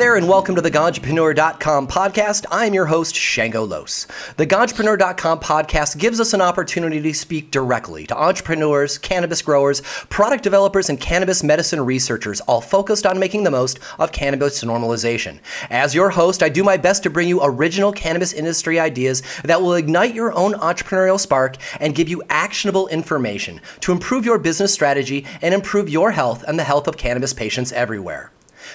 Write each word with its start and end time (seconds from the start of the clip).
there, 0.00 0.16
and 0.16 0.26
welcome 0.26 0.54
to 0.54 0.62
the 0.62 0.70
Ganjapreneur.com 0.70 1.86
podcast. 1.86 2.46
I'm 2.50 2.72
your 2.72 2.86
host, 2.86 3.14
Shango 3.14 3.64
Los. 3.64 4.06
The 4.38 4.46
Ganjapreneur.com 4.46 5.40
podcast 5.40 5.98
gives 5.98 6.18
us 6.18 6.32
an 6.32 6.40
opportunity 6.40 7.02
to 7.02 7.12
speak 7.12 7.50
directly 7.50 8.06
to 8.06 8.16
entrepreneurs, 8.16 8.96
cannabis 8.96 9.42
growers, 9.42 9.82
product 10.08 10.42
developers, 10.42 10.88
and 10.88 10.98
cannabis 10.98 11.42
medicine 11.42 11.84
researchers, 11.84 12.40
all 12.42 12.62
focused 12.62 13.04
on 13.04 13.18
making 13.18 13.44
the 13.44 13.50
most 13.50 13.78
of 13.98 14.10
cannabis 14.10 14.64
normalization. 14.64 15.38
As 15.68 15.94
your 15.94 16.08
host, 16.08 16.42
I 16.42 16.48
do 16.48 16.64
my 16.64 16.78
best 16.78 17.02
to 17.02 17.10
bring 17.10 17.28
you 17.28 17.40
original 17.42 17.92
cannabis 17.92 18.32
industry 18.32 18.80
ideas 18.80 19.22
that 19.44 19.60
will 19.60 19.74
ignite 19.74 20.14
your 20.14 20.32
own 20.32 20.54
entrepreneurial 20.54 21.20
spark 21.20 21.58
and 21.78 21.94
give 21.94 22.08
you 22.08 22.22
actionable 22.30 22.88
information 22.88 23.60
to 23.80 23.92
improve 23.92 24.24
your 24.24 24.38
business 24.38 24.72
strategy 24.72 25.26
and 25.42 25.52
improve 25.52 25.90
your 25.90 26.10
health 26.10 26.42
and 26.48 26.58
the 26.58 26.64
health 26.64 26.88
of 26.88 26.96
cannabis 26.96 27.34
patients 27.34 27.70
everywhere. 27.72 28.32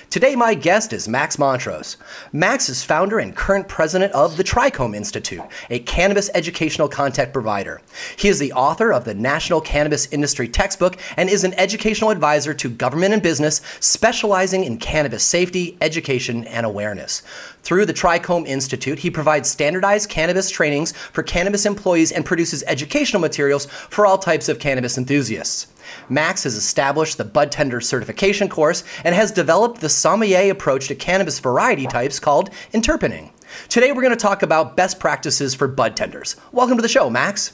Today, 0.09 0.35
my 0.35 0.53
guest 0.53 0.93
is 0.93 1.07
Max 1.07 1.37
Montrose. 1.37 1.97
Max 2.31 2.69
is 2.69 2.83
founder 2.83 3.19
and 3.19 3.35
current 3.35 3.67
president 3.67 4.13
of 4.13 4.37
the 4.37 4.43
Trichome 4.43 4.95
Institute, 4.95 5.41
a 5.69 5.79
cannabis 5.79 6.29
educational 6.33 6.87
content 6.87 7.33
provider. 7.33 7.81
He 8.15 8.29
is 8.29 8.39
the 8.39 8.53
author 8.53 8.93
of 8.93 9.03
the 9.03 9.13
National 9.13 9.59
Cannabis 9.59 10.07
Industry 10.13 10.47
Textbook 10.47 10.97
and 11.17 11.29
is 11.29 11.43
an 11.43 11.53
educational 11.55 12.11
advisor 12.11 12.53
to 12.53 12.69
government 12.69 13.13
and 13.13 13.21
business, 13.21 13.61
specializing 13.79 14.63
in 14.63 14.77
cannabis 14.77 15.23
safety, 15.23 15.75
education, 15.81 16.45
and 16.45 16.65
awareness. 16.65 17.23
Through 17.63 17.87
the 17.87 17.93
Trichome 17.93 18.47
Institute, 18.47 18.99
he 18.99 19.09
provides 19.09 19.49
standardized 19.49 20.09
cannabis 20.09 20.49
trainings 20.49 20.91
for 20.91 21.23
cannabis 21.23 21.65
employees 21.65 22.11
and 22.11 22.23
produces 22.23 22.63
educational 22.67 23.21
materials 23.21 23.65
for 23.65 24.05
all 24.05 24.17
types 24.17 24.49
of 24.49 24.59
cannabis 24.59 24.97
enthusiasts. 24.97 25.67
Max 26.09 26.43
has 26.43 26.55
established 26.55 27.17
the 27.17 27.25
bud 27.25 27.51
tender 27.51 27.81
certification 27.81 28.49
course 28.49 28.83
and 29.03 29.15
has 29.15 29.31
developed 29.31 29.81
the 29.81 29.89
sommelier 29.89 30.51
approach 30.51 30.87
to 30.87 30.95
cannabis 30.95 31.39
variety 31.39 31.87
types 31.87 32.19
called 32.19 32.49
interpening. 32.73 33.31
Today, 33.69 33.91
we're 33.91 34.01
going 34.01 34.09
to 34.11 34.15
talk 34.15 34.43
about 34.43 34.75
best 34.75 34.99
practices 34.99 35.55
for 35.55 35.67
bud 35.67 35.95
tenders. 35.95 36.35
Welcome 36.51 36.77
to 36.77 36.81
the 36.81 36.89
show, 36.89 37.09
Max. 37.09 37.53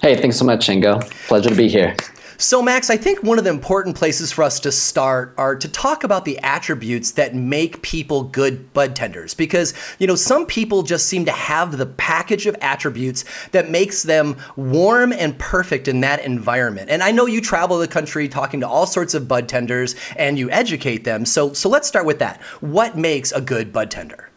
Hey, 0.00 0.20
thanks 0.20 0.36
so 0.36 0.44
much, 0.44 0.64
Shango. 0.64 1.00
Pleasure 1.28 1.50
to 1.50 1.54
be 1.54 1.68
here. 1.68 1.94
So, 2.38 2.60
Max, 2.60 2.90
I 2.90 2.96
think 2.98 3.22
one 3.22 3.38
of 3.38 3.44
the 3.44 3.50
important 3.50 3.96
places 3.96 4.30
for 4.30 4.44
us 4.44 4.60
to 4.60 4.72
start 4.72 5.32
are 5.38 5.56
to 5.56 5.68
talk 5.68 6.04
about 6.04 6.24
the 6.26 6.38
attributes 6.40 7.12
that 7.12 7.34
make 7.34 7.80
people 7.80 8.24
good 8.24 8.72
bud 8.74 8.94
tenders. 8.94 9.32
Because, 9.32 9.72
you 9.98 10.06
know, 10.06 10.16
some 10.16 10.44
people 10.44 10.82
just 10.82 11.06
seem 11.06 11.24
to 11.24 11.32
have 11.32 11.78
the 11.78 11.86
package 11.86 12.46
of 12.46 12.54
attributes 12.60 13.24
that 13.52 13.70
makes 13.70 14.02
them 14.02 14.36
warm 14.56 15.12
and 15.12 15.38
perfect 15.38 15.88
in 15.88 16.00
that 16.00 16.24
environment. 16.24 16.90
And 16.90 17.02
I 17.02 17.10
know 17.10 17.24
you 17.26 17.40
travel 17.40 17.78
the 17.78 17.88
country 17.88 18.28
talking 18.28 18.60
to 18.60 18.68
all 18.68 18.86
sorts 18.86 19.14
of 19.14 19.26
bud 19.26 19.48
tenders 19.48 19.94
and 20.16 20.38
you 20.38 20.50
educate 20.50 21.04
them. 21.04 21.24
So, 21.24 21.54
so 21.54 21.68
let's 21.70 21.88
start 21.88 22.04
with 22.04 22.18
that. 22.18 22.42
What 22.60 22.98
makes 22.98 23.32
a 23.32 23.40
good 23.40 23.72
bud 23.72 23.90
tender? 23.90 24.30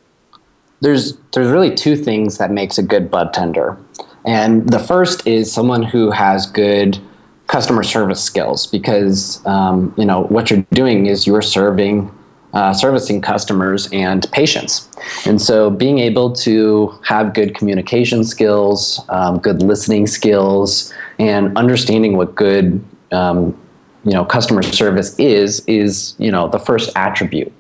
There's, 0.82 1.18
there's 1.34 1.50
really 1.50 1.76
two 1.76 1.98
things 1.98 2.38
that 2.38 2.52
makes 2.52 2.78
a 2.78 2.84
good 2.84 3.12
bud 3.12 3.34
tender. 3.34 3.78
And 4.26 4.70
the 4.70 4.80
first 4.80 5.28
is 5.28 5.52
someone 5.52 5.84
who 5.84 6.12
has 6.12 6.46
good 6.46 6.98
customer 7.50 7.82
service 7.82 8.24
skills 8.24 8.68
because 8.68 9.46
um, 9.46 9.94
you 9.98 10.06
know 10.06 10.24
what 10.26 10.50
you're 10.50 10.66
doing 10.72 11.08
is 11.08 11.28
you're 11.28 11.42
serving 11.42 12.10
uh, 12.54 12.74
servicing 12.74 13.22
customers 13.22 13.88
and 13.92 14.32
patients. 14.32 14.90
And 15.28 15.40
so 15.40 15.70
being 15.70 16.00
able 16.00 16.32
to 16.38 16.98
have 17.04 17.34
good 17.34 17.54
communication 17.56 18.24
skills 18.24 19.02
um, 19.10 19.40
good 19.40 19.62
listening 19.62 20.08
skills 20.08 20.94
and 21.18 21.56
understanding 21.58 22.18
what 22.18 22.36
good 22.36 22.84
um, 23.12 23.58
you 24.06 24.14
know 24.14 24.24
customer 24.24 24.62
service 24.62 25.18
is 25.20 25.64
is 25.66 26.16
you 26.20 26.32
know 26.32 26.48
the 26.48 26.60
first 26.60 26.92
attribute. 26.96 27.52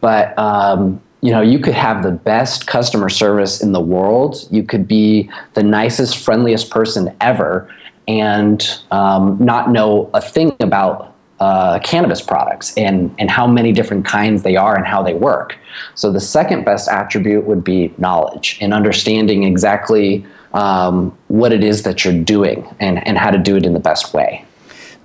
But 0.00 0.36
um, 0.38 1.00
you 1.20 1.30
know 1.30 1.42
you 1.42 1.58
could 1.58 1.74
have 1.74 2.02
the 2.02 2.12
best 2.12 2.66
customer 2.66 3.10
service 3.10 3.62
in 3.62 3.72
the 3.72 3.80
world. 3.80 4.48
You 4.50 4.62
could 4.62 4.88
be 4.88 5.30
the 5.52 5.62
nicest 5.62 6.16
friendliest 6.24 6.70
person 6.70 7.14
ever 7.20 7.68
and 8.08 8.80
um, 8.90 9.36
not 9.40 9.70
know 9.70 10.10
a 10.14 10.20
thing 10.20 10.54
about 10.60 11.14
uh, 11.40 11.78
cannabis 11.80 12.20
products 12.20 12.74
and, 12.76 13.14
and 13.18 13.30
how 13.30 13.46
many 13.46 13.72
different 13.72 14.04
kinds 14.06 14.42
they 14.42 14.56
are 14.56 14.74
and 14.76 14.86
how 14.86 15.02
they 15.02 15.14
work. 15.14 15.56
So, 15.94 16.10
the 16.10 16.20
second 16.20 16.64
best 16.64 16.88
attribute 16.88 17.44
would 17.44 17.62
be 17.62 17.92
knowledge 17.98 18.58
and 18.60 18.72
understanding 18.72 19.44
exactly 19.44 20.24
um, 20.54 21.16
what 21.28 21.52
it 21.52 21.62
is 21.62 21.82
that 21.82 22.04
you're 22.04 22.22
doing 22.22 22.66
and, 22.80 23.06
and 23.06 23.18
how 23.18 23.30
to 23.30 23.38
do 23.38 23.56
it 23.56 23.66
in 23.66 23.74
the 23.74 23.80
best 23.80 24.14
way. 24.14 24.44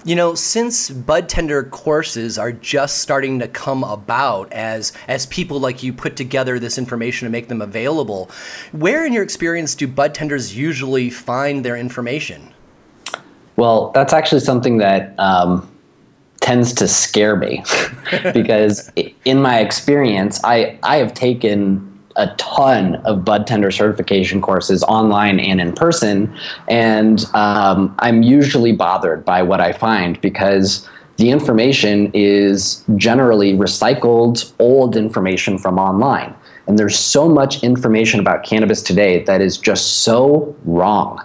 You 0.03 0.15
know, 0.15 0.33
since 0.33 0.89
bud 0.89 1.29
tender 1.29 1.63
courses 1.63 2.39
are 2.39 2.51
just 2.51 2.99
starting 2.99 3.37
to 3.39 3.47
come 3.47 3.83
about 3.83 4.51
as 4.51 4.93
as 5.07 5.27
people 5.27 5.59
like 5.59 5.83
you 5.83 5.93
put 5.93 6.15
together 6.15 6.57
this 6.57 6.79
information 6.79 7.27
to 7.27 7.29
make 7.29 7.49
them 7.49 7.61
available, 7.61 8.31
where 8.71 9.05
in 9.05 9.13
your 9.13 9.21
experience 9.21 9.75
do 9.75 9.87
bud 9.87 10.15
tenders 10.15 10.57
usually 10.57 11.11
find 11.11 11.63
their 11.63 11.75
information? 11.75 12.51
Well, 13.55 13.91
that's 13.93 14.13
actually 14.13 14.41
something 14.41 14.77
that 14.77 15.13
um, 15.19 15.69
tends 16.39 16.73
to 16.73 16.87
scare 16.87 17.35
me 17.35 17.63
because 18.33 18.91
in 19.25 19.41
my 19.41 19.59
experience, 19.59 20.39
I, 20.43 20.79
I 20.83 20.97
have 20.97 21.13
taken 21.13 21.87
a 22.17 22.27
ton 22.35 22.95
of 22.97 23.23
bud 23.23 23.47
tender 23.47 23.71
certification 23.71 24.41
courses 24.41 24.83
online 24.83 25.39
and 25.39 25.61
in 25.61 25.73
person, 25.73 26.35
and 26.67 27.23
um, 27.33 27.95
I'm 27.99 28.21
usually 28.21 28.73
bothered 28.73 29.23
by 29.23 29.43
what 29.43 29.61
I 29.61 29.71
find 29.71 30.19
because 30.19 30.87
the 31.17 31.29
information 31.29 32.11
is 32.13 32.83
generally 32.95 33.53
recycled 33.53 34.51
old 34.59 34.95
information 34.95 35.57
from 35.57 35.77
online. 35.77 36.33
And 36.67 36.79
there's 36.79 36.97
so 36.97 37.29
much 37.29 37.63
information 37.63 38.19
about 38.19 38.43
cannabis 38.43 38.81
today 38.81 39.23
that 39.23 39.39
is 39.39 39.57
just 39.57 40.01
so 40.03 40.55
wrong 40.65 41.23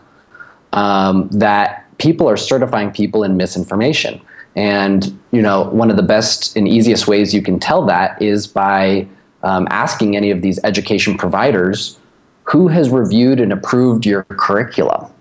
um, 0.72 1.28
that 1.32 1.85
people 1.98 2.28
are 2.28 2.36
certifying 2.36 2.90
people 2.90 3.24
in 3.24 3.36
misinformation. 3.36 4.20
And 4.54 5.18
you 5.32 5.42
know, 5.42 5.64
one 5.64 5.90
of 5.90 5.96
the 5.96 6.02
best 6.02 6.56
and 6.56 6.66
easiest 6.66 7.06
ways 7.06 7.34
you 7.34 7.42
can 7.42 7.58
tell 7.58 7.84
that 7.86 8.20
is 8.20 8.46
by 8.46 9.06
um, 9.42 9.68
asking 9.70 10.16
any 10.16 10.30
of 10.30 10.42
these 10.42 10.58
education 10.64 11.16
providers 11.16 11.98
who 12.44 12.68
has 12.68 12.90
reviewed 12.90 13.40
and 13.40 13.52
approved 13.52 14.06
your 14.06 14.24
curriculum. 14.24 15.12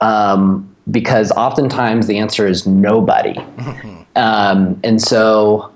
Um, 0.00 0.74
because 0.90 1.30
oftentimes 1.32 2.06
the 2.06 2.18
answer 2.18 2.46
is 2.46 2.66
nobody. 2.66 3.36
um, 4.16 4.80
and 4.82 5.00
so 5.00 5.72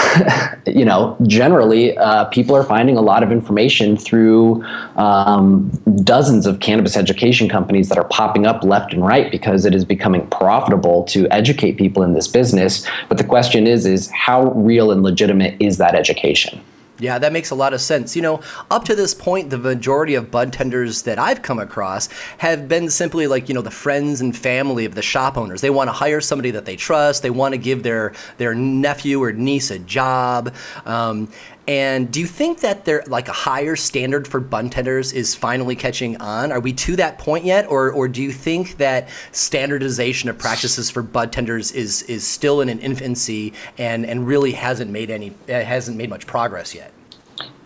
you 0.66 0.84
know, 0.84 1.16
generally, 1.26 1.96
uh, 1.98 2.24
people 2.26 2.56
are 2.56 2.64
finding 2.64 2.96
a 2.96 3.00
lot 3.00 3.22
of 3.22 3.30
information 3.30 3.96
through 3.96 4.64
um, 4.96 5.70
dozens 6.04 6.46
of 6.46 6.60
cannabis 6.60 6.96
education 6.96 7.48
companies 7.48 7.88
that 7.88 7.98
are 7.98 8.08
popping 8.08 8.46
up 8.46 8.64
left 8.64 8.92
and 8.92 9.04
right 9.04 9.30
because 9.30 9.64
it 9.64 9.74
is 9.74 9.84
becoming 9.84 10.26
profitable 10.28 11.04
to 11.04 11.28
educate 11.28 11.76
people 11.76 12.02
in 12.02 12.14
this 12.14 12.28
business. 12.28 12.86
But 13.08 13.18
the 13.18 13.24
question 13.24 13.66
is, 13.66 13.86
is 13.86 14.10
how 14.10 14.52
real 14.52 14.90
and 14.90 15.02
legitimate 15.02 15.56
is 15.60 15.78
that 15.78 15.94
education? 15.94 16.62
Yeah, 16.98 17.18
that 17.18 17.32
makes 17.32 17.50
a 17.50 17.54
lot 17.54 17.72
of 17.72 17.80
sense. 17.80 18.14
You 18.14 18.22
know, 18.22 18.42
up 18.70 18.84
to 18.84 18.94
this 18.94 19.14
point, 19.14 19.50
the 19.50 19.58
majority 19.58 20.14
of 20.14 20.30
bud 20.30 20.52
tenders 20.52 21.02
that 21.02 21.18
I've 21.18 21.42
come 21.42 21.58
across 21.58 22.08
have 22.38 22.68
been 22.68 22.90
simply 22.90 23.26
like, 23.26 23.48
you 23.48 23.54
know, 23.54 23.62
the 23.62 23.70
friends 23.70 24.20
and 24.20 24.36
family 24.36 24.84
of 24.84 24.94
the 24.94 25.02
shop 25.02 25.36
owners. 25.36 25.62
They 25.62 25.70
want 25.70 25.88
to 25.88 25.92
hire 25.92 26.20
somebody 26.20 26.50
that 26.52 26.64
they 26.64 26.76
trust. 26.76 27.22
They 27.22 27.30
want 27.30 27.54
to 27.54 27.58
give 27.58 27.82
their 27.82 28.12
their 28.36 28.54
nephew 28.54 29.22
or 29.22 29.32
niece 29.32 29.70
a 29.70 29.78
job. 29.78 30.54
Um, 30.84 31.28
and 31.68 32.10
do 32.10 32.20
you 32.20 32.26
think 32.26 32.60
that 32.60 32.84
there 32.84 33.04
like 33.06 33.28
a 33.28 33.32
higher 33.32 33.76
standard 33.76 34.26
for 34.26 34.40
bud 34.40 34.72
tenders 34.72 35.12
is 35.12 35.34
finally 35.34 35.76
catching 35.76 36.16
on? 36.16 36.50
Are 36.52 36.60
we 36.60 36.72
to 36.72 36.96
that 36.96 37.18
point 37.18 37.44
yet, 37.44 37.70
or 37.70 37.90
or 37.90 38.08
do 38.08 38.22
you 38.22 38.32
think 38.32 38.78
that 38.78 39.08
standardization 39.32 40.28
of 40.28 40.38
practices 40.38 40.90
for 40.90 41.02
bud 41.02 41.32
tenders 41.32 41.72
is 41.72 42.02
is 42.02 42.26
still 42.26 42.60
in 42.60 42.68
an 42.68 42.78
infancy 42.80 43.52
and 43.78 44.04
and 44.04 44.26
really 44.26 44.52
hasn't 44.52 44.90
made 44.90 45.10
any 45.10 45.34
hasn't 45.48 45.96
made 45.96 46.10
much 46.10 46.26
progress 46.26 46.74
yet? 46.74 46.92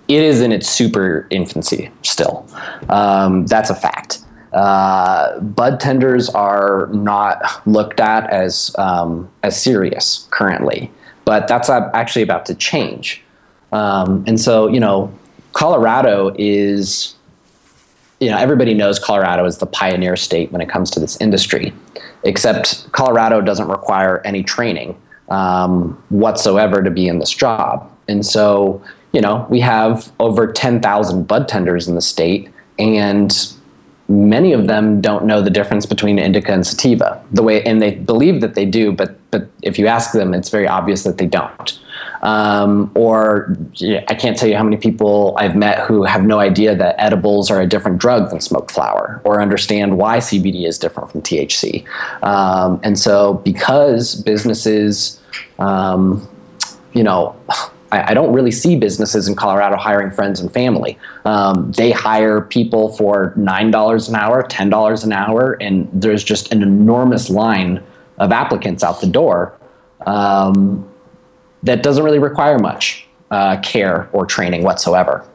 it 0.09 0.23
is 0.23 0.41
in 0.41 0.53
its 0.53 0.69
super 0.69 1.27
infancy 1.31 1.91
still. 2.03 2.47
Um, 2.89 3.47
that's 3.47 3.71
a 3.71 3.75
fact. 3.75 4.21
Uh, 4.53 5.41
bud 5.41 5.81
tenders 5.81 6.29
are 6.31 6.89
not 6.93 7.67
looked 7.67 8.01
at 8.01 8.31
as 8.31 8.75
um, 8.79 9.29
as 9.43 9.61
serious 9.61 10.29
currently, 10.31 10.91
but 11.25 11.49
that's 11.49 11.69
actually 11.69 12.23
about 12.23 12.47
to 12.47 12.55
change. 12.55 13.23
Um, 13.77 14.25
and 14.27 14.41
so, 14.41 14.69
you 14.69 14.81
know, 14.81 15.13
Colorado 15.53 16.35
is, 16.39 17.15
you 18.21 18.31
know, 18.31 18.39
everybody 18.39 18.73
knows 18.73 18.99
Colorado 18.99 19.45
is 19.45 19.59
the 19.59 19.67
pioneer 19.67 20.17
state 20.17 20.51
when 20.51 20.63
it 20.63 20.69
comes 20.69 20.91
to 20.93 21.01
this 21.01 21.21
industry, 21.21 21.75
except 22.25 22.91
Colorado 22.93 23.43
doesn't 23.43 23.69
require 23.69 24.23
any 24.25 24.43
training 24.43 24.97
um, 25.29 26.03
whatsoever 26.09 26.83
to 26.83 26.91
be 26.91 27.07
in 27.07 27.19
this 27.19 27.31
job. 27.31 27.91
And 28.09 28.25
so, 28.25 28.83
you 29.13 29.21
know, 29.21 29.47
we 29.51 29.61
have 29.61 30.11
over 30.21 30.51
10,000 30.51 31.29
bud 31.29 31.47
tenders 31.47 31.87
in 31.87 31.97
the 31.97 32.01
state, 32.01 32.49
and 32.79 33.31
many 34.09 34.53
of 34.53 34.69
them 34.69 35.03
don't 35.03 35.27
know 35.27 35.43
the 35.43 35.51
difference 35.51 35.85
between 35.85 36.19
indica 36.19 36.53
and 36.53 36.67
sativa. 36.67 37.23
The 37.33 37.43
way, 37.43 37.63
and 37.65 37.83
they 37.83 37.95
believe 37.95 38.41
that 38.41 38.55
they 38.55 38.65
do, 38.65 38.93
but 38.93 39.19
but 39.31 39.51
if 39.61 39.79
you 39.79 39.87
ask 39.87 40.13
them, 40.13 40.33
it's 40.33 40.49
very 40.49 40.67
obvious 40.67 41.03
that 41.03 41.19
they 41.19 41.27
don't. 41.27 41.79
Um, 42.23 42.91
or 42.95 43.57
I 43.83 44.15
can't 44.15 44.37
tell 44.37 44.49
you 44.49 44.57
how 44.57 44.63
many 44.63 44.77
people 44.77 45.37
I've 45.39 45.57
met 45.57 45.81
who 45.81 46.05
have 46.05 46.25
no 46.25 46.39
idea 46.39 46.75
that 46.75 46.95
edibles 46.99 47.51
are 47.51 47.61
a 47.61 47.67
different 47.67 47.99
drug 47.99 48.31
than 48.31 48.41
smoked 48.41 48.71
flower 48.71 49.21
or 49.25 49.41
understand 49.41 49.99
why 49.99 50.19
CBD 50.19 50.67
is 50.67 50.79
different 50.79 51.11
from 51.11 51.23
THC. 51.23 51.85
Um, 52.23 52.81
and 52.83 52.99
so, 52.99 53.35
because 53.35 54.15
businesses, 54.15 55.21
um, 55.59 56.29
you 56.93 57.03
know, 57.03 57.37
I, 57.93 58.11
I, 58.11 58.15
don't 58.15 58.33
really 58.33 58.51
see 58.51 58.77
businesses 58.77 59.29
in 59.29 59.37
Colorado 59.37 59.77
hiring 59.77 60.11
friends 60.11 60.41
and 60.41 60.53
family. 60.53 60.99
Um, 61.25 61.71
they 61.73 61.91
hire 61.93 62.41
people 62.41 62.97
for 62.97 63.33
$9 63.37 64.09
an 64.09 64.15
hour, 64.15 64.43
$10 64.43 65.05
an 65.05 65.13
hour, 65.13 65.53
and 65.61 65.89
there's 65.93 66.25
just 66.25 66.53
an 66.53 66.63
enormous 66.63 67.31
line 67.31 67.83
of 68.19 68.33
applicants 68.33 68.83
out 68.83 69.01
the 69.01 69.07
door 69.07 69.57
um, 70.07 70.89
that 71.63 71.83
doesn't 71.83 72.05
really 72.05 72.19
require 72.19 72.59
much 72.59 73.07
uh, 73.31 73.59
care 73.61 74.09
or 74.13 74.27
training 74.27 74.63
whatsoever. 74.63 75.27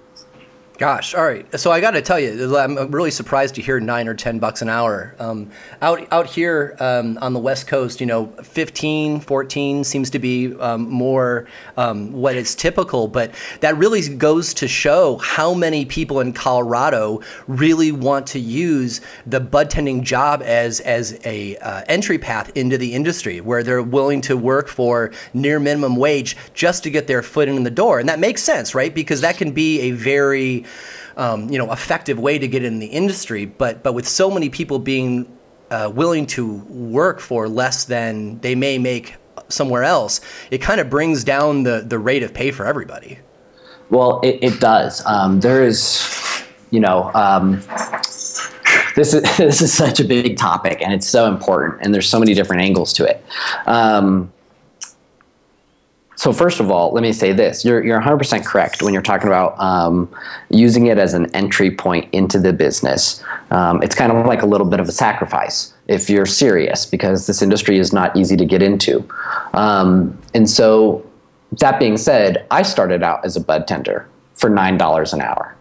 Gosh, 0.81 1.13
all 1.13 1.23
right. 1.23 1.45
So 1.59 1.69
I 1.69 1.79
got 1.79 1.91
to 1.91 2.01
tell 2.01 2.19
you, 2.19 2.57
I'm 2.57 2.89
really 2.89 3.11
surprised 3.11 3.53
to 3.53 3.61
hear 3.61 3.79
nine 3.79 4.07
or 4.07 4.15
ten 4.15 4.39
bucks 4.39 4.63
an 4.63 4.69
hour. 4.69 5.15
Um, 5.19 5.51
out 5.79 6.11
out 6.11 6.25
here 6.25 6.75
um, 6.79 7.19
on 7.21 7.33
the 7.33 7.39
West 7.39 7.67
Coast, 7.67 7.99
you 7.99 8.07
know, 8.07 8.25
15, 8.41 9.19
14 9.19 9.83
seems 9.83 10.09
to 10.09 10.17
be 10.17 10.55
um, 10.55 10.89
more 10.89 11.45
um, 11.77 12.11
what 12.11 12.35
is 12.35 12.55
typical. 12.55 13.07
But 13.07 13.31
that 13.59 13.77
really 13.77 14.01
goes 14.15 14.55
to 14.55 14.67
show 14.67 15.17
how 15.17 15.53
many 15.53 15.85
people 15.85 16.19
in 16.19 16.33
Colorado 16.33 17.21
really 17.45 17.91
want 17.91 18.25
to 18.27 18.39
use 18.39 19.01
the 19.27 19.39
bud 19.39 19.69
tending 19.69 20.03
job 20.03 20.41
as 20.41 20.79
as 20.79 21.19
a 21.25 21.57
uh, 21.57 21.83
entry 21.89 22.17
path 22.17 22.51
into 22.57 22.79
the 22.79 22.95
industry, 22.95 23.39
where 23.39 23.61
they're 23.61 23.83
willing 23.83 24.21
to 24.21 24.35
work 24.35 24.67
for 24.67 25.11
near 25.35 25.59
minimum 25.59 25.95
wage 25.95 26.35
just 26.55 26.81
to 26.81 26.89
get 26.89 27.05
their 27.05 27.21
foot 27.21 27.47
in 27.47 27.63
the 27.63 27.69
door, 27.69 27.99
and 27.99 28.09
that 28.09 28.17
makes 28.17 28.41
sense, 28.41 28.73
right? 28.73 28.95
Because 28.95 29.21
that 29.21 29.37
can 29.37 29.51
be 29.51 29.81
a 29.81 29.91
very 29.91 30.65
um, 31.17 31.49
you 31.49 31.57
know, 31.57 31.71
effective 31.71 32.19
way 32.19 32.39
to 32.39 32.47
get 32.47 32.63
in 32.63 32.79
the 32.79 32.87
industry. 32.87 33.45
But 33.45 33.83
but 33.83 33.93
with 33.93 34.07
so 34.07 34.29
many 34.31 34.49
people 34.49 34.79
being 34.79 35.27
uh, 35.69 35.91
willing 35.93 36.25
to 36.27 36.55
work 36.69 37.19
for 37.19 37.47
less 37.47 37.85
than 37.85 38.39
they 38.39 38.55
may 38.55 38.77
make 38.77 39.15
somewhere 39.49 39.83
else, 39.83 40.21
it 40.49 40.59
kind 40.59 40.79
of 40.79 40.89
brings 40.89 41.23
down 41.23 41.63
the 41.63 41.83
the 41.85 41.99
rate 41.99 42.23
of 42.23 42.33
pay 42.33 42.51
for 42.51 42.65
everybody. 42.65 43.19
Well, 43.89 44.21
it, 44.23 44.39
it 44.41 44.59
does. 44.61 45.05
Um, 45.05 45.41
there 45.41 45.63
is, 45.63 46.43
you 46.69 46.79
know. 46.79 47.11
Um, 47.13 47.61
this 48.95 49.13
is 49.13 49.23
this 49.37 49.61
is 49.61 49.73
such 49.73 49.99
a 49.99 50.03
big 50.03 50.37
topic 50.37 50.81
and 50.81 50.93
it's 50.93 51.07
so 51.07 51.27
important 51.27 51.79
and 51.81 51.93
there's 51.93 52.09
so 52.09 52.19
many 52.19 52.33
different 52.33 52.61
angles 52.61 52.93
to 52.93 53.05
it 53.05 53.23
um, 53.65 54.31
so 56.21 56.31
first 56.31 56.59
of 56.59 56.69
all, 56.69 56.91
let 56.91 57.01
me 57.01 57.13
say 57.13 57.33
this: 57.33 57.65
you're 57.65 57.83
you're 57.83 57.99
100% 57.99 58.45
correct 58.45 58.83
when 58.83 58.93
you're 58.93 59.01
talking 59.01 59.25
about 59.25 59.59
um, 59.59 60.07
using 60.51 60.85
it 60.85 60.99
as 60.99 61.15
an 61.15 61.25
entry 61.35 61.71
point 61.71 62.07
into 62.13 62.37
the 62.37 62.53
business. 62.53 63.23
Um, 63.49 63.81
it's 63.81 63.95
kind 63.95 64.11
of 64.11 64.23
like 64.27 64.43
a 64.43 64.45
little 64.45 64.67
bit 64.67 64.79
of 64.79 64.87
a 64.87 64.91
sacrifice 64.91 65.73
if 65.87 66.11
you're 66.11 66.27
serious, 66.27 66.85
because 66.85 67.25
this 67.25 67.41
industry 67.41 67.79
is 67.79 67.91
not 67.91 68.15
easy 68.15 68.37
to 68.37 68.45
get 68.45 68.61
into. 68.61 69.03
Um, 69.55 70.15
and 70.35 70.47
so, 70.47 71.03
that 71.53 71.79
being 71.79 71.97
said, 71.97 72.45
I 72.51 72.61
started 72.61 73.01
out 73.01 73.25
as 73.25 73.35
a 73.35 73.41
bud 73.41 73.67
tender 73.67 74.07
for 74.35 74.47
nine 74.47 74.77
dollars 74.77 75.13
an 75.13 75.21
hour. 75.21 75.55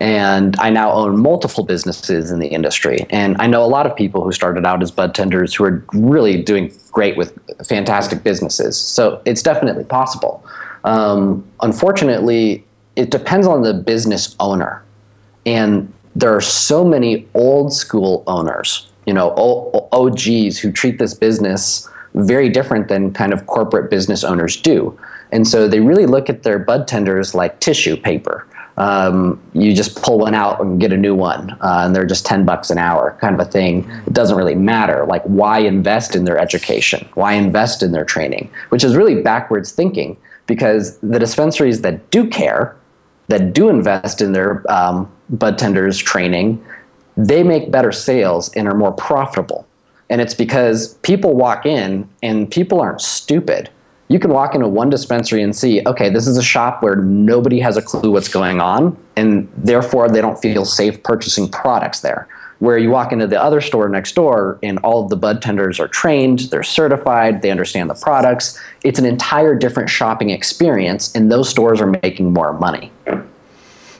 And 0.00 0.56
I 0.58 0.70
now 0.70 0.92
own 0.92 1.20
multiple 1.20 1.62
businesses 1.62 2.30
in 2.30 2.38
the 2.38 2.48
industry. 2.48 3.06
And 3.10 3.36
I 3.38 3.46
know 3.46 3.62
a 3.62 3.68
lot 3.68 3.84
of 3.84 3.94
people 3.94 4.24
who 4.24 4.32
started 4.32 4.64
out 4.64 4.82
as 4.82 4.90
bud 4.90 5.14
tenders 5.14 5.54
who 5.54 5.64
are 5.64 5.84
really 5.92 6.42
doing 6.42 6.72
great 6.90 7.18
with 7.18 7.38
fantastic 7.66 8.22
businesses. 8.22 8.78
So 8.78 9.20
it's 9.26 9.42
definitely 9.42 9.84
possible. 9.84 10.42
Um, 10.84 11.46
unfortunately, 11.60 12.64
it 12.96 13.10
depends 13.10 13.46
on 13.46 13.60
the 13.62 13.74
business 13.74 14.34
owner. 14.40 14.82
And 15.44 15.92
there 16.16 16.34
are 16.34 16.40
so 16.40 16.82
many 16.82 17.28
old 17.34 17.72
school 17.72 18.24
owners, 18.26 18.90
you 19.04 19.12
know, 19.12 19.30
OGs 19.92 20.58
who 20.58 20.72
treat 20.72 20.98
this 20.98 21.12
business 21.12 21.88
very 22.14 22.48
different 22.48 22.88
than 22.88 23.12
kind 23.12 23.34
of 23.34 23.46
corporate 23.46 23.90
business 23.90 24.24
owners 24.24 24.56
do. 24.56 24.98
And 25.30 25.46
so 25.46 25.68
they 25.68 25.80
really 25.80 26.06
look 26.06 26.28
at 26.30 26.42
their 26.42 26.58
bud 26.58 26.88
tenders 26.88 27.34
like 27.34 27.60
tissue 27.60 27.96
paper 27.96 28.46
um, 28.80 29.38
you 29.52 29.74
just 29.74 30.02
pull 30.02 30.18
one 30.20 30.34
out 30.34 30.58
and 30.60 30.80
get 30.80 30.90
a 30.90 30.96
new 30.96 31.14
one, 31.14 31.50
uh, 31.60 31.82
and 31.84 31.94
they're 31.94 32.06
just 32.06 32.24
ten 32.24 32.46
bucks 32.46 32.70
an 32.70 32.78
hour, 32.78 33.16
kind 33.20 33.34
of 33.38 33.46
a 33.46 33.50
thing. 33.50 33.88
It 34.06 34.14
doesn't 34.14 34.38
really 34.40 34.54
matter. 34.54 35.04
Like, 35.04 35.22
why 35.24 35.58
invest 35.58 36.16
in 36.16 36.24
their 36.24 36.38
education? 36.38 37.06
Why 37.12 37.34
invest 37.34 37.82
in 37.82 37.92
their 37.92 38.06
training? 38.06 38.50
Which 38.70 38.82
is 38.82 38.96
really 38.96 39.20
backwards 39.22 39.70
thinking, 39.70 40.16
because 40.46 40.98
the 41.00 41.18
dispensaries 41.18 41.82
that 41.82 42.10
do 42.10 42.26
care, 42.26 42.74
that 43.28 43.52
do 43.52 43.68
invest 43.68 44.22
in 44.22 44.32
their 44.32 44.64
um, 44.72 45.10
bud 45.28 45.58
tenders 45.58 45.98
training, 45.98 46.64
they 47.18 47.42
make 47.42 47.70
better 47.70 47.92
sales 47.92 48.50
and 48.56 48.66
are 48.66 48.74
more 48.74 48.92
profitable. 48.92 49.66
And 50.08 50.20
it's 50.22 50.34
because 50.34 50.94
people 51.02 51.36
walk 51.36 51.66
in, 51.66 52.08
and 52.22 52.50
people 52.50 52.80
aren't 52.80 53.02
stupid 53.02 53.68
you 54.10 54.18
can 54.18 54.32
walk 54.32 54.56
into 54.56 54.66
one 54.66 54.90
dispensary 54.90 55.40
and 55.40 55.54
see, 55.54 55.82
okay, 55.86 56.10
this 56.10 56.26
is 56.26 56.36
a 56.36 56.42
shop 56.42 56.82
where 56.82 56.96
nobody 56.96 57.60
has 57.60 57.76
a 57.76 57.82
clue 57.82 58.10
what's 58.10 58.26
going 58.26 58.60
on, 58.60 58.96
and 59.14 59.48
therefore 59.56 60.08
they 60.08 60.20
don't 60.20 60.36
feel 60.42 60.64
safe 60.64 61.00
purchasing 61.04 61.48
products 61.48 62.00
there. 62.00 62.26
Where 62.58 62.76
you 62.76 62.90
walk 62.90 63.12
into 63.12 63.28
the 63.28 63.40
other 63.40 63.60
store 63.60 63.88
next 63.88 64.16
door, 64.16 64.58
and 64.64 64.80
all 64.80 65.04
of 65.04 65.10
the 65.10 65.16
bud 65.16 65.40
tenders 65.40 65.78
are 65.78 65.86
trained, 65.86 66.40
they're 66.50 66.64
certified, 66.64 67.40
they 67.40 67.52
understand 67.52 67.88
the 67.88 67.94
products. 67.94 68.60
It's 68.82 68.98
an 68.98 69.06
entire 69.06 69.54
different 69.54 69.88
shopping 69.88 70.30
experience, 70.30 71.14
and 71.14 71.30
those 71.30 71.48
stores 71.48 71.80
are 71.80 71.86
making 71.86 72.32
more 72.32 72.52
money. 72.52 72.90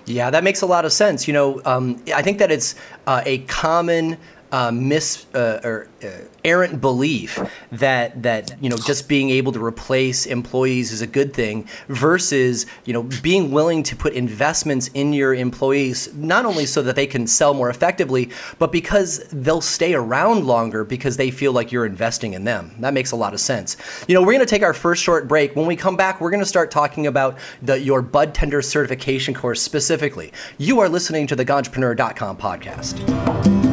Yeah, 0.07 0.31
that 0.31 0.43
makes 0.43 0.61
a 0.61 0.67
lot 0.67 0.85
of 0.85 0.93
sense. 0.93 1.29
You 1.29 1.35
know, 1.35 1.63
um, 1.65 2.03
I 2.13 2.23
think 2.23 2.39
that 2.39 2.51
it's 2.51 2.75
uh, 3.07 3.23
a 3.25 3.39
common 3.39 4.19
uh, 4.53 4.71
mis 4.71 5.27
uh, 5.35 5.61
or 5.63 5.89
uh, 6.03 6.09
errant 6.45 6.81
belief 6.81 7.39
that 7.71 8.23
that 8.23 8.57
you 8.61 8.69
know 8.69 8.77
just 8.77 9.09
being 9.09 9.31
able 9.31 9.53
to 9.53 9.65
replace 9.65 10.27
employees 10.27 10.93
is 10.93 11.03
a 11.03 11.07
good 11.07 11.33
thing 11.35 11.67
versus 11.89 12.67
you 12.85 12.93
know 12.93 13.03
being 13.23 13.51
willing 13.51 13.83
to 13.83 13.95
put 13.95 14.13
investments 14.15 14.89
in 14.95 15.13
your 15.13 15.35
employees 15.35 16.13
not 16.15 16.47
only 16.47 16.67
so 16.67 16.83
that 16.83 16.97
they 16.97 17.07
can 17.07 17.27
sell 17.27 17.55
more 17.55 17.71
effectively 17.71 18.31
but 18.59 18.73
because 18.73 19.19
they'll 19.31 19.61
stay 19.61 19.95
around 19.95 20.47
longer 20.47 20.85
because 20.85 21.17
they 21.17 21.31
feel 21.31 21.53
like 21.53 21.71
you're 21.71 21.87
investing 21.87 22.35
in 22.35 22.45
them. 22.45 22.75
That 22.81 22.95
makes 22.95 23.13
a 23.13 23.17
lot 23.17 23.35
of 23.35 23.41
sense. 23.41 23.77
You 24.09 24.15
know 24.15 24.21
we're 24.21 24.33
going 24.33 24.41
to 24.41 24.47
take 24.47 24.63
our 24.63 24.75
first 24.75 25.03
short 25.03 25.29
break. 25.29 25.55
When 25.55 25.67
we 25.67 25.77
come 25.77 25.97
back 25.97 26.21
we're 26.21 26.31
going 26.31 26.41
to 26.41 26.47
start 26.47 26.71
talking 26.71 27.07
about 27.07 27.39
the 27.63 27.79
your 27.79 28.03
bud 28.03 28.35
tender 28.35 28.63
certification 28.63 29.35
course 29.35 29.63
specifically. 29.63 30.33
You 30.59 30.81
are 30.81 30.89
listening 30.89 31.27
to 31.29 31.37
the 31.37 31.45
Ganjapreneur.com 31.45 32.37
podcast 32.39 33.70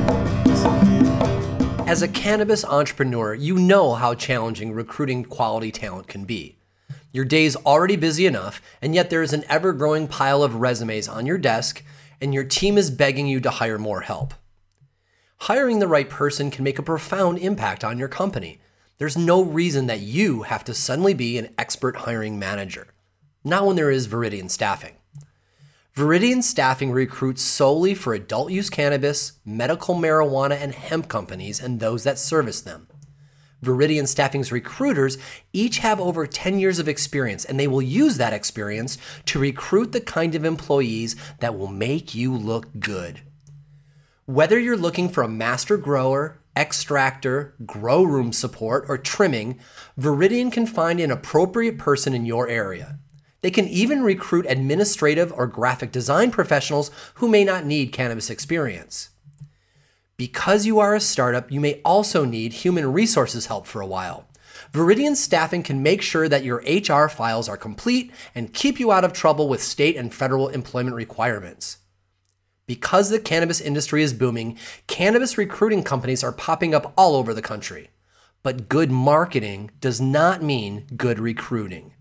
as 1.88 2.01
a 2.01 2.08
cannabis 2.10 2.65
entrepreneur, 2.65 3.34
you 3.34 3.58
know 3.58 3.94
how 3.94 4.13
challenging 4.13 4.74
recruiting 4.74 5.24
quality 5.24 5.72
talent 5.72 6.06
can 6.06 6.25
be. 6.25 6.58
Your 7.13 7.24
day's 7.24 7.56
already 7.56 7.96
busy 7.96 8.25
enough, 8.25 8.62
and 8.82 8.94
yet 8.94 9.10
there 9.10 9.22
is 9.24 9.32
an 9.32 9.46
ever 9.48 9.72
growing 9.72 10.06
pile 10.06 10.44
of 10.44 10.56
resumes 10.56 11.08
on 11.08 11.25
your 11.25 11.38
desk, 11.38 11.82
and 12.20 12.34
your 12.34 12.44
team 12.44 12.77
is 12.77 12.91
begging 12.91 13.25
you 13.25 13.39
to 13.39 13.50
hire 13.50 13.77
more 13.77 14.01
help. 14.01 14.34
Hiring 15.38 15.79
the 15.79 15.88
right 15.88 16.10
person 16.10 16.51
can 16.51 16.65
make 16.65 16.77
a 16.77 16.84
profound 16.84 17.38
impact 17.38 17.86
on 17.86 17.98
your 17.98 18.10
company. 18.10 18.60
There's 18.98 19.15
no 19.15 19.41
reason 19.41 19.88
that 19.88 20.01
you 20.01 20.41
have 20.41 20.65
to 20.65 20.74
suddenly 20.74 21.13
be 21.13 21.38
an 21.38 21.53
expert 21.58 21.98
hiring 21.98 22.38
manager. 22.38 22.88
Not 23.46 23.65
when 23.65 23.77
there 23.77 23.91
is 23.91 24.10
Viridian 24.10 24.51
staffing. 24.51 24.97
Viridian 25.98 26.44
Staffing 26.44 26.92
recruits 26.92 27.42
solely 27.42 27.96
for 27.96 28.13
adult 28.13 28.51
use 28.51 28.70
cannabis, 28.70 29.39
medical 29.44 29.96
marijuana, 29.96 30.51
and 30.51 30.75
hemp 30.75 31.08
companies 31.08 31.60
and 31.60 31.80
those 31.80 32.04
that 32.04 32.20
service 32.20 32.62
them. 32.62 32.88
Viridian 33.63 34.08
Staffing's 34.08 34.51
recruiters 34.51 35.18
each 35.54 35.80
have 35.80 36.00
over 36.00 36.27
10 36.27 36.60
years 36.60 36.77
of 36.77 36.88
experience, 36.88 37.46
and 37.46 37.60
they 37.60 37.68
will 37.68 37.82
use 37.82 38.18
that 38.18 38.32
experience 38.32 39.00
to 39.25 39.39
recruit 39.39 39.92
the 39.92 40.00
kind 40.00 40.36
of 40.36 40.46
employees 40.46 41.16
that 41.39 41.58
will 41.58 41.66
make 41.66 42.13
you 42.13 42.32
look 42.32 42.68
good. 42.80 43.22
Whether 44.25 44.60
you're 44.60 44.77
looking 44.77 45.10
for 45.10 45.24
a 45.24 45.27
master 45.27 45.77
grower, 45.77 46.38
extractor, 46.56 47.56
grow 47.66 48.04
room 48.04 48.34
support, 48.34 48.86
or 48.88 49.00
trimming, 49.00 49.60
Viridian 50.00 50.51
can 50.51 50.68
find 50.68 51.00
an 51.00 51.10
appropriate 51.10 51.80
person 51.80 52.13
in 52.13 52.27
your 52.27 52.48
area. 52.48 53.00
They 53.41 53.51
can 53.51 53.67
even 53.67 54.01
recruit 54.01 54.46
administrative 54.50 55.32
or 55.32 55.48
graphic 55.48 55.91
design 55.91 56.32
professionals 56.32 56.91
who 57.15 57.27
may 57.27 57.44
not 57.44 57.65
need 57.65 57.91
cannabis 57.91 58.29
experience. 58.29 59.10
Because 60.17 60.65
you 60.65 60.79
are 60.79 60.96
a 60.96 61.00
startup, 61.00 61.51
you 61.51 61.60
may 61.60 61.79
also 61.86 62.25
need 62.25 62.53
human 62.53 62.91
resources 62.91 63.46
help 63.46 63.67
for 63.67 63.82
a 63.82 63.88
while. 63.88 64.27
Viridian 64.74 65.15
staffing 65.15 65.62
can 65.62 65.84
make 65.84 66.01
sure 66.01 66.27
that 66.27 66.44
your 66.44 66.63
HR 66.65 67.08
files 67.08 67.48
are 67.48 67.58
complete 67.58 68.12
and 68.34 68.53
keep 68.53 68.79
you 68.79 68.91
out 68.91 69.03
of 69.03 69.13
trouble 69.13 69.48
with 69.48 69.62
state 69.62 69.96
and 69.96 70.13
federal 70.13 70.50
employment 70.50 70.96
requirements. 70.96 71.77
Because 72.65 73.10
the 73.10 73.20
cannabis 73.20 73.62
industry 73.62 74.01
is 74.03 74.13
booming, 74.13 74.58
cannabis 74.88 75.38
recruiting 75.38 75.84
companies 75.84 76.24
are 76.24 76.34
popping 76.34 76.74
up 76.74 76.94
all 76.98 77.15
over 77.15 77.34
the 77.34 77.41
country. 77.41 77.91
But 78.44 78.67
good 78.67 78.91
marketing 78.91 79.72
does 79.79 80.01
not 80.01 80.44
mean 80.44 80.86
good 80.98 81.20
recruiting. 81.20 81.94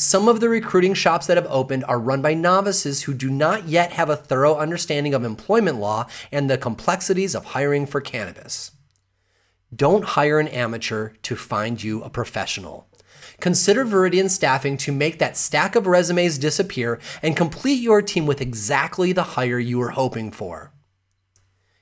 Some 0.00 0.28
of 0.28 0.40
the 0.40 0.48
recruiting 0.48 0.94
shops 0.94 1.26
that 1.26 1.36
have 1.36 1.46
opened 1.50 1.84
are 1.84 2.00
run 2.00 2.22
by 2.22 2.32
novices 2.32 3.02
who 3.02 3.12
do 3.12 3.28
not 3.28 3.68
yet 3.68 3.92
have 3.92 4.08
a 4.08 4.16
thorough 4.16 4.56
understanding 4.56 5.12
of 5.12 5.24
employment 5.24 5.76
law 5.76 6.06
and 6.32 6.48
the 6.48 6.56
complexities 6.56 7.34
of 7.34 7.44
hiring 7.44 7.84
for 7.84 8.00
cannabis. 8.00 8.70
Don't 9.76 10.16
hire 10.16 10.40
an 10.40 10.48
amateur 10.48 11.10
to 11.20 11.36
find 11.36 11.82
you 11.82 12.02
a 12.02 12.08
professional. 12.08 12.88
Consider 13.40 13.84
Viridian 13.84 14.30
Staffing 14.30 14.78
to 14.78 14.90
make 14.90 15.18
that 15.18 15.36
stack 15.36 15.76
of 15.76 15.86
resumes 15.86 16.38
disappear 16.38 16.98
and 17.22 17.36
complete 17.36 17.82
your 17.82 18.00
team 18.00 18.24
with 18.24 18.40
exactly 18.40 19.12
the 19.12 19.34
hire 19.34 19.58
you 19.58 19.78
were 19.78 19.90
hoping 19.90 20.30
for. 20.30 20.72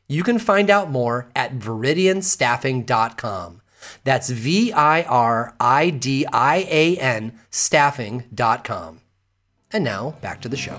You 0.09 0.25
can 0.25 0.41
find 0.41 0.71
out 0.71 0.91
more 0.91 1.31
at 1.37 1.57
viridianstaffing.com. 1.57 3.61
That's 4.05 4.31
V 4.31 4.73
I 4.73 5.03
R 5.03 5.55
I 5.61 5.91
D 5.91 6.27
I 6.33 6.67
A 6.71 6.97
N 6.97 7.39
staffing.com. 7.51 9.01
And 9.73 9.85
now 9.85 10.17
back 10.23 10.41
to 10.43 10.49
the 10.49 10.57
show. 10.57 10.79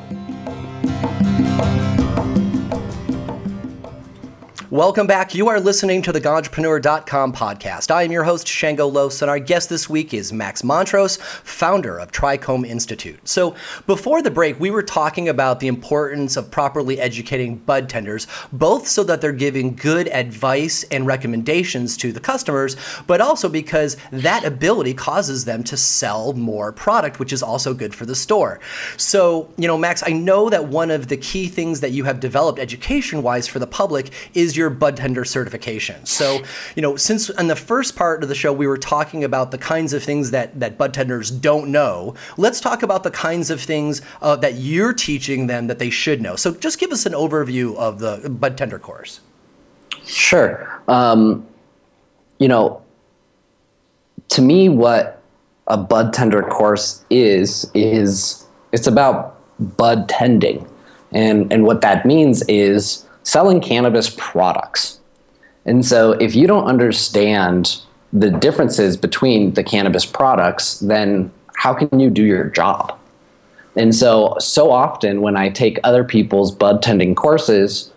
Welcome 4.71 5.07
back. 5.07 5.33
You 5.33 5.47
are 5.47 5.59
listening 5.59 6.03
to 6.03 6.11
the 6.11 6.21
Ganjapreneur.com 6.21 7.33
podcast. 7.33 7.89
I 7.89 8.03
am 8.03 8.11
your 8.11 8.23
host, 8.23 8.47
Shango 8.47 8.85
Los, 8.85 9.23
and 9.23 9.31
our 9.31 9.39
guest 9.39 9.67
this 9.67 9.89
week 9.89 10.13
is 10.13 10.31
Max 10.31 10.63
Montrose, 10.63 11.17
founder 11.17 11.97
of 11.97 12.11
Trichome 12.11 12.67
Institute. 12.67 13.27
So, 13.27 13.55
before 13.87 14.21
the 14.21 14.29
break, 14.29 14.59
we 14.59 14.69
were 14.69 14.83
talking 14.83 15.27
about 15.27 15.59
the 15.59 15.65
importance 15.65 16.37
of 16.37 16.51
properly 16.51 16.99
educating 16.99 17.55
bud 17.55 17.89
tenders, 17.89 18.27
both 18.53 18.87
so 18.87 19.03
that 19.05 19.21
they're 19.21 19.31
giving 19.31 19.73
good 19.73 20.07
advice 20.09 20.83
and 20.91 21.07
recommendations 21.07 21.97
to 21.97 22.11
the 22.11 22.19
customers, 22.19 22.75
but 23.07 23.21
also 23.21 23.49
because 23.49 23.97
that 24.11 24.45
ability 24.45 24.93
causes 24.93 25.45
them 25.45 25.63
to 25.63 25.77
sell 25.77 26.33
more 26.33 26.71
product, 26.71 27.17
which 27.17 27.33
is 27.33 27.41
also 27.41 27.73
good 27.73 27.95
for 27.95 28.05
the 28.05 28.13
store. 28.13 28.59
So, 28.97 29.51
you 29.57 29.67
know, 29.67 29.79
Max, 29.79 30.03
I 30.05 30.11
know 30.11 30.47
that 30.51 30.67
one 30.67 30.91
of 30.91 31.07
the 31.07 31.17
key 31.17 31.47
things 31.47 31.79
that 31.79 31.89
you 31.89 32.03
have 32.03 32.19
developed 32.19 32.59
education 32.59 33.23
wise 33.23 33.47
for 33.47 33.57
the 33.57 33.65
public 33.65 34.11
is 34.35 34.58
your 34.59 34.69
bud 34.69 34.97
tender 34.97 35.25
certification. 35.25 36.05
So, 36.05 36.43
you 36.75 36.83
know, 36.83 36.95
since 36.95 37.29
in 37.29 37.47
the 37.47 37.55
first 37.55 37.95
part 37.95 38.21
of 38.21 38.29
the 38.29 38.35
show 38.35 38.53
we 38.53 38.67
were 38.67 38.77
talking 38.77 39.23
about 39.23 39.49
the 39.49 39.57
kinds 39.57 39.93
of 39.93 40.03
things 40.03 40.29
that 40.31 40.59
that 40.59 40.77
bud 40.77 40.93
tenders 40.93 41.31
don't 41.31 41.71
know, 41.71 42.13
let's 42.37 42.61
talk 42.61 42.83
about 42.83 43.01
the 43.03 43.11
kinds 43.11 43.49
of 43.49 43.59
things 43.59 44.03
uh, 44.21 44.35
that 44.35 44.55
you're 44.55 44.93
teaching 44.93 45.47
them 45.47 45.65
that 45.67 45.79
they 45.79 45.89
should 45.89 46.21
know. 46.21 46.35
So, 46.35 46.53
just 46.53 46.79
give 46.79 46.91
us 46.91 47.07
an 47.07 47.13
overview 47.13 47.75
of 47.77 47.99
the 47.99 48.29
bud 48.29 48.57
tender 48.57 48.77
course. 48.77 49.21
Sure. 50.05 50.81
Um, 50.87 51.47
you 52.37 52.47
know, 52.47 52.81
to 54.29 54.41
me, 54.41 54.69
what 54.69 55.21
a 55.67 55.77
bud 55.77 56.13
tender 56.13 56.41
course 56.41 57.03
is 57.09 57.69
is 57.73 58.45
it's 58.71 58.87
about 58.87 59.39
bud 59.77 60.09
tending, 60.09 60.67
and 61.11 61.51
and 61.51 61.63
what 61.63 61.81
that 61.81 62.05
means 62.05 62.43
is 62.47 63.05
selling 63.29 63.61
cannabis 63.61 64.09
products. 64.17 64.99
And 65.65 65.85
so 65.85 66.13
if 66.13 66.35
you 66.35 66.47
don't 66.47 66.65
understand 66.65 67.79
the 68.11 68.31
differences 68.31 68.97
between 68.97 69.53
the 69.53 69.63
cannabis 69.63 70.03
products, 70.03 70.79
then 70.79 71.31
how 71.55 71.75
can 71.75 71.99
you 71.99 72.09
do 72.09 72.23
your 72.23 72.45
job? 72.45 72.97
And 73.75 73.93
so, 73.93 74.35
so 74.39 74.71
often 74.71 75.21
when 75.21 75.37
I 75.37 75.49
take 75.49 75.79
other 75.83 76.03
people's 76.03 76.51
bud 76.51 76.81
tending 76.81 77.13
courses, 77.13 77.91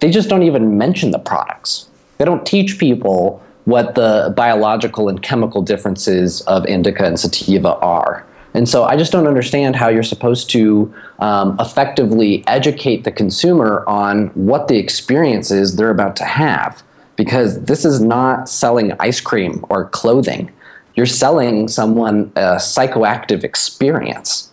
they 0.00 0.10
just 0.10 0.28
don't 0.28 0.42
even 0.42 0.76
mention 0.76 1.12
the 1.12 1.18
products. 1.18 1.88
They 2.18 2.26
don't 2.26 2.44
teach 2.44 2.78
people 2.78 3.42
what 3.64 3.94
the 3.94 4.34
biological 4.36 5.08
and 5.08 5.22
chemical 5.22 5.62
differences 5.62 6.42
of 6.42 6.66
indica 6.66 7.06
and 7.06 7.18
sativa 7.18 7.76
are. 7.76 8.26
And 8.54 8.68
so 8.68 8.84
I 8.84 8.96
just 8.96 9.10
don't 9.10 9.26
understand 9.26 9.74
how 9.74 9.88
you're 9.88 10.04
supposed 10.04 10.48
to 10.50 10.94
um, 11.18 11.56
effectively 11.58 12.44
educate 12.46 13.02
the 13.02 13.10
consumer 13.10 13.84
on 13.88 14.28
what 14.28 14.68
the 14.68 14.78
experience 14.78 15.50
is 15.50 15.76
they're 15.76 15.90
about 15.90 16.14
to 16.16 16.24
have. 16.24 16.82
Because 17.16 17.62
this 17.64 17.84
is 17.84 18.00
not 18.00 18.48
selling 18.48 18.92
ice 18.98 19.20
cream 19.20 19.64
or 19.68 19.88
clothing. 19.90 20.50
You're 20.94 21.06
selling 21.06 21.68
someone 21.68 22.32
a 22.36 22.56
psychoactive 22.56 23.44
experience. 23.44 24.50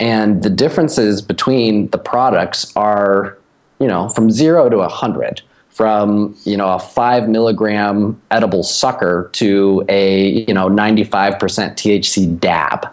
And 0.00 0.42
the 0.42 0.50
differences 0.50 1.22
between 1.22 1.88
the 1.88 1.98
products 1.98 2.74
are, 2.76 3.38
you 3.78 3.86
know, 3.86 4.08
from 4.08 4.30
zero 4.30 4.68
to 4.68 4.78
a 4.78 4.88
hundred 4.88 5.42
from 5.72 6.36
you 6.44 6.56
know 6.56 6.68
a 6.68 6.78
five 6.78 7.28
milligram 7.28 8.20
edible 8.30 8.62
sucker 8.62 9.30
to 9.32 9.84
a 9.88 10.44
you 10.46 10.54
know 10.54 10.68
95% 10.68 11.38
THC 11.38 12.38
dab. 12.38 12.86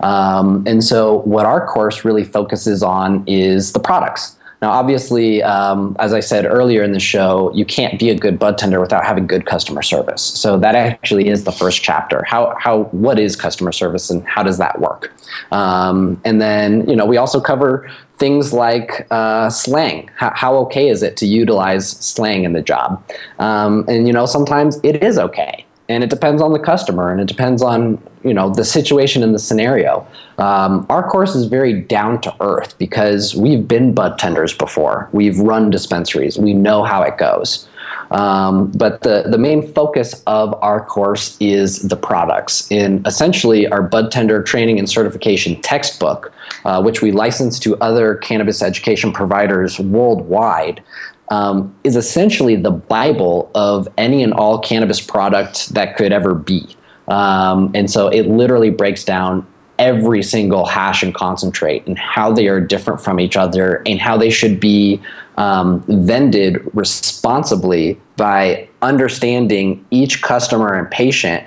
Um, 0.00 0.62
and 0.66 0.84
so 0.84 1.20
what 1.20 1.46
our 1.46 1.66
course 1.66 2.04
really 2.04 2.24
focuses 2.24 2.82
on 2.82 3.24
is 3.26 3.72
the 3.72 3.80
products. 3.80 4.36
Now, 4.60 4.70
obviously, 4.70 5.40
um, 5.42 5.94
as 6.00 6.12
I 6.12 6.18
said 6.18 6.44
earlier 6.44 6.82
in 6.82 6.90
the 6.90 7.00
show, 7.00 7.52
you 7.54 7.64
can't 7.64 7.98
be 7.98 8.10
a 8.10 8.14
good 8.16 8.40
bud 8.40 8.58
tender 8.58 8.80
without 8.80 9.04
having 9.04 9.26
good 9.26 9.46
customer 9.46 9.82
service. 9.82 10.22
So 10.22 10.58
that 10.58 10.74
actually 10.74 11.28
is 11.28 11.44
the 11.44 11.52
first 11.52 11.82
chapter. 11.82 12.24
How, 12.24 12.56
how, 12.58 12.84
what 12.90 13.20
is 13.20 13.36
customer 13.36 13.70
service 13.70 14.10
and 14.10 14.26
how 14.26 14.42
does 14.42 14.58
that 14.58 14.80
work? 14.80 15.12
Um, 15.52 16.20
and 16.24 16.42
then, 16.42 16.88
you 16.88 16.96
know, 16.96 17.06
we 17.06 17.16
also 17.16 17.40
cover 17.40 17.88
things 18.18 18.52
like 18.52 19.06
uh, 19.10 19.48
slang. 19.48 20.10
How, 20.16 20.32
how, 20.34 20.56
okay 20.56 20.88
is 20.88 21.02
it 21.02 21.16
to 21.18 21.26
utilize 21.26 21.90
slang 21.90 22.44
in 22.44 22.52
the 22.52 22.62
job? 22.62 23.02
Um, 23.38 23.84
and 23.88 24.06
you 24.06 24.12
know, 24.12 24.26
sometimes 24.26 24.78
it 24.82 25.02
is 25.02 25.18
okay, 25.18 25.64
and 25.88 26.04
it 26.04 26.10
depends 26.10 26.42
on 26.42 26.52
the 26.52 26.58
customer, 26.58 27.10
and 27.10 27.20
it 27.20 27.28
depends 27.28 27.62
on 27.62 28.02
you 28.24 28.34
know 28.34 28.50
the 28.50 28.64
situation 28.64 29.22
and 29.22 29.34
the 29.34 29.38
scenario. 29.38 30.06
Um, 30.38 30.86
our 30.88 31.08
course 31.08 31.34
is 31.34 31.46
very 31.46 31.80
down 31.80 32.20
to 32.22 32.34
earth 32.40 32.76
because 32.78 33.34
we've 33.34 33.66
been 33.66 33.94
bud 33.94 34.18
tenders 34.18 34.54
before. 34.54 35.08
We've 35.12 35.38
run 35.38 35.70
dispensaries. 35.70 36.38
We 36.38 36.54
know 36.54 36.84
how 36.84 37.02
it 37.02 37.18
goes. 37.18 37.68
Um, 38.10 38.70
but 38.72 39.02
the, 39.02 39.24
the 39.28 39.38
main 39.38 39.72
focus 39.72 40.22
of 40.26 40.54
our 40.62 40.84
course 40.84 41.36
is 41.40 41.82
the 41.82 41.96
products. 41.96 42.70
In 42.70 43.02
essentially 43.06 43.68
our 43.68 43.82
bud 43.82 44.10
tender 44.10 44.42
training 44.42 44.78
and 44.78 44.88
certification 44.88 45.60
textbook, 45.62 46.32
uh, 46.64 46.82
which 46.82 47.02
we 47.02 47.12
license 47.12 47.58
to 47.60 47.76
other 47.78 48.14
cannabis 48.16 48.62
education 48.62 49.12
providers 49.12 49.78
worldwide, 49.78 50.82
um, 51.30 51.74
is 51.84 51.96
essentially 51.96 52.56
the 52.56 52.70
Bible 52.70 53.50
of 53.54 53.86
any 53.98 54.22
and 54.22 54.32
all 54.32 54.58
cannabis 54.58 55.00
product 55.00 55.68
that 55.74 55.96
could 55.96 56.12
ever 56.12 56.34
be. 56.34 56.76
Um, 57.08 57.70
and 57.74 57.90
so 57.90 58.08
it 58.08 58.26
literally 58.26 58.70
breaks 58.70 59.04
down 59.04 59.46
every 59.78 60.22
single 60.22 60.66
hash 60.66 61.02
and 61.02 61.14
concentrate 61.14 61.86
and 61.86 61.98
how 61.98 62.32
they 62.32 62.48
are 62.48 62.60
different 62.60 63.00
from 63.00 63.20
each 63.20 63.36
other 63.36 63.82
and 63.86 64.00
how 64.00 64.16
they 64.16 64.30
should 64.30 64.58
be 64.58 65.00
um, 65.38 65.82
vended 65.86 66.60
responsibly 66.74 67.98
by 68.16 68.68
understanding 68.82 69.84
each 69.90 70.20
customer 70.20 70.74
and 70.74 70.90
patient 70.90 71.44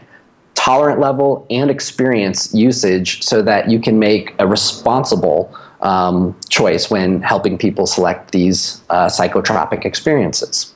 tolerant 0.56 1.00
level 1.00 1.46
and 1.50 1.72
experience 1.72 2.54
usage 2.54 3.24
so 3.24 3.42
that 3.42 3.70
you 3.70 3.80
can 3.80 3.98
make 3.98 4.36
a 4.38 4.46
responsible 4.46 5.54
um, 5.82 6.38
choice 6.50 6.90
when 6.90 7.22
helping 7.22 7.58
people 7.58 7.88
select 7.88 8.32
these 8.32 8.82
uh, 8.92 9.08
psychotropic 9.08 9.86
experiences. 9.86 10.74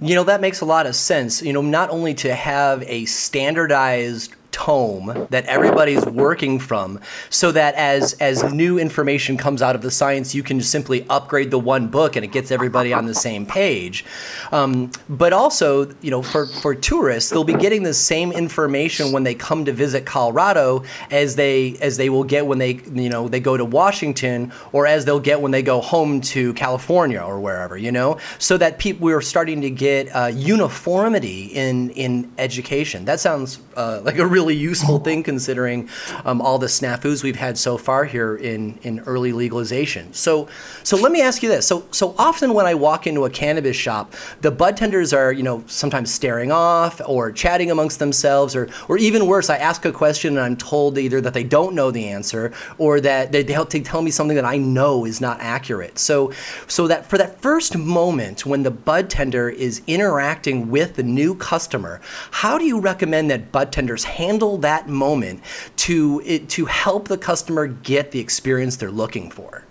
You 0.00 0.14
know, 0.14 0.24
that 0.24 0.40
makes 0.40 0.60
a 0.60 0.64
lot 0.64 0.86
of 0.86 0.96
sense. 0.96 1.42
You 1.42 1.52
know, 1.52 1.60
not 1.60 1.90
only 1.90 2.14
to 2.14 2.34
have 2.34 2.82
a 2.84 3.04
standardized 3.04 4.34
tome 4.54 5.26
that 5.30 5.44
everybody's 5.46 6.06
working 6.06 6.58
from 6.58 7.00
so 7.28 7.50
that 7.52 7.74
as 7.74 8.12
as 8.14 8.42
new 8.52 8.78
information 8.78 9.36
comes 9.36 9.60
out 9.60 9.74
of 9.74 9.82
the 9.82 9.90
science 9.90 10.34
you 10.34 10.42
can 10.42 10.60
simply 10.60 11.04
upgrade 11.10 11.50
the 11.50 11.58
one 11.58 11.88
book 11.88 12.16
and 12.16 12.24
it 12.24 12.32
gets 12.32 12.50
everybody 12.50 12.92
on 12.92 13.06
the 13.06 13.14
same 13.14 13.44
page. 13.44 14.04
Um, 14.52 14.90
but 15.08 15.32
also 15.32 15.92
you 16.00 16.10
know 16.10 16.22
for 16.22 16.46
for 16.46 16.74
tourists 16.74 17.30
they'll 17.30 17.44
be 17.44 17.54
getting 17.54 17.82
the 17.82 17.94
same 17.94 18.32
information 18.32 19.12
when 19.12 19.24
they 19.24 19.34
come 19.34 19.64
to 19.64 19.72
visit 19.72 20.06
Colorado 20.06 20.84
as 21.10 21.36
they 21.36 21.76
as 21.80 21.96
they 21.96 22.08
will 22.08 22.24
get 22.24 22.46
when 22.46 22.58
they 22.58 22.74
you 22.92 23.08
know 23.08 23.28
they 23.28 23.40
go 23.40 23.56
to 23.56 23.64
Washington 23.64 24.52
or 24.72 24.86
as 24.86 25.04
they'll 25.04 25.20
get 25.20 25.40
when 25.40 25.52
they 25.52 25.62
go 25.62 25.80
home 25.80 26.20
to 26.20 26.54
California 26.54 27.20
or 27.20 27.40
wherever 27.40 27.76
you 27.76 27.92
know? 27.92 28.18
So 28.38 28.56
that 28.58 28.78
people 28.78 29.04
we're 29.04 29.20
starting 29.20 29.60
to 29.62 29.70
get 29.70 30.08
uh, 30.14 30.30
uniformity 30.32 31.46
in 31.46 31.90
in 31.90 32.32
education. 32.38 33.04
That 33.04 33.20
sounds 33.20 33.60
uh, 33.76 34.00
like 34.04 34.18
a 34.18 34.26
really 34.44 34.56
useful 34.56 34.98
thing 34.98 35.22
considering 35.22 35.88
um, 36.26 36.42
all 36.42 36.58
the 36.58 36.66
snafus 36.66 37.22
we've 37.22 37.36
had 37.36 37.56
so 37.56 37.78
far 37.78 38.04
here 38.04 38.36
in, 38.36 38.78
in 38.82 39.00
early 39.00 39.32
legalization. 39.32 40.12
So, 40.12 40.48
so 40.82 40.98
let 40.98 41.12
me 41.12 41.22
ask 41.22 41.42
you 41.42 41.48
this. 41.48 41.66
So, 41.66 41.86
so 41.90 42.14
often 42.18 42.52
when 42.52 42.66
I 42.66 42.74
walk 42.74 43.06
into 43.06 43.24
a 43.24 43.30
cannabis 43.30 43.74
shop, 43.76 44.12
the 44.42 44.50
bud 44.50 44.76
tenders 44.76 45.14
are, 45.14 45.32
you 45.32 45.42
know, 45.42 45.64
sometimes 45.66 46.12
staring 46.12 46.52
off 46.52 47.00
or 47.06 47.32
chatting 47.32 47.70
amongst 47.70 47.98
themselves, 47.98 48.54
or, 48.54 48.68
or 48.88 48.98
even 48.98 49.26
worse, 49.26 49.48
I 49.48 49.56
ask 49.56 49.86
a 49.86 49.92
question 49.92 50.36
and 50.36 50.44
I'm 50.44 50.56
told 50.56 50.98
either 50.98 51.22
that 51.22 51.32
they 51.32 51.44
don't 51.44 51.74
know 51.74 51.90
the 51.90 52.08
answer 52.08 52.52
or 52.76 53.00
that 53.00 53.32
they, 53.32 53.42
they 53.42 53.54
tell 53.80 54.02
me 54.02 54.10
something 54.10 54.36
that 54.36 54.44
I 54.44 54.58
know 54.58 55.06
is 55.06 55.22
not 55.22 55.40
accurate. 55.40 55.98
So, 55.98 56.32
so 56.66 56.86
that 56.88 57.06
for 57.06 57.16
that 57.16 57.40
first 57.40 57.78
moment 57.78 58.44
when 58.44 58.62
the 58.62 58.70
bud 58.70 59.08
tender 59.08 59.48
is 59.48 59.80
interacting 59.86 60.70
with 60.70 60.96
the 60.96 61.02
new 61.02 61.34
customer, 61.34 62.02
how 62.30 62.58
do 62.58 62.66
you 62.66 62.78
recommend 62.78 63.30
that 63.30 63.50
bud 63.50 63.72
tenders 63.72 64.04
handle 64.04 64.33
handle 64.34 64.58
that 64.58 64.88
moment 64.88 65.40
to 65.76 66.20
it, 66.24 66.48
to 66.48 66.64
help 66.64 67.08
the 67.08 67.16
customer 67.18 67.68
get 67.68 68.10
the 68.10 68.18
experience 68.18 68.76
they're 68.76 68.90
looking 68.90 69.30
for? 69.30 69.64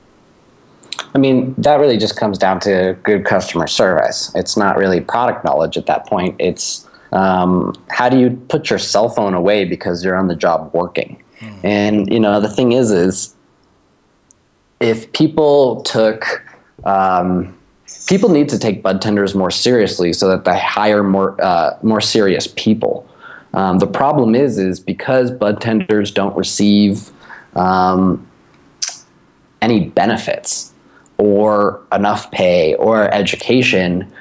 I 1.13 1.17
mean, 1.17 1.53
that 1.57 1.79
really 1.79 1.97
just 1.97 2.15
comes 2.15 2.37
down 2.37 2.59
to 2.61 2.97
good 3.03 3.25
customer 3.25 3.67
service. 3.67 4.31
It's 4.35 4.55
not 4.55 4.77
really 4.77 5.01
product 5.01 5.43
knowledge 5.43 5.77
at 5.77 5.85
that 5.87 6.07
point. 6.07 6.35
It's 6.39 6.87
um, 7.11 7.75
how 7.89 8.09
do 8.09 8.17
you 8.17 8.31
put 8.49 8.69
your 8.69 8.79
cell 8.79 9.09
phone 9.09 9.33
away 9.33 9.65
because 9.65 10.03
you're 10.03 10.15
on 10.15 10.27
the 10.27 10.35
job 10.35 10.71
working? 10.73 11.21
Mm. 11.39 11.59
And 11.63 12.13
you 12.13 12.19
know, 12.19 12.39
the 12.39 12.49
thing 12.49 12.71
is, 12.71 12.91
is 12.91 13.35
if 14.79 15.11
people 15.11 15.81
took 15.81 16.43
um, 16.85 17.55
people 18.07 18.29
need 18.29 18.49
to 18.49 18.57
take 18.57 18.81
bud 18.81 19.01
tenders 19.01 19.35
more 19.35 19.51
seriously 19.51 20.13
so 20.13 20.27
that 20.29 20.45
they 20.45 20.57
hire 20.57 21.03
more 21.03 21.39
uh, 21.43 21.77
more 21.83 22.01
serious 22.01 22.47
people. 22.47 23.07
Um, 23.53 23.79
the 23.79 23.87
problem 23.87 24.35
is 24.35 24.57
is 24.57 24.79
because 24.79 25.31
bud 25.31 25.61
tenders 25.61 26.11
don't 26.11 26.35
receive 26.35 27.11
um, 27.55 28.27
any 29.61 29.89
benefits 29.89 30.73
or 31.17 31.81
enough 31.91 32.31
pay 32.31 32.75
or 32.75 33.13
education. 33.13 34.11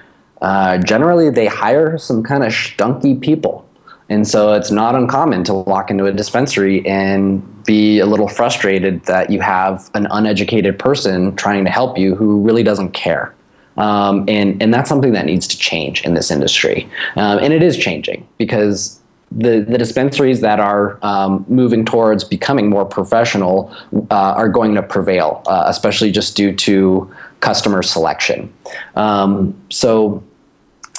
Uh, 0.41 0.79
generally, 0.79 1.31
they 1.31 1.47
hire 1.47 1.99
some 1.99 2.23
kind 2.23 2.45
of 2.45 2.53
stunky 2.53 3.21
people. 3.21 3.69
And 4.09 4.29
so 4.29 4.53
it's 4.53 4.71
not 4.71 4.95
uncommon 4.95 5.43
to 5.45 5.55
walk 5.55 5.91
into 5.91 6.05
a 6.05 6.13
dispensary 6.13 6.87
and 6.87 7.43
be 7.65 7.99
a 7.99 8.07
little 8.07 8.29
frustrated 8.29 9.05
that 9.07 9.31
you 9.31 9.41
have 9.41 9.91
an 9.95 10.07
uneducated 10.11 10.79
person 10.79 11.35
trying 11.37 11.65
to 11.65 11.71
help 11.71 11.97
you 11.97 12.15
who 12.15 12.41
really 12.41 12.63
doesn't 12.63 12.91
care. 12.91 13.35
Um, 13.79 14.27
and, 14.29 14.63
and 14.63 14.75
that's 14.75 14.89
something 14.89 15.13
that 15.13 15.25
needs 15.25 15.47
to 15.49 15.57
change 15.57 16.05
in 16.05 16.13
this 16.13 16.31
industry. 16.31 16.89
Um, 17.17 17.39
and 17.39 17.55
it 17.55 17.63
is 17.63 17.79
changing 17.79 18.29
because 18.37 19.01
the, 19.37 19.61
the 19.69 19.79
dispensaries 19.79 20.41
that 20.41 20.61
are 20.61 20.99
um, 21.03 21.45
moving 21.49 21.85
towards 21.85 22.25
becoming 22.25 22.69
more 22.69 22.85
professional 22.85 23.75
uh, 24.11 24.35
are 24.37 24.49
going 24.49 24.75
to 24.75 24.83
prevail, 24.83 25.43
uh, 25.47 25.65
especially 25.67 26.11
just 26.11 26.37
due 26.37 26.55
to 26.55 27.13
customer 27.41 27.83
selection. 27.83 28.53
Um, 28.95 29.55
so, 29.71 30.23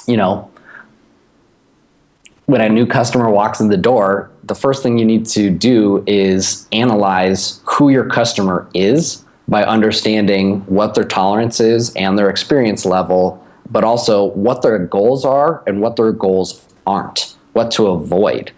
you 0.06 0.16
know, 0.16 0.50
when 2.46 2.60
a 2.60 2.68
new 2.68 2.86
customer 2.86 3.30
walks 3.30 3.60
in 3.60 3.68
the 3.68 3.76
door, 3.76 4.30
the 4.42 4.54
first 4.54 4.82
thing 4.82 4.98
you 4.98 5.04
need 5.04 5.26
to 5.26 5.48
do 5.50 6.04
is 6.06 6.68
analyze 6.72 7.60
who 7.64 7.88
your 7.88 8.06
customer 8.06 8.68
is 8.74 9.24
by 9.48 9.64
understanding 9.64 10.60
what 10.60 10.94
their 10.94 11.04
tolerance 11.04 11.60
is 11.60 11.94
and 11.96 12.18
their 12.18 12.28
experience 12.28 12.84
level, 12.84 13.42
but 13.70 13.84
also 13.84 14.26
what 14.32 14.62
their 14.62 14.78
goals 14.78 15.24
are 15.24 15.62
and 15.66 15.80
what 15.80 15.96
their 15.96 16.12
goals 16.12 16.66
aren't, 16.86 17.36
what 17.54 17.70
to 17.72 17.86
avoid. 17.86 18.52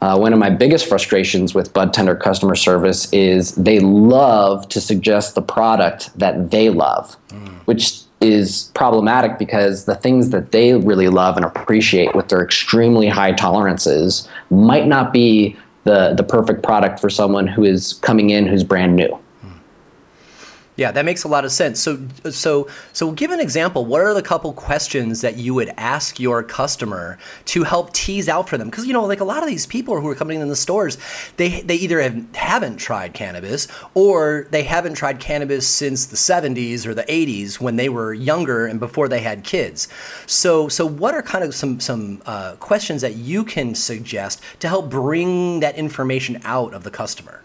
Uh, 0.00 0.18
one 0.18 0.32
of 0.32 0.38
my 0.38 0.50
biggest 0.50 0.88
frustrations 0.88 1.54
with 1.54 1.72
bud 1.72 1.94
tender 1.94 2.16
customer 2.16 2.56
service 2.56 3.12
is 3.12 3.54
they 3.54 3.78
love 3.78 4.68
to 4.68 4.80
suggest 4.80 5.34
the 5.36 5.42
product 5.42 6.16
that 6.18 6.50
they 6.50 6.70
love, 6.70 7.16
mm. 7.28 7.54
which 7.66 8.00
is 8.20 8.70
problematic 8.74 9.38
because 9.38 9.84
the 9.84 9.94
things 9.94 10.30
that 10.30 10.52
they 10.52 10.74
really 10.74 11.08
love 11.08 11.36
and 11.36 11.44
appreciate 11.44 12.14
with 12.14 12.28
their 12.28 12.42
extremely 12.42 13.08
high 13.08 13.32
tolerances 13.32 14.28
might 14.50 14.86
not 14.86 15.12
be 15.12 15.56
the, 15.84 16.14
the 16.14 16.22
perfect 16.22 16.62
product 16.62 17.00
for 17.00 17.10
someone 17.10 17.46
who 17.46 17.64
is 17.64 17.94
coming 17.94 18.30
in 18.30 18.46
who's 18.46 18.64
brand 18.64 18.96
new. 18.96 19.18
Yeah, 20.76 20.90
that 20.92 21.04
makes 21.04 21.24
a 21.24 21.28
lot 21.28 21.44
of 21.44 21.52
sense. 21.52 21.80
So, 21.80 22.00
so, 22.30 22.66
so, 22.94 23.12
give 23.12 23.30
an 23.30 23.40
example. 23.40 23.84
What 23.84 24.00
are 24.00 24.14
the 24.14 24.22
couple 24.22 24.54
questions 24.54 25.20
that 25.20 25.36
you 25.36 25.52
would 25.52 25.68
ask 25.76 26.18
your 26.18 26.42
customer 26.42 27.18
to 27.46 27.62
help 27.62 27.92
tease 27.92 28.26
out 28.26 28.48
for 28.48 28.56
them? 28.56 28.70
Because 28.70 28.86
you 28.86 28.94
know, 28.94 29.04
like 29.04 29.20
a 29.20 29.24
lot 29.24 29.42
of 29.42 29.48
these 29.50 29.66
people 29.66 30.00
who 30.00 30.08
are 30.08 30.14
coming 30.14 30.40
in 30.40 30.48
the 30.48 30.56
stores, 30.56 30.96
they 31.36 31.60
they 31.60 31.74
either 31.74 32.00
have, 32.00 32.34
haven't 32.34 32.78
tried 32.78 33.12
cannabis 33.12 33.68
or 33.92 34.46
they 34.50 34.62
haven't 34.62 34.94
tried 34.94 35.20
cannabis 35.20 35.68
since 35.68 36.06
the 36.06 36.16
70s 36.16 36.86
or 36.86 36.94
the 36.94 37.04
80s 37.04 37.60
when 37.60 37.76
they 37.76 37.90
were 37.90 38.14
younger 38.14 38.66
and 38.66 38.80
before 38.80 39.08
they 39.08 39.20
had 39.20 39.44
kids. 39.44 39.88
So, 40.26 40.68
so 40.68 40.86
what 40.86 41.14
are 41.14 41.22
kind 41.22 41.44
of 41.44 41.54
some 41.54 41.80
some 41.80 42.22
uh, 42.24 42.54
questions 42.60 43.02
that 43.02 43.16
you 43.16 43.44
can 43.44 43.74
suggest 43.74 44.40
to 44.60 44.68
help 44.68 44.88
bring 44.88 45.60
that 45.60 45.76
information 45.76 46.40
out 46.44 46.72
of 46.72 46.82
the 46.82 46.90
customer? 46.90 47.42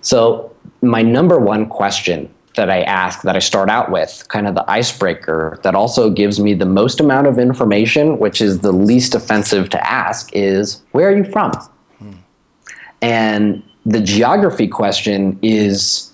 So, 0.00 0.54
my 0.80 1.02
number 1.02 1.38
one 1.38 1.68
question 1.68 2.32
that 2.56 2.70
I 2.70 2.82
ask, 2.82 3.22
that 3.22 3.36
I 3.36 3.38
start 3.38 3.70
out 3.70 3.90
with, 3.90 4.26
kind 4.28 4.46
of 4.46 4.54
the 4.54 4.68
icebreaker 4.70 5.58
that 5.62 5.74
also 5.74 6.10
gives 6.10 6.40
me 6.40 6.54
the 6.54 6.66
most 6.66 7.00
amount 7.00 7.26
of 7.26 7.38
information, 7.38 8.18
which 8.18 8.40
is 8.40 8.60
the 8.60 8.72
least 8.72 9.14
offensive 9.14 9.70
to 9.70 9.90
ask, 9.90 10.30
is 10.32 10.82
where 10.92 11.08
are 11.08 11.16
you 11.16 11.24
from? 11.24 11.52
Hmm. 11.98 12.12
And 13.00 13.62
the 13.84 14.00
geography 14.00 14.66
question 14.66 15.38
is 15.42 16.12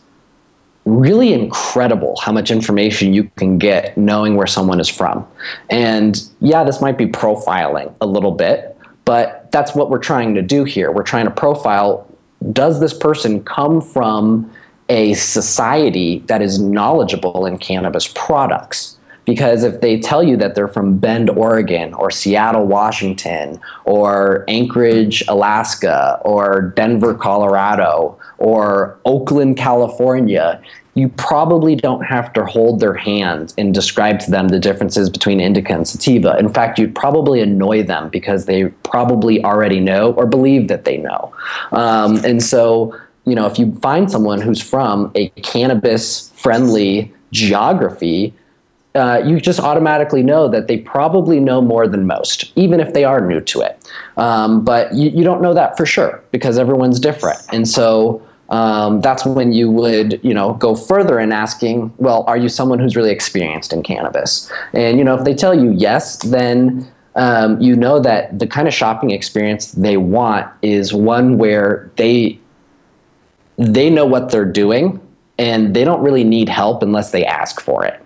really 0.85 1.33
incredible 1.33 2.17
how 2.21 2.33
much 2.33 2.51
information 2.51 3.15
you 3.15 3.31
can 3.37 3.57
get 3.57 3.97
knowing 3.97 4.37
where 4.37 4.49
someone 4.49 4.81
is 4.81 4.89
from. 4.89 5.27
And 5.71 6.21
yeah, 6.41 6.65
this 6.65 6.81
might 6.81 6.99
be 6.99 7.07
profiling 7.07 7.95
a 8.01 8.07
little 8.07 8.33
bit, 8.33 8.77
but 9.05 9.51
that's 9.53 9.75
what 9.75 9.91
we're 9.91 9.99
trying 9.99 10.35
to 10.35 10.43
do 10.43 10.65
here. 10.65 10.91
We're 10.91 11.05
trying 11.05 11.27
to 11.27 11.31
profile 11.31 12.09
does 12.51 12.81
this 12.81 12.93
person 12.93 13.45
come 13.45 13.81
from 13.81 14.51
a 14.93 15.15
society 15.15 16.19
that 16.27 16.43
is 16.43 16.61
knowledgeable 16.61 17.47
in 17.47 17.57
cannabis 17.57 18.07
products. 18.09 18.99
Because 19.25 19.63
if 19.63 19.81
they 19.81 19.99
tell 19.99 20.23
you 20.23 20.37
that 20.37 20.55
they're 20.55 20.69
from 20.69 20.99
Bend, 20.99 21.31
Oregon, 21.31 21.95
or 21.95 22.11
Seattle, 22.11 22.67
Washington, 22.67 23.59
or 23.87 24.45
Anchorage, 24.49 25.25
Alaska, 25.29 26.21
or 26.25 26.73
Denver, 26.77 27.15
Colorado, 27.15 28.19
or 28.39 28.99
Oakland, 29.07 29.57
California, 29.57 30.61
you 30.95 31.09
probably 31.09 31.75
don't 31.75 32.03
have 32.03 32.33
to 32.35 32.45
hold 32.45 32.81
their 32.81 32.95
hand 32.95 33.55
and 33.57 33.73
describe 33.73 34.19
to 34.21 34.31
them 34.31 34.49
the 34.49 34.59
differences 34.59 35.09
between 35.09 35.41
indica 35.41 35.73
and 35.73 35.89
sativa. 35.89 36.37
In 36.39 36.53
fact, 36.53 36.79
you'd 36.79 36.95
probably 36.95 37.41
annoy 37.41 37.83
them 37.83 38.11
because 38.11 38.45
they 38.45 38.67
probably 38.83 39.43
already 39.43 39.81
know 39.81 40.13
or 40.15 40.27
believe 40.27 40.69
that 40.69 40.85
they 40.85 40.99
know. 40.99 41.33
Um, 41.71 42.17
and 42.25 42.43
so 42.43 42.95
you 43.25 43.35
know, 43.35 43.47
if 43.47 43.59
you 43.59 43.75
find 43.77 44.11
someone 44.11 44.41
who's 44.41 44.61
from 44.61 45.11
a 45.15 45.29
cannabis 45.43 46.31
friendly 46.35 47.13
geography, 47.31 48.35
uh, 48.95 49.23
you 49.25 49.41
just 49.41 49.61
automatically 49.61 50.23
know 50.23 50.49
that 50.49 50.69
they 50.69 50.79
probably 50.79 51.41
know 51.41 51.63
more 51.63 51.89
than 51.89 52.07
most, 52.07 52.53
even 52.57 52.79
if 52.79 52.93
they 52.93 53.05
are 53.05 53.27
new 53.27 53.41
to 53.41 53.63
it. 53.63 53.79
Um, 54.17 54.65
but 54.65 54.93
you, 54.95 55.11
you, 55.11 55.25
don't 55.25 55.41
know 55.41 55.55
that 55.55 55.77
for 55.79 55.87
sure 55.87 56.23
because 56.31 56.59
everyone's 56.59 57.01
different. 57.01 57.39
And 57.53 57.67
so 57.67 58.21
um, 58.51 59.01
that's 59.01 59.25
when 59.25 59.53
you 59.53 59.71
would, 59.71 60.21
you 60.23 60.35
know, 60.35 60.53
go 60.55 60.75
further 60.75 61.19
in 61.19 61.33
asking, 61.33 61.93
well, 61.97 62.25
are 62.27 62.37
you 62.37 62.51
someone 62.51 62.79
who's 62.79 62.95
really 62.95 63.11
experienced 63.11 63.73
in 63.73 63.83
cannabis? 63.83 64.53
And, 64.75 64.99
you 64.99 65.05
know, 65.05 65.15
if 65.15 65.25
they 65.25 65.35
tell 65.35 65.59
you 65.59 65.71
yes, 65.71 66.19
then 66.19 66.87
um, 67.15 67.61
you 67.61 67.75
know 67.77 67.99
that 68.01 68.39
the 68.39 68.47
kind 68.47 68.69
of 68.69 68.75
shopping 68.75 69.11
experience 69.11 69.73
they 69.73 69.97
want 69.97 70.51
is 70.63 70.93
one 70.93 71.39
where 71.39 71.91
they 71.97 72.39
they 73.63 73.91
know 73.91 74.07
what 74.07 74.31
they're 74.31 74.45
doing 74.45 75.01
and 75.39 75.75
they 75.75 75.85
don't 75.85 76.03
really 76.03 76.25
need 76.25 76.49
help 76.49 76.83
unless 76.83 77.11
they 77.11 77.25
ask 77.25 77.61
for 77.61 77.85
it 77.85 78.01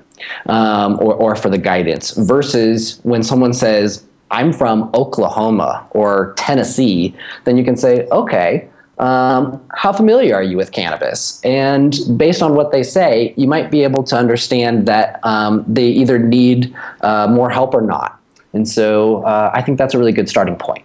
um, 0.46 0.94
or, 1.00 1.14
or 1.14 1.36
for 1.36 1.50
the 1.50 1.58
guidance 1.58 2.12
versus 2.12 3.00
when 3.02 3.22
someone 3.22 3.52
says 3.52 4.04
i'm 4.30 4.52
from 4.52 4.90
oklahoma 4.94 5.86
or 5.90 6.34
tennessee 6.36 7.14
then 7.44 7.56
you 7.56 7.64
can 7.64 7.76
say 7.76 8.06
okay 8.08 8.68
um, 8.98 9.62
how 9.74 9.92
familiar 9.92 10.34
are 10.34 10.42
you 10.42 10.56
with 10.56 10.72
cannabis? 10.72 11.40
And 11.44 11.94
based 12.16 12.42
on 12.42 12.54
what 12.54 12.72
they 12.72 12.82
say, 12.82 13.34
you 13.36 13.46
might 13.46 13.70
be 13.70 13.82
able 13.82 14.02
to 14.04 14.16
understand 14.16 14.86
that 14.86 15.20
um, 15.22 15.64
they 15.68 15.88
either 15.88 16.18
need 16.18 16.74
uh, 17.02 17.28
more 17.28 17.50
help 17.50 17.74
or 17.74 17.82
not. 17.82 18.18
And 18.54 18.66
so 18.66 19.22
uh, 19.24 19.50
I 19.52 19.60
think 19.60 19.76
that's 19.76 19.92
a 19.92 19.98
really 19.98 20.12
good 20.12 20.28
starting 20.28 20.56
point. 20.56 20.82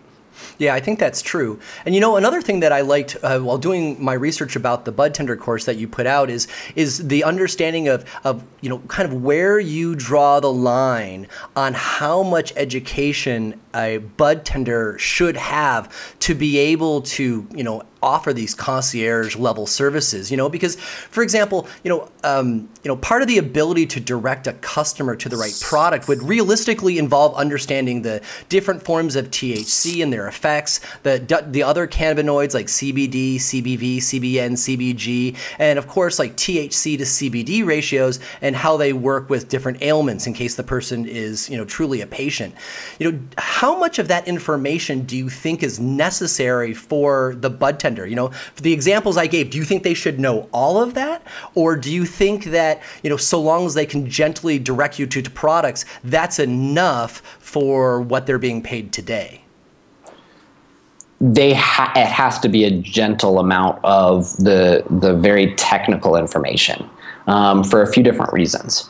Yeah, 0.62 0.76
I 0.76 0.80
think 0.80 1.00
that's 1.00 1.24
true. 1.24 1.60
And 1.88 1.96
you 1.96 2.02
know, 2.02 2.18
another 2.18 2.40
thing 2.40 2.60
that 2.60 2.72
I 2.72 2.82
liked 2.82 3.18
uh, 3.24 3.40
while 3.40 3.58
doing 3.58 3.98
my 4.00 4.14
research 4.14 4.56
about 4.56 4.86
the 4.86 4.92
bud 4.92 5.16
tender 5.16 5.36
course 5.36 5.66
that 5.66 5.78
you 5.78 5.88
put 5.88 6.06
out 6.06 6.30
is 6.30 6.48
is 6.76 7.08
the 7.08 7.24
understanding 7.24 7.88
of 7.88 8.06
of 8.24 8.44
you 8.62 8.70
know 8.70 8.78
kind 8.88 9.12
of 9.12 9.24
where 9.24 9.60
you 9.60 9.96
draw 9.96 10.40
the 10.40 10.54
line 10.54 11.26
on 11.56 11.74
how 11.74 12.22
much 12.22 12.54
education 12.56 13.60
a 13.74 13.98
bud 14.18 14.46
tender 14.46 15.00
should 15.00 15.36
have 15.36 15.90
to 16.20 16.36
be 16.36 16.60
able 16.60 17.02
to 17.02 17.48
you 17.56 17.64
know 17.64 17.82
offer 18.04 18.34
these 18.34 18.54
concierge 18.54 19.36
level 19.36 19.68
services 19.68 20.32
you 20.32 20.38
know 20.38 20.50
because 20.50 20.76
for 20.76 21.24
example 21.24 21.68
you 21.84 21.90
know 21.90 22.10
um, 22.24 22.70
you 22.84 22.88
know 22.88 22.96
part 22.98 23.22
of 23.22 23.28
the 23.28 23.38
ability 23.38 23.86
to 23.86 24.00
direct 24.00 24.48
a 24.48 24.54
customer 24.54 25.16
to 25.16 25.30
the 25.30 25.38
right 25.38 25.58
product 25.62 26.08
would 26.08 26.22
realistically 26.24 26.98
involve 26.98 27.36
understanding 27.36 28.02
the 28.02 28.22
different 28.50 28.84
forms 28.84 29.16
of 29.16 29.30
THC 29.30 30.02
and 30.04 30.12
their 30.12 30.28
effects 30.28 30.80
the 31.04 31.46
the 31.50 31.64
other 31.64 31.88
cannabinoids 31.88 32.54
like 32.54 32.68
CBD 32.68 33.36
CBC 33.36 33.98
CBN 33.98 34.52
CBG 34.54 35.38
and 35.60 35.78
of 35.78 35.88
course 35.88 36.20
like 36.20 36.36
THC 36.36 36.98
to 36.98 37.04
CBD 37.04 37.66
ratios 37.66 38.20
and 38.42 38.56
how 38.56 38.78
they 38.78 38.94
work 38.94 39.30
with 39.30 39.50
different 39.50 39.82
ailments 39.82 40.28
in 40.28 40.34
case 40.34 40.56
the 40.56 40.64
person 40.64 41.06
is 41.06 41.50
you 41.50 41.58
know 41.58 41.66
truly 41.66 42.02
a 42.02 42.08
patient. 42.08 42.54
You 43.00 43.12
know 43.12 43.20
how 43.38 43.78
much 43.78 44.00
of 44.00 44.08
that 44.08 44.28
information 44.28 45.02
do 45.06 45.18
you 45.18 45.30
think 45.30 45.64
is 45.64 45.80
necessary 45.80 46.74
for 46.74 47.36
the 47.38 47.50
bud 47.50 47.80
tender? 47.92 48.08
You 48.08 48.16
know, 48.16 48.30
for 48.30 48.62
the 48.62 48.74
examples 48.74 49.18
I 49.18 49.28
gave, 49.28 49.50
do 49.50 49.58
you 49.58 49.64
think 49.64 49.84
they 49.84 49.94
should 49.94 50.20
know 50.20 50.50
all 50.52 50.82
of 50.82 50.94
that? 50.94 51.26
Or 51.56 51.76
do 51.76 51.92
you 51.92 52.06
think 52.06 52.46
that, 52.46 52.82
you 53.04 53.10
know, 53.10 53.18
so 53.18 53.42
long 53.42 53.66
as 53.66 53.74
they 53.74 53.86
can 53.86 54.10
gently 54.10 54.60
direct 54.60 55.00
you 55.00 55.06
to, 55.08 55.22
to 55.22 55.30
products, 55.30 55.86
that's 56.04 56.40
enough 56.40 57.22
for 57.40 58.02
what 58.02 58.26
they're 58.26 58.40
being 58.40 58.64
paid 58.64 58.92
today? 58.94 59.42
They 61.20 61.54
ha- 61.54 61.92
it 61.96 62.08
has 62.08 62.40
to 62.40 62.50
be 62.50 62.64
a 62.64 62.72
gentle 62.72 63.38
amount 63.40 63.80
of 63.84 64.36
the 64.38 64.84
the 64.90 65.16
very 65.16 65.54
technical 65.56 66.16
information 66.16 66.90
um, 67.28 67.64
for 67.64 67.84
a 67.84 67.94
few 67.94 68.02
different 68.02 68.34
reasons 68.34 68.90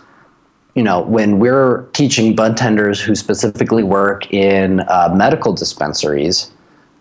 you 0.76 0.84
know, 0.84 1.02
when 1.02 1.40
we're 1.40 1.84
teaching 1.92 2.34
bud 2.34 2.56
tenders 2.56 3.02
who 3.02 3.14
specifically 3.14 3.84
work 3.84 4.32
in 4.34 4.80
uh, 4.88 5.14
medical 5.14 5.52
dispensaries, 5.52 6.50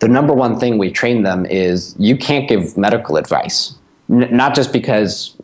the 0.00 0.08
number 0.08 0.32
one 0.32 0.58
thing 0.58 0.78
we 0.78 0.90
train 0.90 1.22
them 1.22 1.46
is 1.46 1.94
you 1.98 2.16
can't 2.16 2.48
give 2.48 2.76
medical 2.76 3.16
advice. 3.16 3.74
N- 4.10 4.34
not 4.34 4.54
just 4.54 4.72
because 4.72 5.36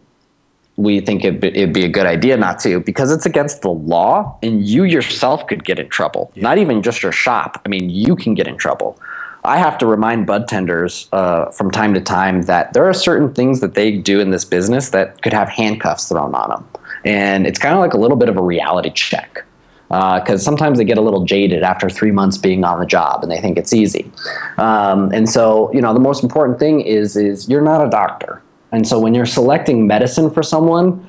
we 0.76 1.00
think 1.00 1.24
it'd 1.24 1.40
be, 1.40 1.48
it'd 1.48 1.72
be, 1.72 1.84
a 1.84 1.88
good 1.88 2.06
idea 2.06 2.36
not 2.36 2.58
to, 2.60 2.80
because 2.80 3.10
it's 3.10 3.24
against 3.24 3.62
the 3.62 3.70
law 3.70 4.38
and 4.42 4.66
you 4.66 4.84
yourself 4.84 5.46
could 5.46 5.64
get 5.64 5.78
in 5.78 5.88
trouble. 5.88 6.30
Yeah. 6.34 6.42
Not 6.42 6.58
even 6.58 6.82
just 6.82 7.02
your 7.02 7.12
shop. 7.12 7.62
I 7.64 7.68
mean, 7.68 7.88
you 7.88 8.16
can 8.16 8.34
get 8.34 8.46
in 8.46 8.56
trouble. 8.56 8.98
I 9.44 9.58
have 9.58 9.78
to 9.78 9.86
remind 9.86 10.26
bud 10.26 10.48
tenders 10.48 11.08
uh, 11.12 11.50
from 11.50 11.70
time 11.70 11.94
to 11.94 12.00
time 12.00 12.42
that 12.42 12.72
there 12.72 12.86
are 12.86 12.92
certain 12.92 13.32
things 13.32 13.60
that 13.60 13.74
they 13.74 13.96
do 13.96 14.20
in 14.20 14.30
this 14.30 14.44
business 14.44 14.90
that 14.90 15.22
could 15.22 15.32
have 15.32 15.48
handcuffs 15.48 16.08
thrown 16.08 16.34
on 16.34 16.50
them. 16.50 16.68
And 17.04 17.46
it's 17.46 17.58
kind 17.58 17.72
of 17.72 17.80
like 17.80 17.94
a 17.94 17.98
little 17.98 18.16
bit 18.16 18.28
of 18.28 18.36
a 18.36 18.42
reality 18.42 18.90
check 18.90 19.45
because 19.88 20.40
uh, 20.40 20.44
sometimes 20.44 20.78
they 20.78 20.84
get 20.84 20.98
a 20.98 21.00
little 21.00 21.24
jaded 21.24 21.62
after 21.62 21.88
three 21.88 22.10
months 22.10 22.36
being 22.36 22.64
on 22.64 22.80
the 22.80 22.86
job 22.86 23.22
and 23.22 23.30
they 23.30 23.40
think 23.40 23.56
it's 23.56 23.72
easy. 23.72 24.10
Um, 24.58 25.12
and 25.12 25.28
so, 25.28 25.72
you 25.72 25.80
know, 25.80 25.94
the 25.94 26.00
most 26.00 26.22
important 26.22 26.58
thing 26.58 26.80
is 26.80 27.16
is 27.16 27.48
you're 27.48 27.62
not 27.62 27.86
a 27.86 27.90
doctor, 27.90 28.42
and 28.72 28.86
so 28.86 28.98
when 28.98 29.14
you're 29.14 29.26
selecting 29.26 29.86
medicine 29.86 30.30
for 30.30 30.42
someone, 30.42 31.06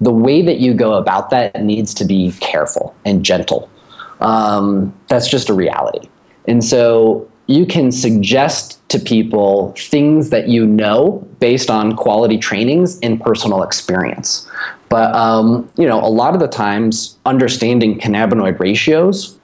the 0.00 0.12
way 0.12 0.42
that 0.42 0.58
you 0.58 0.74
go 0.74 0.94
about 0.94 1.30
that 1.30 1.62
needs 1.62 1.92
to 1.94 2.04
be 2.04 2.32
careful 2.40 2.94
and 3.04 3.24
gentle. 3.24 3.68
Um, 4.20 4.94
that's 5.08 5.28
just 5.28 5.48
a 5.48 5.54
reality. 5.54 6.08
And 6.46 6.64
so 6.64 7.28
you 7.46 7.66
can 7.66 7.90
suggest 7.90 8.86
to 8.90 8.98
people 8.98 9.74
things 9.76 10.30
that 10.30 10.48
you 10.48 10.64
know 10.66 11.26
based 11.40 11.70
on 11.70 11.96
quality 11.96 12.38
trainings 12.38 12.98
and 13.00 13.20
personal 13.20 13.62
experience. 13.62 14.48
But 14.90 15.14
um, 15.14 15.70
you 15.78 15.88
know, 15.88 16.04
a 16.04 16.10
lot 16.10 16.34
of 16.34 16.40
the 16.40 16.48
times, 16.48 17.16
understanding 17.24 17.98
cannabinoid 17.98 18.58
ratios 18.58 19.38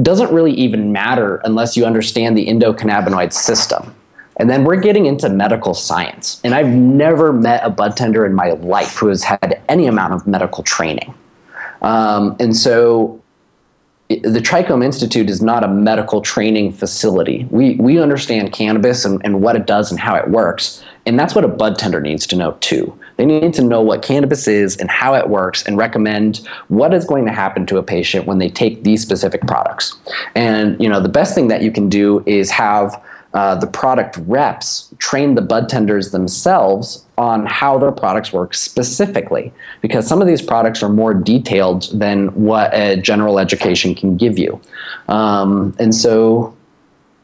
doesn't 0.00 0.32
really 0.32 0.52
even 0.52 0.92
matter 0.92 1.42
unless 1.44 1.76
you 1.76 1.84
understand 1.84 2.38
the 2.38 2.46
endocannabinoid 2.46 3.32
system. 3.32 3.94
And 4.36 4.48
then 4.48 4.64
we're 4.64 4.80
getting 4.80 5.06
into 5.06 5.28
medical 5.28 5.74
science. 5.74 6.40
And 6.44 6.54
I've 6.54 6.68
never 6.68 7.32
met 7.32 7.60
a 7.64 7.70
bud 7.70 7.96
tender 7.96 8.24
in 8.24 8.34
my 8.34 8.52
life 8.52 8.96
who 8.96 9.08
has 9.08 9.24
had 9.24 9.60
any 9.68 9.88
amount 9.88 10.14
of 10.14 10.28
medical 10.28 10.62
training. 10.62 11.12
Um, 11.82 12.36
and 12.38 12.56
so 12.56 13.20
the 14.08 14.40
Trichome 14.40 14.84
Institute 14.84 15.28
is 15.28 15.42
not 15.42 15.64
a 15.64 15.68
medical 15.68 16.20
training 16.20 16.72
facility. 16.72 17.48
We, 17.50 17.74
we 17.76 18.00
understand 18.00 18.52
cannabis 18.52 19.04
and, 19.04 19.20
and 19.24 19.42
what 19.42 19.56
it 19.56 19.66
does 19.66 19.90
and 19.90 19.98
how 19.98 20.14
it 20.14 20.28
works. 20.28 20.84
And 21.04 21.18
that's 21.18 21.34
what 21.34 21.44
a 21.44 21.48
bud 21.48 21.76
tender 21.76 22.00
needs 22.00 22.26
to 22.28 22.36
know 22.36 22.52
too. 22.60 22.96
They 23.18 23.26
need 23.26 23.52
to 23.54 23.62
know 23.62 23.82
what 23.82 24.00
cannabis 24.00 24.48
is 24.48 24.76
and 24.76 24.88
how 24.88 25.14
it 25.14 25.28
works 25.28 25.64
and 25.64 25.76
recommend 25.76 26.38
what 26.68 26.94
is 26.94 27.04
going 27.04 27.26
to 27.26 27.32
happen 27.32 27.66
to 27.66 27.76
a 27.76 27.82
patient 27.82 28.26
when 28.26 28.38
they 28.38 28.48
take 28.48 28.84
these 28.84 29.02
specific 29.02 29.42
products. 29.42 29.96
And 30.34 30.80
you 30.80 30.88
know, 30.88 31.00
the 31.00 31.08
best 31.08 31.34
thing 31.34 31.48
that 31.48 31.60
you 31.60 31.72
can 31.72 31.88
do 31.88 32.22
is 32.26 32.50
have 32.50 33.02
uh, 33.34 33.56
the 33.56 33.66
product 33.66 34.18
reps 34.26 34.88
train 34.98 35.34
the 35.34 35.42
bud 35.42 35.68
tenders 35.68 36.12
themselves 36.12 37.04
on 37.18 37.44
how 37.44 37.76
their 37.76 37.92
products 37.92 38.32
work 38.32 38.54
specifically 38.54 39.52
because 39.82 40.06
some 40.06 40.22
of 40.22 40.26
these 40.26 40.40
products 40.40 40.82
are 40.82 40.88
more 40.88 41.12
detailed 41.12 41.90
than 41.92 42.28
what 42.28 42.72
a 42.72 42.96
general 42.96 43.38
education 43.38 43.94
can 43.94 44.16
give 44.16 44.38
you 44.38 44.58
um, 45.08 45.76
and 45.78 45.94
so 45.94 46.56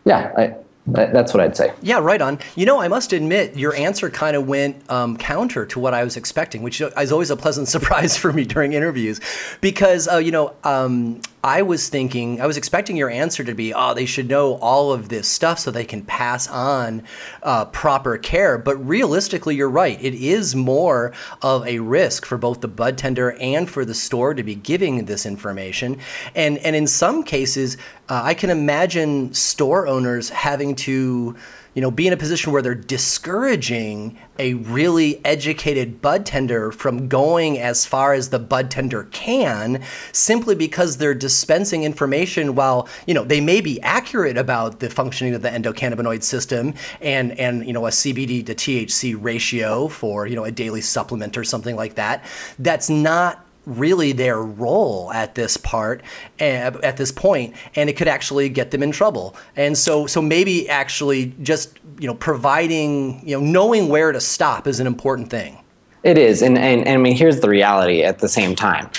yeah 0.05 0.31
I, 0.37 0.55
that's 0.87 1.33
what 1.33 1.43
I'd 1.43 1.57
say. 1.57 1.73
Yeah, 1.83 1.99
right 1.99 2.21
on. 2.21 2.39
You 2.57 2.67
know, 2.67 2.81
I 2.81 2.89
must 2.89 3.13
admit, 3.13 3.57
your 3.57 3.75
answer 3.75 4.11
kind 4.11 4.37
of 4.37 4.47
went 4.47 4.89
um, 4.91 5.17
counter 5.17 5.65
to 5.67 5.79
what 5.79 5.95
I 5.95 6.05
was 6.05 6.17
expecting, 6.17 6.63
which 6.63 6.81
is 6.81 7.13
always 7.13 7.31
a 7.31 7.37
pleasant 7.37 7.69
surprise 7.75 8.17
for 8.17 8.33
me 8.33 8.45
during 8.45 8.75
interviews, 8.75 9.21
because 9.61 10.09
uh, 10.09 10.19
you 10.19 10.31
know, 10.31 10.55
um, 10.65 11.21
I 11.45 11.61
was 11.61 11.91
thinking, 11.91 12.41
I 12.41 12.47
was 12.47 12.57
expecting 12.57 12.97
your 12.97 13.11
answer 13.11 13.45
to 13.45 13.55
be, 13.55 13.75
oh, 13.75 13.93
they 13.93 14.07
should 14.07 14.29
know 14.29 14.55
all 14.55 14.93
of 14.93 15.11
this 15.11 15.29
stuff 15.29 15.59
so 15.59 15.71
they 15.71 15.85
can 15.85 16.01
pass 16.01 16.49
on 16.49 17.03
uh, 17.43 17.67
proper 17.67 18.17
care. 18.17 18.57
But 18.57 18.77
realistically, 18.77 19.55
you're 19.55 19.69
right. 19.69 20.03
It 20.03 20.15
is 20.15 20.57
more 20.57 21.13
of 21.43 21.67
a 21.67 21.81
risk 21.81 22.25
for 22.25 22.39
both 22.39 22.63
the 22.63 22.69
bud 22.69 22.97
tender 22.97 23.33
and 23.33 23.69
for 23.69 23.85
the 23.85 23.93
store 23.93 24.33
to 24.33 24.43
be 24.43 24.55
giving 24.55 25.05
this 25.05 25.27
information. 25.27 25.99
And 26.35 26.57
and 26.59 26.75
in 26.75 26.87
some 26.87 27.23
cases, 27.23 27.77
uh, 28.09 28.23
I 28.25 28.33
can 28.33 28.49
imagine 28.49 29.35
store 29.35 29.87
owners 29.87 30.31
having 30.31 30.75
to 30.77 31.37
you 31.75 31.83
know, 31.83 31.91
be 31.91 32.07
in 32.07 32.13
a 32.13 32.17
position 32.17 32.53
where 32.53 32.63
they're 32.63 32.75
discouraging 32.75 34.19
a 34.39 34.55
really 34.55 35.25
educated 35.25 36.01
bud 36.01 36.25
tender 36.27 36.73
from 36.73 37.09
going 37.09 37.59
as 37.59 37.85
far 37.85 38.15
as 38.15 38.31
the 38.31 38.39
bud 38.39 38.71
tender 38.71 39.05
can 39.11 39.83
simply 40.13 40.55
because 40.55 40.97
they're 40.97 41.15
dispensing 41.15 41.85
information 41.85 42.55
while, 42.55 42.89
you 43.07 43.15
know, 43.15 43.25
they 43.25 43.41
may 43.41 43.61
be 43.61 43.81
accurate 43.83 44.37
about 44.37 44.81
the 44.81 44.89
functioning 44.89 45.35
of 45.35 45.43
the 45.43 45.49
endocannabinoid 45.49 46.23
system 46.23 46.75
and 47.01 47.39
and 47.39 47.67
you 47.67 47.73
know, 47.73 47.87
a 47.87 47.91
CBD 47.91 48.45
to 48.47 48.55
THC 48.55 49.17
ratio 49.21 49.89
for, 49.89 50.27
you 50.27 50.37
know, 50.37 50.45
a 50.45 50.51
daily 50.51 50.81
supplement 50.81 51.37
or 51.37 51.45
something 51.45 51.77
like 51.77 51.95
that. 51.95 52.25
That's 52.59 52.89
not 52.89 53.44
really 53.67 54.13
their 54.13 54.41
role 54.41 55.11
at 55.13 55.35
this 55.35 55.57
part 55.57 56.03
eh, 56.39 56.71
at 56.83 56.97
this 56.97 57.11
point 57.11 57.55
and 57.75 57.89
it 57.89 57.97
could 57.97 58.09
actually 58.09 58.49
get 58.49 58.71
them 58.71 58.83
in 58.83 58.93
trouble. 58.93 59.37
And 59.57 59.77
so 59.77 60.07
so 60.07 60.21
maybe 60.21 60.69
actually 60.69 61.35
just 61.43 61.79
you 61.99 62.07
know 62.07 62.15
providing 62.15 63.27
you 63.27 63.39
know 63.39 63.45
knowing 63.45 63.89
where 63.89 64.13
to 64.13 64.21
stop 64.21 64.67
is 64.67 64.81
an 64.81 64.87
important 64.87 65.31
thing. 65.31 65.59
It 66.03 66.19
is 66.19 66.43
and 66.43 66.59
and, 66.59 66.87
and 66.87 66.89
i 66.89 66.97
mean 66.97 67.17
here's 67.17 67.41
the 67.41 67.49
reality 67.49 68.03
at 68.03 68.19
the 68.19 68.29
same 68.29 68.55
time. 68.55 68.91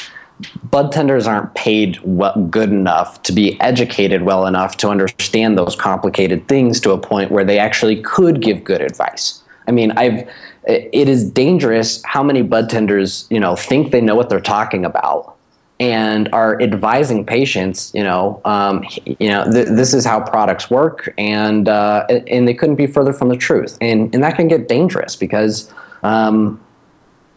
Bud 0.69 0.91
tenders 0.91 1.27
aren't 1.27 1.53
paid 1.55 1.97
well, 2.03 2.33
good 2.49 2.69
enough 2.69 3.23
to 3.23 3.31
be 3.31 3.59
educated 3.61 4.23
well 4.23 4.45
enough 4.47 4.75
to 4.77 4.89
understand 4.89 5.57
those 5.57 5.77
complicated 5.77 6.45
things 6.49 6.81
to 6.81 6.91
a 6.91 6.97
point 6.97 7.31
where 7.31 7.45
they 7.45 7.57
actually 7.57 8.01
could 8.01 8.41
give 8.41 8.63
good 8.63 8.81
advice. 8.81 9.41
I 9.67 9.71
mean 9.71 9.91
i've 9.91 10.27
it 10.67 11.07
is 11.07 11.29
dangerous 11.29 12.01
how 12.05 12.23
many 12.23 12.41
bud 12.41 12.69
tenders 12.69 13.27
you 13.29 13.39
know 13.39 13.55
think 13.55 13.91
they 13.91 14.01
know 14.01 14.15
what 14.15 14.29
they're 14.29 14.39
talking 14.39 14.85
about 14.85 15.35
and 15.79 16.29
are 16.31 16.61
advising 16.61 17.25
patients 17.25 17.91
you 17.93 18.03
know 18.03 18.41
um, 18.45 18.85
you 19.05 19.27
know 19.27 19.49
th- 19.51 19.67
this 19.67 19.93
is 19.93 20.05
how 20.05 20.21
products 20.21 20.69
work 20.69 21.13
and 21.17 21.67
uh, 21.67 22.05
and 22.27 22.47
they 22.47 22.53
couldn't 22.53 22.75
be 22.75 22.87
further 22.87 23.11
from 23.11 23.29
the 23.29 23.35
truth. 23.35 23.77
And 23.81 24.13
and 24.13 24.23
that 24.23 24.35
can 24.35 24.47
get 24.47 24.67
dangerous 24.67 25.15
because 25.15 25.71
um, 26.03 26.61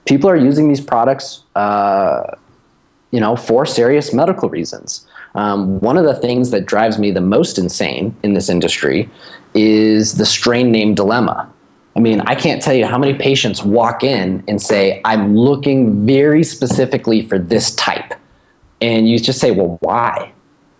people 0.05 0.31
are 0.31 0.37
using 0.37 0.69
these 0.69 0.81
products 0.81 1.43
uh, 1.57 2.37
you 3.11 3.21
know 3.21 3.35
for 3.35 3.67
serious 3.67 4.13
medical 4.13 4.49
reasons. 4.49 5.07
Um, 5.35 5.79
one 5.81 5.99
of 5.99 6.05
the 6.05 6.15
things 6.15 6.51
that 6.51 6.65
drives 6.65 6.99
me 6.99 7.11
the 7.11 7.21
most 7.21 7.59
insane 7.59 8.17
in 8.23 8.33
this 8.35 8.49
industry 8.49 9.11
is 9.55 10.15
the 10.15 10.27
strain 10.27 10.73
name 10.73 10.95
dilemma 10.95 11.53
I 11.97 12.01
mean, 12.01 12.21
I 12.21 12.35
can't 12.35 12.63
tell 12.63 12.75
you 12.75 12.87
how 12.87 12.99
many 12.99 13.15
patients 13.15 13.63
walk 13.65 14.05
in 14.05 14.45
and 14.47 14.63
say, 14.63 15.01
I'm 15.05 15.37
looking 15.37 16.07
very 16.07 16.45
specifically 16.45 17.23
for 17.23 17.39
this 17.39 17.75
type. 17.75 18.15
And 18.81 19.09
you 19.09 19.19
just 19.19 19.41
say, 19.41 19.51
well, 19.51 19.79
why? 19.81 20.33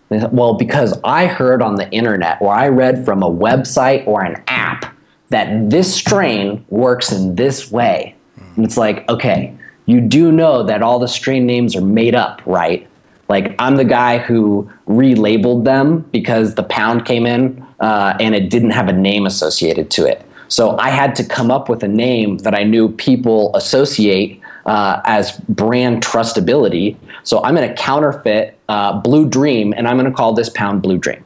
Well, 0.09 0.53
because 0.53 0.99
I 1.03 1.27
heard 1.27 1.61
on 1.61 1.75
the 1.75 1.89
internet 1.91 2.41
or 2.41 2.53
I 2.53 2.69
read 2.69 3.05
from 3.05 3.21
a 3.21 3.29
website 3.29 4.07
or 4.07 4.23
an 4.23 4.41
app 4.47 4.95
that 5.29 5.69
this 5.69 5.93
strain 5.93 6.65
works 6.69 7.11
in 7.11 7.35
this 7.35 7.71
way. 7.71 8.15
And 8.55 8.65
it's 8.65 8.77
like, 8.77 9.07
okay, 9.09 9.55
you 9.85 10.01
do 10.01 10.31
know 10.31 10.63
that 10.63 10.81
all 10.81 10.99
the 10.99 11.07
strain 11.07 11.45
names 11.45 11.75
are 11.75 11.81
made 11.81 12.15
up, 12.15 12.41
right? 12.45 12.87
Like, 13.27 13.55
I'm 13.59 13.75
the 13.75 13.85
guy 13.85 14.17
who 14.17 14.71
relabeled 14.87 15.63
them 15.63 16.01
because 16.11 16.55
the 16.55 16.63
pound 16.63 17.05
came 17.05 17.27
in 17.27 17.65
uh, 17.79 18.17
and 18.19 18.33
it 18.33 18.49
didn't 18.49 18.71
have 18.71 18.87
a 18.87 18.93
name 18.93 19.25
associated 19.27 19.91
to 19.91 20.05
it. 20.05 20.25
So 20.49 20.77
I 20.77 20.89
had 20.89 21.15
to 21.15 21.23
come 21.23 21.51
up 21.51 21.69
with 21.69 21.83
a 21.83 21.87
name 21.87 22.39
that 22.39 22.53
I 22.53 22.63
knew 22.63 22.89
people 22.89 23.55
associate 23.55 24.41
uh, 24.65 25.01
as 25.05 25.37
brand 25.49 26.03
trustability. 26.03 26.97
So 27.23 27.43
I'm 27.43 27.55
going 27.55 27.69
to 27.69 27.75
counterfeit 27.75 28.57
uh, 28.67 28.99
Blue 28.99 29.27
Dream, 29.27 29.73
and 29.75 29.87
I'm 29.87 29.97
going 29.97 30.09
to 30.09 30.15
call 30.15 30.33
this 30.33 30.49
pound 30.49 30.81
Blue 30.81 30.97
Dream. 30.97 31.23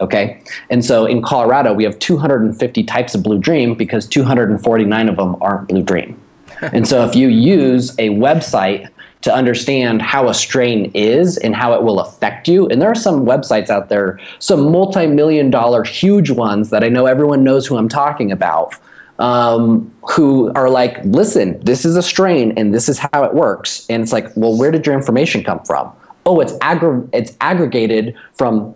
Okay, 0.00 0.40
and 0.70 0.84
so 0.84 1.06
in 1.06 1.22
Colorado 1.22 1.72
we 1.72 1.82
have 1.82 1.98
250 1.98 2.84
types 2.84 3.16
of 3.16 3.24
Blue 3.24 3.38
Dream 3.38 3.74
because 3.74 4.06
249 4.06 5.08
of 5.08 5.16
them 5.16 5.36
aren't 5.40 5.66
Blue 5.68 5.82
Dream. 5.82 6.20
and 6.60 6.86
so 6.86 7.04
if 7.04 7.16
you 7.16 7.28
use 7.28 7.90
a 7.98 8.10
website 8.10 8.88
to 9.22 9.34
understand 9.34 10.00
how 10.00 10.28
a 10.28 10.34
strain 10.34 10.90
is 10.94 11.36
and 11.38 11.54
how 11.54 11.74
it 11.74 11.82
will 11.82 12.00
affect 12.00 12.48
you. 12.48 12.68
And 12.68 12.80
there 12.80 12.90
are 12.90 12.94
some 12.94 13.24
websites 13.26 13.68
out 13.68 13.88
there, 13.88 14.18
some 14.38 14.70
multi 14.70 15.06
million 15.06 15.50
dollar 15.50 15.84
huge 15.84 16.30
ones 16.30 16.70
that 16.70 16.84
I 16.84 16.88
know 16.88 17.06
everyone 17.06 17.42
knows 17.42 17.66
who 17.66 17.76
I'm 17.76 17.88
talking 17.88 18.30
about, 18.30 18.74
um, 19.18 19.92
who 20.10 20.52
are 20.54 20.70
like, 20.70 21.04
listen, 21.04 21.58
this 21.60 21.84
is 21.84 21.96
a 21.96 22.02
strain 22.02 22.52
and 22.56 22.72
this 22.72 22.88
is 22.88 22.98
how 22.98 23.24
it 23.24 23.34
works. 23.34 23.86
And 23.90 24.02
it's 24.02 24.12
like, 24.12 24.30
well, 24.36 24.56
where 24.56 24.70
did 24.70 24.86
your 24.86 24.94
information 24.94 25.42
come 25.42 25.60
from? 25.64 25.92
Oh, 26.24 26.40
it's, 26.40 26.52
aggr- 26.54 27.08
it's 27.12 27.36
aggregated 27.40 28.14
from 28.34 28.74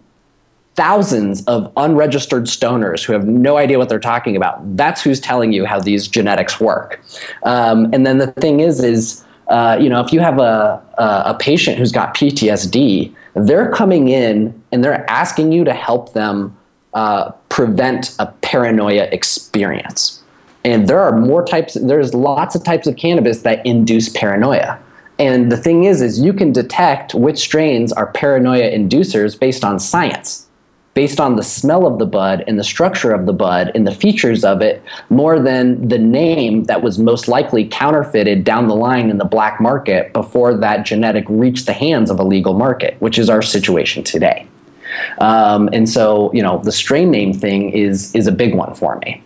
thousands 0.74 1.44
of 1.44 1.70
unregistered 1.76 2.44
stoners 2.44 3.04
who 3.04 3.12
have 3.12 3.26
no 3.26 3.58
idea 3.58 3.78
what 3.78 3.88
they're 3.88 4.00
talking 4.00 4.36
about. 4.36 4.76
That's 4.76 5.02
who's 5.02 5.20
telling 5.20 5.52
you 5.52 5.66
how 5.66 5.78
these 5.78 6.08
genetics 6.08 6.58
work. 6.58 7.00
Um, 7.42 7.92
and 7.92 8.06
then 8.06 8.18
the 8.18 8.28
thing 8.28 8.60
is, 8.60 8.82
is 8.82 9.22
uh, 9.52 9.76
you 9.78 9.90
know, 9.90 10.00
if 10.00 10.12
you 10.12 10.20
have 10.20 10.38
a, 10.38 10.82
a, 10.96 11.22
a 11.26 11.36
patient 11.38 11.76
who's 11.76 11.92
got 11.92 12.14
PTSD, 12.14 13.14
they're 13.34 13.70
coming 13.70 14.08
in 14.08 14.62
and 14.72 14.82
they're 14.82 15.08
asking 15.10 15.52
you 15.52 15.62
to 15.64 15.74
help 15.74 16.14
them 16.14 16.56
uh, 16.94 17.30
prevent 17.50 18.16
a 18.18 18.26
paranoia 18.40 19.04
experience. 19.12 20.22
And 20.64 20.88
there 20.88 21.00
are 21.00 21.18
more 21.18 21.44
types. 21.44 21.74
There's 21.74 22.14
lots 22.14 22.54
of 22.54 22.64
types 22.64 22.86
of 22.86 22.96
cannabis 22.96 23.42
that 23.42 23.64
induce 23.66 24.08
paranoia. 24.08 24.78
And 25.18 25.52
the 25.52 25.58
thing 25.58 25.84
is, 25.84 26.00
is 26.00 26.18
you 26.18 26.32
can 26.32 26.52
detect 26.52 27.14
which 27.14 27.38
strains 27.38 27.92
are 27.92 28.06
paranoia 28.06 28.70
inducers 28.70 29.38
based 29.38 29.64
on 29.64 29.78
science 29.78 30.46
based 30.94 31.20
on 31.20 31.36
the 31.36 31.42
smell 31.42 31.86
of 31.86 31.98
the 31.98 32.06
bud 32.06 32.44
and 32.46 32.58
the 32.58 32.64
structure 32.64 33.12
of 33.12 33.26
the 33.26 33.32
bud 33.32 33.72
and 33.74 33.86
the 33.86 33.94
features 33.94 34.44
of 34.44 34.60
it 34.60 34.82
more 35.08 35.40
than 35.40 35.88
the 35.88 35.98
name 35.98 36.64
that 36.64 36.82
was 36.82 36.98
most 36.98 37.28
likely 37.28 37.66
counterfeited 37.66 38.44
down 38.44 38.68
the 38.68 38.74
line 38.74 39.08
in 39.08 39.18
the 39.18 39.24
black 39.24 39.60
market 39.60 40.12
before 40.12 40.54
that 40.54 40.84
genetic 40.84 41.24
reached 41.28 41.66
the 41.66 41.72
hands 41.72 42.10
of 42.10 42.20
a 42.20 42.24
legal 42.24 42.54
market, 42.54 42.96
which 43.00 43.18
is 43.18 43.30
our 43.30 43.42
situation 43.42 44.04
today. 44.04 44.46
Um, 45.18 45.70
and 45.72 45.88
so, 45.88 46.30
you 46.34 46.42
know, 46.42 46.58
the 46.62 46.72
strain 46.72 47.10
name 47.10 47.32
thing 47.32 47.70
is 47.70 48.14
is 48.14 48.26
a 48.26 48.32
big 48.32 48.54
one 48.54 48.74
for 48.74 48.96
me. 48.98 49.22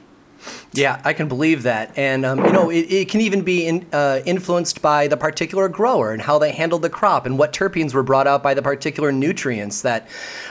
Yeah, 0.76 1.00
I 1.04 1.12
can 1.12 1.28
believe 1.28 1.62
that, 1.62 1.96
and 1.96 2.26
um, 2.26 2.44
you 2.44 2.52
know, 2.52 2.70
it, 2.70 2.86
it, 2.90 3.08
can 3.08 3.20
even 3.20 3.42
be 3.42 3.66
in, 3.66 3.86
uh, 3.92 4.20
influenced 4.26 4.82
by 4.82 5.08
the 5.08 5.16
particular 5.16 5.68
grower 5.68 6.12
and 6.12 6.20
how 6.20 6.38
they 6.38 6.52
handled 6.52 6.82
the 6.82 6.90
crop 6.90 7.26
and 7.26 7.38
what 7.38 7.52
terpenes 7.52 7.94
were 7.94 8.02
brought 8.02 8.26
out 8.26 8.42
by 8.42 8.54
the 8.54 8.62
particular 8.62 9.10
nutrients 9.10 9.82
that 9.82 10.08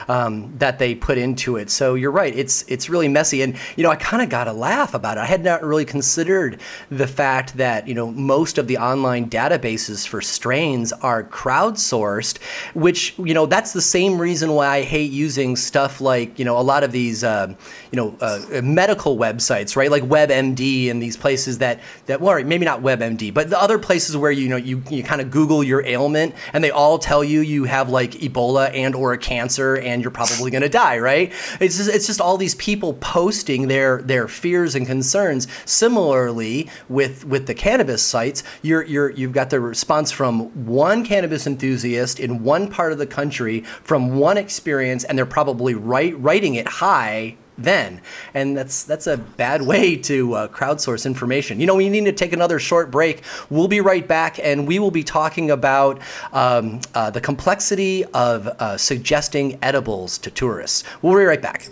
um, 0.08 0.52
that 0.58 0.78
they 0.78 0.94
put 0.94 1.18
into 1.18 1.56
it. 1.56 1.70
So 1.70 1.94
you're 1.94 2.10
right; 2.10 2.34
it's 2.34 2.64
it's 2.68 2.88
really 2.88 3.08
messy, 3.08 3.42
and 3.42 3.56
you 3.76 3.82
know, 3.82 3.90
I 3.90 3.96
kind 3.96 4.22
of 4.22 4.28
got 4.28 4.48
a 4.48 4.52
laugh 4.52 4.94
about 4.94 5.16
it. 5.16 5.20
I 5.20 5.26
had 5.26 5.44
not 5.44 5.62
really 5.62 5.84
considered 5.84 6.60
the 6.90 7.06
fact 7.06 7.56
that 7.56 7.86
you 7.86 7.94
know 7.94 8.10
most 8.10 8.58
of 8.58 8.66
the 8.66 8.78
online 8.78 9.30
databases 9.30 10.06
for 10.06 10.20
strains 10.20 10.92
are 10.92 11.22
crowdsourced, 11.24 12.38
which 12.74 13.14
you 13.18 13.34
know 13.34 13.46
that's 13.46 13.72
the 13.72 13.82
same 13.82 14.18
reason 14.20 14.52
why 14.52 14.66
I 14.66 14.82
hate 14.82 15.12
using 15.12 15.56
stuff 15.56 16.00
like 16.00 16.38
you 16.38 16.44
know 16.44 16.58
a 16.58 16.62
lot 16.62 16.82
of 16.82 16.92
these 16.92 17.22
uh, 17.22 17.54
you 17.90 17.96
know 17.96 18.16
uh, 18.20 18.60
medical 18.62 19.16
websites, 19.16 19.76
right? 19.76 19.90
Like 19.90 20.02
WebMD 20.04 20.90
and 20.90 21.02
these 21.02 21.16
places 21.16 21.58
that 21.58 21.80
that 22.06 22.20
well, 22.20 22.42
maybe 22.44 22.64
not 22.64 22.82
WebMD, 22.82 23.32
but 23.32 23.50
the 23.50 23.60
other 23.60 23.78
places 23.78 24.16
where 24.16 24.30
you 24.30 24.48
know 24.48 24.56
you, 24.56 24.82
you 24.90 25.02
kind 25.02 25.20
of 25.20 25.30
Google 25.30 25.62
your 25.62 25.84
ailment 25.84 26.34
and 26.52 26.62
they 26.62 26.70
all 26.70 26.98
tell 26.98 27.22
you 27.22 27.40
you 27.40 27.64
have 27.64 27.88
like 27.88 28.12
Ebola 28.12 28.74
and 28.74 28.94
or 28.94 29.12
a 29.12 29.18
cancer 29.18 29.76
and 29.76 30.02
you're 30.02 30.10
probably 30.10 30.50
going 30.50 30.62
to 30.62 30.68
die, 30.68 30.98
right? 30.98 31.32
It's 31.60 31.76
just, 31.76 31.90
it's 31.90 32.06
just 32.06 32.20
all 32.20 32.36
these 32.36 32.54
people 32.56 32.94
posting 32.94 33.68
their 33.68 34.02
their 34.02 34.28
fears 34.28 34.74
and 34.74 34.86
concerns. 34.86 35.46
Similarly, 35.64 36.68
with 36.88 37.24
with 37.24 37.46
the 37.46 37.54
cannabis 37.54 38.02
sites, 38.02 38.42
you're 38.62 38.84
you're 38.84 39.10
you've 39.10 39.32
got 39.32 39.50
the 39.50 39.60
response 39.60 40.10
from 40.10 40.66
one 40.66 41.04
cannabis 41.04 41.46
enthusiast 41.46 42.20
in 42.20 42.42
one 42.42 42.70
part 42.70 42.92
of 42.92 42.98
the 42.98 43.06
country 43.06 43.60
from 43.82 44.16
one 44.16 44.36
experience, 44.36 45.04
and 45.04 45.16
they're 45.16 45.26
probably 45.26 45.74
right 45.74 46.18
writing 46.18 46.54
it 46.54 46.66
high 46.68 47.36
then. 47.58 48.00
And 48.34 48.56
that's 48.56 48.84
that's 48.84 49.06
a 49.06 49.16
bad 49.16 49.62
way 49.62 49.96
to 49.96 50.34
uh, 50.34 50.48
crowdsource 50.48 51.06
information. 51.06 51.60
You 51.60 51.66
know 51.66 51.76
we 51.76 51.88
need 51.88 52.04
to 52.04 52.12
take 52.12 52.32
another 52.32 52.58
short 52.58 52.90
break. 52.90 53.22
We'll 53.50 53.68
be 53.68 53.80
right 53.80 54.06
back 54.06 54.38
and 54.38 54.66
we 54.66 54.78
will 54.78 54.90
be 54.90 55.02
talking 55.02 55.50
about 55.50 56.00
um, 56.32 56.80
uh, 56.94 57.10
the 57.10 57.20
complexity 57.20 58.04
of 58.06 58.46
uh, 58.46 58.76
suggesting 58.76 59.58
edibles 59.62 60.18
to 60.18 60.30
tourists. 60.30 60.84
We'll 61.02 61.16
be 61.16 61.24
right 61.24 61.42
back. 61.42 61.68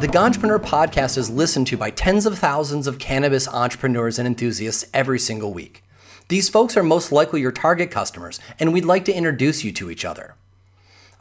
The 0.00 0.12
Ganjapreneur 0.12 0.58
podcast 0.58 1.16
is 1.16 1.30
listened 1.30 1.66
to 1.68 1.78
by 1.78 1.88
tens 1.90 2.26
of 2.26 2.38
thousands 2.38 2.86
of 2.86 2.98
cannabis 2.98 3.48
entrepreneurs 3.48 4.18
and 4.18 4.26
enthusiasts 4.26 4.84
every 4.92 5.18
single 5.18 5.54
week. 5.54 5.82
These 6.28 6.50
folks 6.50 6.76
are 6.76 6.82
most 6.82 7.10
likely 7.10 7.40
your 7.40 7.52
target 7.52 7.90
customers, 7.90 8.38
and 8.60 8.72
we'd 8.72 8.84
like 8.84 9.06
to 9.06 9.14
introduce 9.14 9.64
you 9.64 9.72
to 9.72 9.90
each 9.90 10.04
other. 10.04 10.34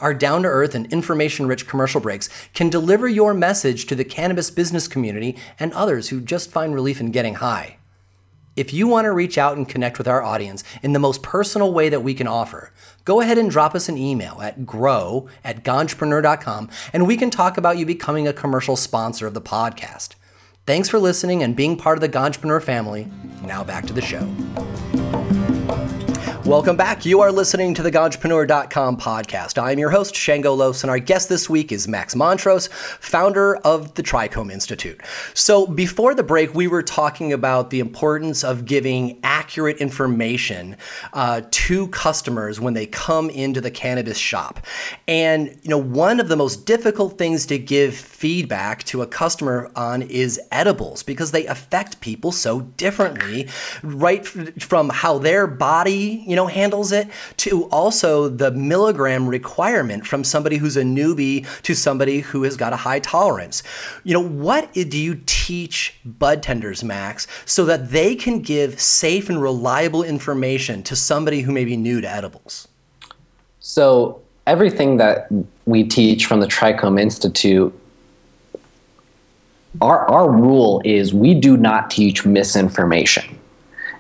Our 0.03 0.13
down 0.13 0.43
to 0.43 0.49
earth 0.49 0.75
and 0.75 0.91
information 0.91 1.47
rich 1.47 1.65
commercial 1.65 2.01
breaks 2.01 2.27
can 2.53 2.69
deliver 2.69 3.07
your 3.07 3.33
message 3.33 3.85
to 3.85 3.95
the 3.95 4.03
cannabis 4.03 4.51
business 4.51 4.85
community 4.85 5.37
and 5.57 5.71
others 5.71 6.09
who 6.09 6.19
just 6.19 6.51
find 6.51 6.75
relief 6.75 6.99
in 6.99 7.11
getting 7.11 7.35
high. 7.35 7.77
If 8.57 8.73
you 8.73 8.85
want 8.85 9.05
to 9.05 9.13
reach 9.13 9.37
out 9.37 9.55
and 9.55 9.67
connect 9.67 9.97
with 9.97 10.09
our 10.09 10.21
audience 10.21 10.61
in 10.81 10.91
the 10.91 10.99
most 10.99 11.23
personal 11.23 11.71
way 11.71 11.87
that 11.87 12.03
we 12.03 12.13
can 12.13 12.27
offer, 12.27 12.73
go 13.05 13.21
ahead 13.21 13.37
and 13.37 13.49
drop 13.49 13.75
us 13.75 13.87
an 13.87 13.97
email 13.97 14.41
at 14.41 14.65
grow 14.65 15.29
at 15.41 15.63
ganjapreneur.com 15.63 16.69
and 16.91 17.07
we 17.07 17.15
can 17.15 17.29
talk 17.29 17.57
about 17.57 17.77
you 17.77 17.85
becoming 17.85 18.27
a 18.27 18.33
commercial 18.33 18.75
sponsor 18.75 19.25
of 19.25 19.33
the 19.33 19.41
podcast. 19.41 20.15
Thanks 20.65 20.89
for 20.89 20.99
listening 20.99 21.41
and 21.43 21.55
being 21.55 21.77
part 21.77 21.97
of 21.97 22.01
the 22.01 22.09
Ganjapreneur 22.09 22.61
family. 22.61 23.09
Now 23.41 23.63
back 23.63 23.85
to 23.85 23.93
the 23.93 24.01
show. 24.01 25.62
Welcome 26.45 26.75
back. 26.75 27.06
You 27.06 27.21
are 27.21 27.32
listening 27.32 27.73
to 27.75 27.82
the 27.82 27.89
Ganjapreneur.com 27.89 28.97
podcast. 28.97 29.58
I'm 29.58 29.79
your 29.79 29.91
host, 29.91 30.13
Shango 30.13 30.53
Los, 30.53 30.84
and 30.84 30.91
our 30.91 30.99
guest 30.99 31.29
this 31.29 31.49
week 31.49 31.71
is 31.71 31.88
Max 31.88 32.17
Montrose, 32.17 32.67
founder 32.67 33.56
of 33.56 33.93
the 33.93 34.03
Trichome 34.03 34.51
Institute. 34.51 34.99
So, 35.34 35.65
before 35.65 36.13
the 36.13 36.21
break, 36.21 36.53
we 36.53 36.67
were 36.67 36.84
talking 36.84 37.32
about 37.32 37.69
the 37.69 37.79
importance 37.79 38.43
of 38.43 38.65
giving 38.65 39.21
accurate 39.23 39.77
information 39.77 40.75
uh, 41.13 41.43
to 41.49 41.88
customers 41.88 42.60
when 42.60 42.73
they 42.73 42.88
come 42.88 43.29
into 43.29 43.62
the 43.62 43.71
cannabis 43.71 44.17
shop. 44.17 44.60
And, 45.08 45.58
you 45.63 45.69
know, 45.69 45.77
one 45.77 46.19
of 46.19 46.27
the 46.27 46.36
most 46.36 46.65
difficult 46.65 47.17
things 47.17 47.45
to 47.45 47.58
give 47.58 47.95
feedback 47.95 48.84
to 48.84 49.01
a 49.01 49.08
customer 49.08 49.71
on 49.77 50.01
is 50.01 50.41
edibles 50.51 51.03
because 51.03 51.32
they 51.32 51.45
affect 51.45 52.01
people 52.01 52.34
so 52.34 52.60
differently, 52.75 53.47
right 53.82 54.27
from 54.27 54.89
how 54.89 55.19
their 55.19 55.47
body, 55.47 56.25
you 56.33 56.35
know, 56.35 56.47
handles 56.47 56.91
it 56.91 57.07
to 57.37 57.65
also 57.65 58.27
the 58.27 58.49
milligram 58.49 59.27
requirement 59.27 60.03
from 60.03 60.23
somebody 60.23 60.57
who's 60.57 60.75
a 60.75 60.81
newbie 60.81 61.45
to 61.61 61.75
somebody 61.75 62.21
who 62.21 62.41
has 62.41 62.57
got 62.57 62.73
a 62.73 62.75
high 62.75 62.97
tolerance. 62.97 63.61
You 64.03 64.15
know, 64.15 64.27
what 64.27 64.73
do 64.73 64.97
you 64.97 65.21
teach 65.27 65.93
bud 66.03 66.41
tenders, 66.41 66.83
Max, 66.83 67.27
so 67.45 67.65
that 67.65 67.91
they 67.91 68.15
can 68.15 68.39
give 68.39 68.81
safe 68.81 69.29
and 69.29 69.39
reliable 69.39 70.01
information 70.01 70.81
to 70.83 70.95
somebody 70.95 71.41
who 71.41 71.51
may 71.51 71.65
be 71.65 71.77
new 71.77 72.01
to 72.01 72.09
edibles? 72.09 72.67
So, 73.59 74.19
everything 74.47 74.97
that 74.97 75.27
we 75.67 75.83
teach 75.83 76.25
from 76.25 76.39
the 76.39 76.47
Trichome 76.47 76.99
Institute 76.99 77.79
our, 79.81 80.09
our 80.09 80.31
rule 80.31 80.81
is 80.83 81.13
we 81.13 81.35
do 81.35 81.57
not 81.57 81.91
teach 81.91 82.25
misinformation. 82.25 83.37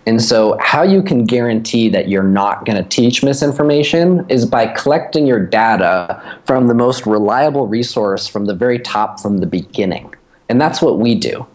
And 0.05 0.21
so, 0.21 0.57
how 0.59 0.83
you 0.83 1.01
can 1.01 1.25
guarantee 1.25 1.89
that 1.89 2.09
you're 2.09 2.23
not 2.23 2.65
going 2.65 2.81
to 2.81 2.87
teach 2.89 3.23
misinformation 3.23 4.25
is 4.29 4.45
by 4.45 4.67
collecting 4.67 5.25
your 5.25 5.39
data 5.39 6.21
from 6.45 6.67
the 6.67 6.73
most 6.73 7.05
reliable 7.05 7.67
resource 7.67 8.27
from 8.27 8.45
the 8.45 8.53
very 8.53 8.79
top 8.79 9.19
from 9.19 9.37
the 9.37 9.45
beginning. 9.45 10.13
And 10.49 10.59
that's 10.59 10.81
what 10.81 10.99
we 10.99 11.15
do. 11.15 11.45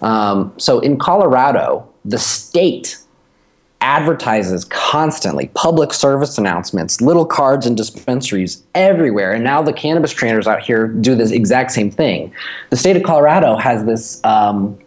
Um, 0.00 0.52
so, 0.56 0.80
in 0.80 0.98
Colorado, 0.98 1.86
the 2.04 2.18
state 2.18 2.96
advertises 3.82 4.64
constantly 4.66 5.50
public 5.54 5.92
service 5.92 6.36
announcements, 6.38 7.00
little 7.00 7.24
cards 7.24 7.66
and 7.66 7.76
dispensaries 7.76 8.62
everywhere. 8.74 9.32
And 9.32 9.42
now 9.42 9.62
the 9.62 9.72
cannabis 9.72 10.12
trainers 10.12 10.46
out 10.46 10.60
here 10.60 10.86
do 10.86 11.14
this 11.14 11.30
exact 11.30 11.72
same 11.72 11.90
thing. 11.90 12.32
The 12.70 12.76
state 12.76 12.96
of 12.96 13.02
Colorado 13.02 13.56
has 13.56 13.84
this. 13.84 14.22
Um, 14.24 14.78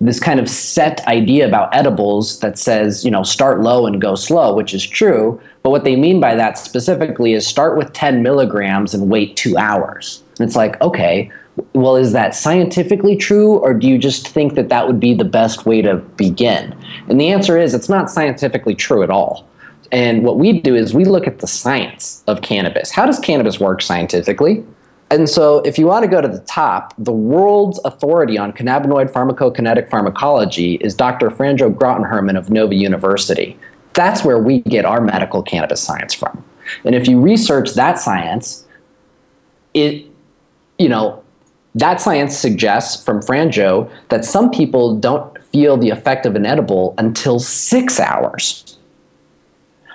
this 0.00 0.20
kind 0.20 0.38
of 0.38 0.48
set 0.48 1.04
idea 1.08 1.46
about 1.46 1.74
edibles 1.74 2.38
that 2.40 2.58
says, 2.58 3.04
you 3.04 3.10
know, 3.10 3.22
start 3.22 3.60
low 3.60 3.86
and 3.86 4.00
go 4.00 4.14
slow, 4.14 4.54
which 4.54 4.72
is 4.72 4.86
true. 4.86 5.40
But 5.62 5.70
what 5.70 5.84
they 5.84 5.96
mean 5.96 6.20
by 6.20 6.36
that 6.36 6.56
specifically 6.56 7.32
is 7.32 7.46
start 7.46 7.76
with 7.76 7.92
10 7.92 8.22
milligrams 8.22 8.94
and 8.94 9.10
wait 9.10 9.36
two 9.36 9.56
hours. 9.58 10.22
And 10.38 10.46
it's 10.46 10.56
like, 10.56 10.80
okay, 10.80 11.32
well, 11.72 11.96
is 11.96 12.12
that 12.12 12.36
scientifically 12.36 13.16
true, 13.16 13.58
or 13.58 13.74
do 13.74 13.88
you 13.88 13.98
just 13.98 14.28
think 14.28 14.54
that 14.54 14.68
that 14.68 14.86
would 14.86 15.00
be 15.00 15.14
the 15.14 15.24
best 15.24 15.66
way 15.66 15.82
to 15.82 15.96
begin? 15.96 16.76
And 17.08 17.20
the 17.20 17.28
answer 17.30 17.58
is 17.58 17.74
it's 17.74 17.88
not 17.88 18.10
scientifically 18.10 18.76
true 18.76 19.02
at 19.02 19.10
all. 19.10 19.48
And 19.90 20.22
what 20.22 20.38
we 20.38 20.60
do 20.60 20.76
is 20.76 20.94
we 20.94 21.04
look 21.04 21.26
at 21.26 21.38
the 21.38 21.46
science 21.46 22.22
of 22.26 22.42
cannabis. 22.42 22.90
How 22.90 23.06
does 23.06 23.18
cannabis 23.18 23.58
work 23.58 23.82
scientifically? 23.82 24.64
And 25.10 25.28
so, 25.28 25.60
if 25.60 25.78
you 25.78 25.86
want 25.86 26.02
to 26.02 26.08
go 26.08 26.20
to 26.20 26.28
the 26.28 26.40
top, 26.40 26.92
the 26.98 27.12
world's 27.12 27.80
authority 27.84 28.36
on 28.36 28.52
cannabinoid 28.52 29.10
pharmacokinetic 29.10 29.88
pharmacology 29.88 30.74
is 30.76 30.94
Dr. 30.94 31.30
Franjo 31.30 31.74
Grotenhermen 31.74 32.36
of 32.36 32.50
Nova 32.50 32.74
University. 32.74 33.58
That's 33.94 34.22
where 34.22 34.38
we 34.38 34.60
get 34.62 34.84
our 34.84 35.00
medical 35.00 35.42
cannabis 35.42 35.82
science 35.82 36.12
from. 36.12 36.44
And 36.84 36.94
if 36.94 37.08
you 37.08 37.20
research 37.20 37.72
that 37.74 37.98
science, 37.98 38.66
it, 39.72 40.04
you 40.78 40.88
know, 40.90 41.22
that 41.74 42.00
science 42.00 42.36
suggests 42.36 43.02
from 43.02 43.20
Franjo 43.20 43.90
that 44.10 44.24
some 44.24 44.50
people 44.50 44.96
don't 44.96 45.40
feel 45.52 45.76
the 45.76 45.90
effect 45.90 46.26
of 46.26 46.36
an 46.36 46.44
edible 46.44 46.94
until 46.98 47.38
six 47.38 47.98
hours. 47.98 48.77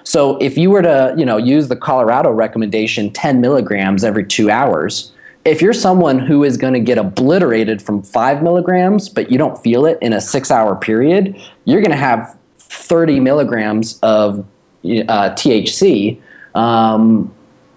So 0.03 0.37
if 0.37 0.57
you 0.57 0.69
were 0.69 0.81
to, 0.81 1.13
you 1.17 1.25
know, 1.25 1.37
use 1.37 1.67
the 1.67 1.75
Colorado 1.75 2.31
recommendation 2.31 3.11
10 3.11 3.41
milligrams 3.41 4.03
every 4.03 4.25
two 4.25 4.49
hours, 4.49 5.11
if 5.45 5.61
you're 5.61 5.73
someone 5.73 6.19
who 6.19 6.43
is 6.43 6.57
going 6.57 6.73
to 6.73 6.79
get 6.79 6.97
obliterated 6.97 7.81
from 7.81 8.01
five 8.01 8.41
milligrams, 8.41 9.09
but 9.09 9.31
you 9.31 9.37
don't 9.37 9.61
feel 9.61 9.85
it 9.85 9.97
in 10.01 10.13
a 10.13 10.21
six 10.21 10.51
hour 10.51 10.75
period, 10.75 11.39
you're 11.65 11.81
going 11.81 11.91
to 11.91 11.97
have 11.97 12.37
30 12.57 13.19
milligrams 13.19 13.99
of 14.01 14.39
uh, 14.39 14.43
THC 14.83 16.19
um, 16.55 17.33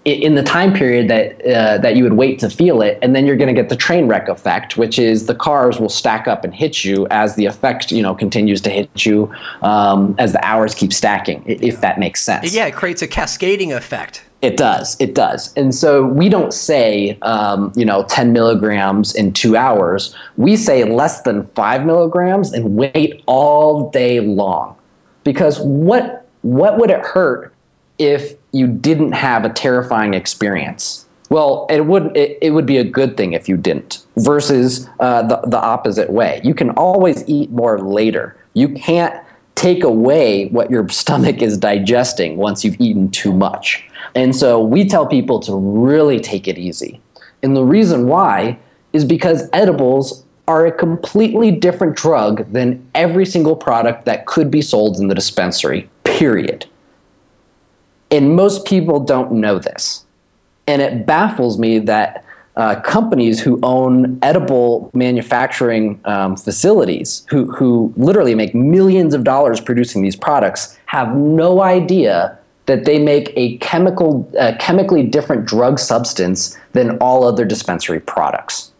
in 0.07 0.35
the 0.35 0.43
time 0.43 0.73
period 0.73 1.09
that 1.09 1.45
uh, 1.45 1.77
that 1.79 1.95
you 1.95 2.03
would 2.03 2.13
wait 2.13 2.39
to 2.39 2.49
feel 2.49 2.81
it, 2.81 2.97
and 3.01 3.15
then 3.15 3.25
you're 3.25 3.35
going 3.35 3.53
to 3.53 3.59
get 3.61 3.69
the 3.69 3.75
train 3.75 4.07
wreck 4.07 4.27
effect, 4.29 4.77
which 4.77 4.97
is 4.97 5.25
the 5.25 5.35
cars 5.35 5.79
will 5.79 5.89
stack 5.89 6.27
up 6.27 6.43
and 6.43 6.55
hit 6.55 6.85
you 6.85 7.07
as 7.11 7.35
the 7.35 7.45
effect 7.45 7.91
you 7.91 8.01
know 8.01 8.15
continues 8.15 8.61
to 8.61 8.69
hit 8.69 9.05
you 9.05 9.31
um, 9.61 10.15
as 10.17 10.31
the 10.31 10.43
hours 10.45 10.73
keep 10.73 10.93
stacking. 10.93 11.43
If 11.45 11.81
that 11.81 11.99
makes 11.99 12.21
sense. 12.21 12.53
Yeah, 12.53 12.65
it 12.65 12.75
creates 12.75 13.01
a 13.01 13.07
cascading 13.07 13.73
effect. 13.73 14.23
It 14.41 14.55
does. 14.55 14.95
It 14.99 15.15
does. 15.15 15.51
And 15.55 15.73
so 15.73 16.05
we 16.05 16.29
don't 16.29 16.53
say, 16.53 17.17
um, 17.23 17.71
you 17.75 17.83
know, 17.83 18.03
10 18.03 18.33
milligrams 18.33 19.15
in 19.15 19.33
two 19.33 19.57
hours. 19.57 20.15
We 20.37 20.55
say 20.55 20.83
less 20.83 21.21
than 21.21 21.47
five 21.47 21.85
milligrams 21.85 22.53
and 22.53 22.75
wait 22.75 23.23
all 23.25 23.89
day 23.89 24.19
long. 24.19 24.75
Because 25.23 25.59
what 25.59 26.25
what 26.43 26.77
would 26.77 26.91
it 26.91 27.01
hurt 27.01 27.53
if 27.97 28.36
you 28.51 28.67
didn't 28.67 29.11
have 29.11 29.45
a 29.45 29.49
terrifying 29.49 30.13
experience. 30.13 31.05
Well, 31.29 31.67
it 31.69 31.85
would 31.85 32.15
it, 32.15 32.37
it 32.41 32.51
would 32.51 32.65
be 32.65 32.77
a 32.77 32.83
good 32.83 33.17
thing 33.17 33.33
if 33.33 33.49
you 33.49 33.57
didn't. 33.57 34.05
Versus 34.17 34.89
uh, 34.99 35.23
the 35.23 35.41
the 35.47 35.59
opposite 35.59 36.09
way. 36.09 36.41
You 36.43 36.53
can 36.53 36.71
always 36.71 37.27
eat 37.27 37.51
more 37.51 37.79
later. 37.79 38.37
You 38.53 38.69
can't 38.69 39.13
take 39.55 39.83
away 39.83 40.47
what 40.49 40.69
your 40.69 40.87
stomach 40.89 41.41
is 41.41 41.57
digesting 41.57 42.37
once 42.37 42.63
you've 42.63 42.79
eaten 42.79 43.09
too 43.09 43.33
much. 43.33 43.83
And 44.15 44.35
so 44.35 44.61
we 44.61 44.87
tell 44.87 45.05
people 45.05 45.39
to 45.41 45.55
really 45.55 46.19
take 46.19 46.47
it 46.47 46.57
easy. 46.57 47.01
And 47.43 47.55
the 47.55 47.63
reason 47.63 48.07
why 48.07 48.59
is 48.93 49.03
because 49.03 49.49
edibles 49.53 50.23
are 50.47 50.65
a 50.65 50.71
completely 50.71 51.51
different 51.51 51.95
drug 51.95 52.51
than 52.53 52.87
every 52.95 53.25
single 53.25 53.55
product 53.55 54.05
that 54.05 54.25
could 54.27 54.49
be 54.49 54.61
sold 54.61 54.97
in 54.97 55.07
the 55.07 55.15
dispensary. 55.15 55.89
Period. 56.03 56.65
And 58.11 58.35
most 58.35 58.65
people 58.65 58.99
don't 58.99 59.31
know 59.33 59.59
this. 59.59 60.05
And 60.67 60.81
it 60.81 61.05
baffles 61.05 61.57
me 61.57 61.79
that 61.79 62.23
uh, 62.55 62.79
companies 62.81 63.39
who 63.39 63.59
own 63.61 64.17
edible 64.23 64.89
manufacturing 64.93 65.99
um, 66.05 66.35
facilities, 66.35 67.25
who, 67.29 67.45
who 67.51 67.93
literally 67.97 68.33
make 68.33 68.55
millions 68.55 69.13
of 69.13 69.23
dollars 69.23 69.61
producing 69.61 70.01
these 70.01 70.15
products, 70.15 70.77
have 70.87 71.15
no 71.15 71.61
idea 71.61 72.37
that 72.65 72.85
they 72.85 72.99
make 72.99 73.31
a 73.35 73.57
chemical, 73.59 74.29
uh, 74.39 74.53
chemically 74.59 75.03
different 75.03 75.45
drug 75.45 75.79
substance 75.79 76.57
than 76.73 76.97
all 76.97 77.23
other 77.23 77.45
dispensary 77.45 77.99
products. 77.99 78.71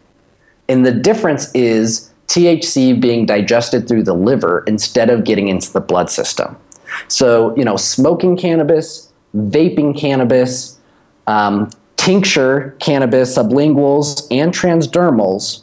And 0.68 0.84
the 0.84 0.92
difference 0.92 1.50
is 1.54 2.10
THC 2.26 3.00
being 3.00 3.26
digested 3.26 3.88
through 3.88 4.02
the 4.02 4.14
liver 4.14 4.62
instead 4.66 5.08
of 5.08 5.24
getting 5.24 5.48
into 5.48 5.72
the 5.72 5.80
blood 5.80 6.10
system. 6.10 6.56
So, 7.08 7.56
you 7.56 7.64
know, 7.64 7.76
smoking 7.76 8.36
cannabis, 8.36 9.07
vaping 9.34 9.98
cannabis, 9.98 10.78
um, 11.26 11.70
tincture 11.96 12.76
cannabis, 12.78 13.36
sublinguals, 13.36 14.26
and 14.30 14.52
transdermals 14.52 15.62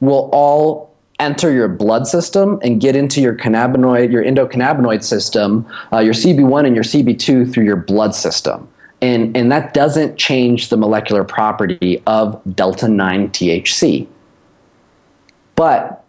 will 0.00 0.28
all 0.32 0.94
enter 1.18 1.52
your 1.52 1.68
blood 1.68 2.06
system 2.06 2.58
and 2.62 2.80
get 2.80 2.96
into 2.96 3.20
your 3.20 3.34
cannabinoid, 3.34 4.12
your 4.12 4.24
endocannabinoid 4.24 5.02
system, 5.02 5.66
uh, 5.92 5.98
your 5.98 6.14
CB1 6.14 6.66
and 6.66 6.74
your 6.74 6.84
CB2 6.84 7.52
through 7.52 7.64
your 7.64 7.76
blood 7.76 8.14
system. 8.14 8.68
And, 9.00 9.36
and 9.36 9.50
that 9.52 9.74
doesn't 9.74 10.16
change 10.16 10.68
the 10.68 10.76
molecular 10.76 11.24
property 11.24 12.02
of 12.06 12.40
delta 12.54 12.88
9 12.88 13.30
THC. 13.30 14.06
But 15.56 16.04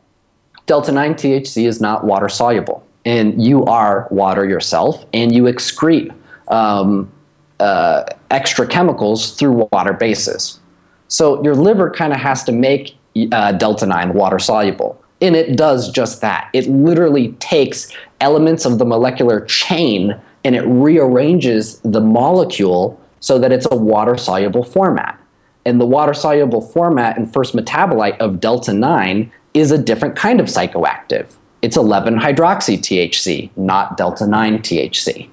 delta 0.65 0.91
9 0.91 1.13
THC 1.15 1.67
is 1.67 1.81
not 1.81 2.03
water 2.03 2.29
soluble. 2.29 2.85
And 3.03 3.43
you 3.43 3.65
are 3.65 4.07
water 4.09 4.45
yourself, 4.45 5.05
and 5.13 5.33
you 5.33 5.43
excrete 5.43 6.11
um, 6.47 7.11
uh, 7.59 8.03
extra 8.31 8.67
chemicals 8.67 9.35
through 9.35 9.67
water 9.71 9.93
bases. 9.93 10.59
So 11.07 11.43
your 11.43 11.55
liver 11.55 11.89
kind 11.89 12.13
of 12.13 12.19
has 12.19 12.43
to 12.45 12.51
make 12.51 12.95
uh, 13.31 13.53
delta 13.53 13.85
9 13.85 14.13
water 14.13 14.39
soluble. 14.39 15.01
And 15.21 15.35
it 15.35 15.55
does 15.55 15.91
just 15.91 16.21
that. 16.21 16.49
It 16.53 16.67
literally 16.67 17.29
takes 17.33 17.91
elements 18.19 18.65
of 18.65 18.79
the 18.79 18.85
molecular 18.85 19.41
chain 19.45 20.19
and 20.43 20.55
it 20.55 20.63
rearranges 20.63 21.79
the 21.79 22.01
molecule 22.01 22.99
so 23.19 23.39
that 23.39 23.51
it's 23.51 23.67
a 23.71 23.75
water 23.75 24.17
soluble 24.17 24.63
format. 24.63 25.19
And 25.65 25.81
the 25.81 25.85
water 25.85 26.13
soluble 26.13 26.61
format 26.61 27.17
and 27.17 27.31
first 27.31 27.55
metabolite 27.55 28.17
of 28.17 28.39
delta 28.39 28.73
9 28.73 29.31
is 29.53 29.71
a 29.71 29.77
different 29.77 30.15
kind 30.15 30.39
of 30.39 30.47
psychoactive. 30.47 31.33
It's 31.61 31.77
11 31.77 32.19
hydroxy 32.19 32.77
THC, 32.77 33.49
not 33.57 33.97
delta 33.97 34.27
9 34.27 34.59
THC. 34.59 35.29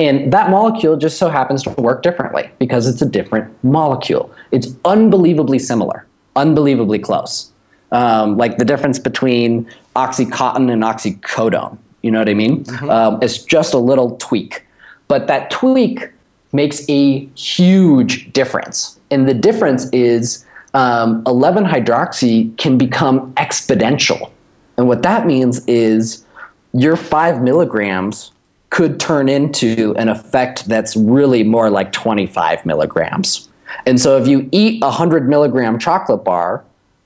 And 0.00 0.32
that 0.32 0.48
molecule 0.48 0.96
just 0.96 1.18
so 1.18 1.28
happens 1.28 1.62
to 1.64 1.70
work 1.72 2.02
differently 2.02 2.50
because 2.58 2.88
it's 2.88 3.02
a 3.02 3.06
different 3.06 3.52
molecule. 3.62 4.32
It's 4.50 4.68
unbelievably 4.86 5.58
similar, 5.58 6.06
unbelievably 6.36 7.00
close. 7.00 7.52
Um, 7.92 8.38
like 8.38 8.56
the 8.56 8.64
difference 8.64 8.98
between 8.98 9.70
Oxycontin 9.96 10.72
and 10.72 10.82
oxycodone. 10.82 11.76
You 12.00 12.10
know 12.12 12.18
what 12.18 12.30
I 12.30 12.34
mean? 12.34 12.64
Mm-hmm. 12.64 12.88
Um, 12.88 13.18
it's 13.20 13.44
just 13.44 13.74
a 13.74 13.78
little 13.78 14.16
tweak. 14.16 14.64
But 15.06 15.26
that 15.26 15.50
tweak 15.50 16.08
makes 16.52 16.88
a 16.88 17.26
huge 17.36 18.32
difference. 18.32 18.98
And 19.10 19.28
the 19.28 19.34
difference 19.34 19.90
is 19.90 20.46
um, 20.72 21.22
11 21.26 21.64
hydroxy 21.64 22.56
can 22.56 22.78
become 22.78 23.34
exponential. 23.34 24.30
And 24.78 24.88
what 24.88 25.02
that 25.02 25.26
means 25.26 25.62
is 25.66 26.24
your 26.72 26.96
five 26.96 27.42
milligrams 27.42 28.32
could 28.70 29.00
turn 29.00 29.28
into 29.28 29.94
an 29.98 30.08
effect 30.08 30.66
that's 30.66 30.96
really 30.96 31.42
more 31.42 31.70
like 31.70 31.92
25 31.92 32.64
milligrams. 32.64 33.48
And 33.84 34.00
so 34.00 34.16
if 34.16 34.26
you 34.26 34.48
eat 34.52 34.82
a 34.82 34.86
100 34.86 35.28
milligram 35.28 35.78
chocolate 35.78 36.24
bar 36.24 36.64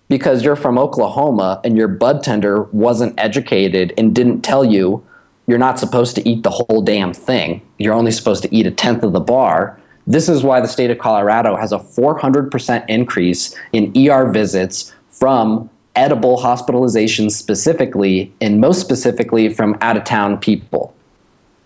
because 0.08 0.44
you're 0.44 0.56
from 0.56 0.78
Oklahoma 0.78 1.60
and 1.64 1.76
your 1.76 1.88
bud 1.88 2.22
tender 2.22 2.62
wasn't 2.64 3.18
educated 3.18 3.92
and 3.96 4.14
didn't 4.14 4.42
tell 4.42 4.64
you 4.64 5.04
you're 5.46 5.58
not 5.58 5.78
supposed 5.78 6.14
to 6.16 6.28
eat 6.28 6.42
the 6.42 6.50
whole 6.50 6.82
damn 6.82 7.12
thing, 7.12 7.60
you're 7.78 7.94
only 7.94 8.10
supposed 8.10 8.42
to 8.42 8.54
eat 8.54 8.66
a 8.66 8.70
tenth 8.70 9.02
of 9.02 9.12
the 9.12 9.20
bar. 9.20 9.78
This 10.06 10.28
is 10.28 10.42
why 10.42 10.60
the 10.60 10.68
state 10.68 10.90
of 10.90 10.98
Colorado 10.98 11.56
has 11.56 11.72
a 11.72 11.78
400% 11.78 12.84
increase 12.88 13.54
in 13.72 13.92
ER 14.08 14.30
visits 14.30 14.94
from 15.10 15.68
edible 15.96 16.38
hospitalizations 16.38 17.32
specifically, 17.32 18.32
and 18.40 18.60
most 18.60 18.80
specifically 18.80 19.48
from 19.48 19.76
out 19.80 19.96
of 19.96 20.04
town 20.04 20.38
people 20.38 20.93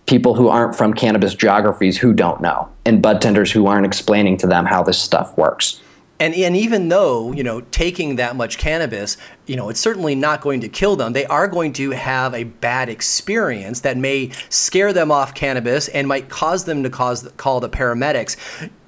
people 0.09 0.35
who 0.35 0.49
aren't 0.49 0.75
from 0.75 0.95
cannabis 0.95 1.35
geographies 1.35 1.99
who 1.99 2.13
don't 2.13 2.41
know, 2.41 2.69
and 2.85 3.03
bud 3.03 3.21
tenders 3.21 3.53
who 3.53 3.67
aren't 3.67 3.87
explaining 3.87 4.37
to 4.39 4.47
them 4.47 4.65
how 4.65 4.83
this 4.83 5.01
stuff 5.01 5.37
works. 5.37 5.81
And, 6.21 6.35
and 6.35 6.57
even 6.57 6.89
though, 6.89 7.31
you 7.33 7.45
know, 7.45 7.61
taking 7.71 8.17
that 8.17 8.35
much 8.35 8.59
cannabis, 8.59 9.17
you 9.47 9.55
know, 9.55 9.69
it's 9.69 9.79
certainly 9.79 10.17
not 10.17 10.41
going 10.41 10.61
to 10.63 10.69
kill 10.69 10.97
them. 10.97 11.13
They 11.13 11.27
are 11.27 11.47
going 11.47 11.73
to 11.75 11.93
have 11.93 12.35
a 12.35 12.43
bad 12.43 12.89
experience 12.89 13.81
that 13.83 13.97
may 13.97 14.33
scare 14.49 14.93
them 14.93 15.13
off 15.13 15.35
cannabis 15.35 15.87
and 15.87 16.09
might 16.09 16.29
cause 16.29 16.65
them 16.65 16.83
to 16.83 16.91
cause 16.91 17.31
call 17.37 17.61
the 17.61 17.69
paramedics. 17.69 18.37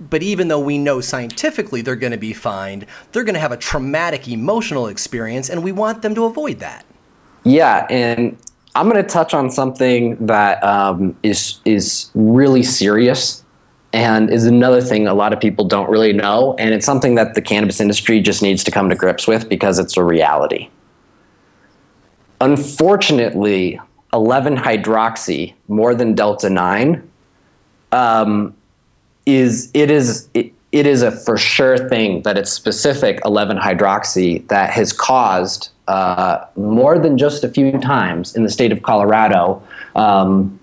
But 0.00 0.24
even 0.24 0.48
though 0.48 0.58
we 0.58 0.76
know 0.76 1.00
scientifically 1.00 1.82
they're 1.82 1.94
going 1.94 2.10
to 2.10 2.18
be 2.18 2.32
fine, 2.32 2.84
they're 3.12 3.22
going 3.24 3.34
to 3.34 3.40
have 3.40 3.52
a 3.52 3.56
traumatic 3.56 4.26
emotional 4.26 4.88
experience, 4.88 5.50
and 5.50 5.62
we 5.62 5.70
want 5.70 6.02
them 6.02 6.16
to 6.16 6.24
avoid 6.24 6.58
that. 6.58 6.84
Yeah, 7.44 7.86
and 7.88 8.36
I'm 8.74 8.88
going 8.88 9.02
to 9.02 9.08
touch 9.08 9.34
on 9.34 9.50
something 9.50 10.16
that 10.26 10.62
um, 10.62 11.16
is 11.22 11.58
is 11.64 12.10
really 12.14 12.62
serious 12.62 13.44
and 13.92 14.30
is 14.30 14.46
another 14.46 14.80
thing 14.80 15.08
a 15.08 15.14
lot 15.14 15.32
of 15.32 15.40
people 15.40 15.64
don't 15.64 15.90
really 15.90 16.12
know, 16.12 16.54
and 16.58 16.72
it's 16.72 16.86
something 16.86 17.16
that 17.16 17.34
the 17.34 17.42
cannabis 17.42 17.80
industry 17.80 18.20
just 18.20 18.42
needs 18.42 18.62
to 18.64 18.70
come 18.70 18.88
to 18.88 18.94
grips 18.94 19.26
with 19.26 19.48
because 19.48 19.78
it's 19.78 19.96
a 19.96 20.04
reality. 20.04 20.68
Unfortunately, 22.40 23.80
11 24.12 24.56
hydroxy 24.56 25.54
more 25.68 25.94
than 25.94 26.14
delta 26.14 26.48
9 26.48 27.10
um, 27.92 28.54
is 29.26 29.70
it 29.74 29.90
is 29.90 30.28
it, 30.34 30.52
it 30.72 30.86
is 30.86 31.02
a 31.02 31.10
for 31.10 31.36
sure 31.36 31.88
thing 31.88 32.22
that 32.22 32.38
it's 32.38 32.52
specific 32.52 33.20
11 33.24 33.58
hydroxy 33.58 34.46
that 34.48 34.70
has 34.70 34.92
caused 34.92 35.70
uh, 35.90 36.46
more 36.54 37.00
than 37.00 37.18
just 37.18 37.42
a 37.42 37.48
few 37.48 37.72
times 37.80 38.36
in 38.36 38.44
the 38.44 38.48
state 38.48 38.70
of 38.70 38.80
Colorado. 38.82 39.60
Um, 39.96 40.60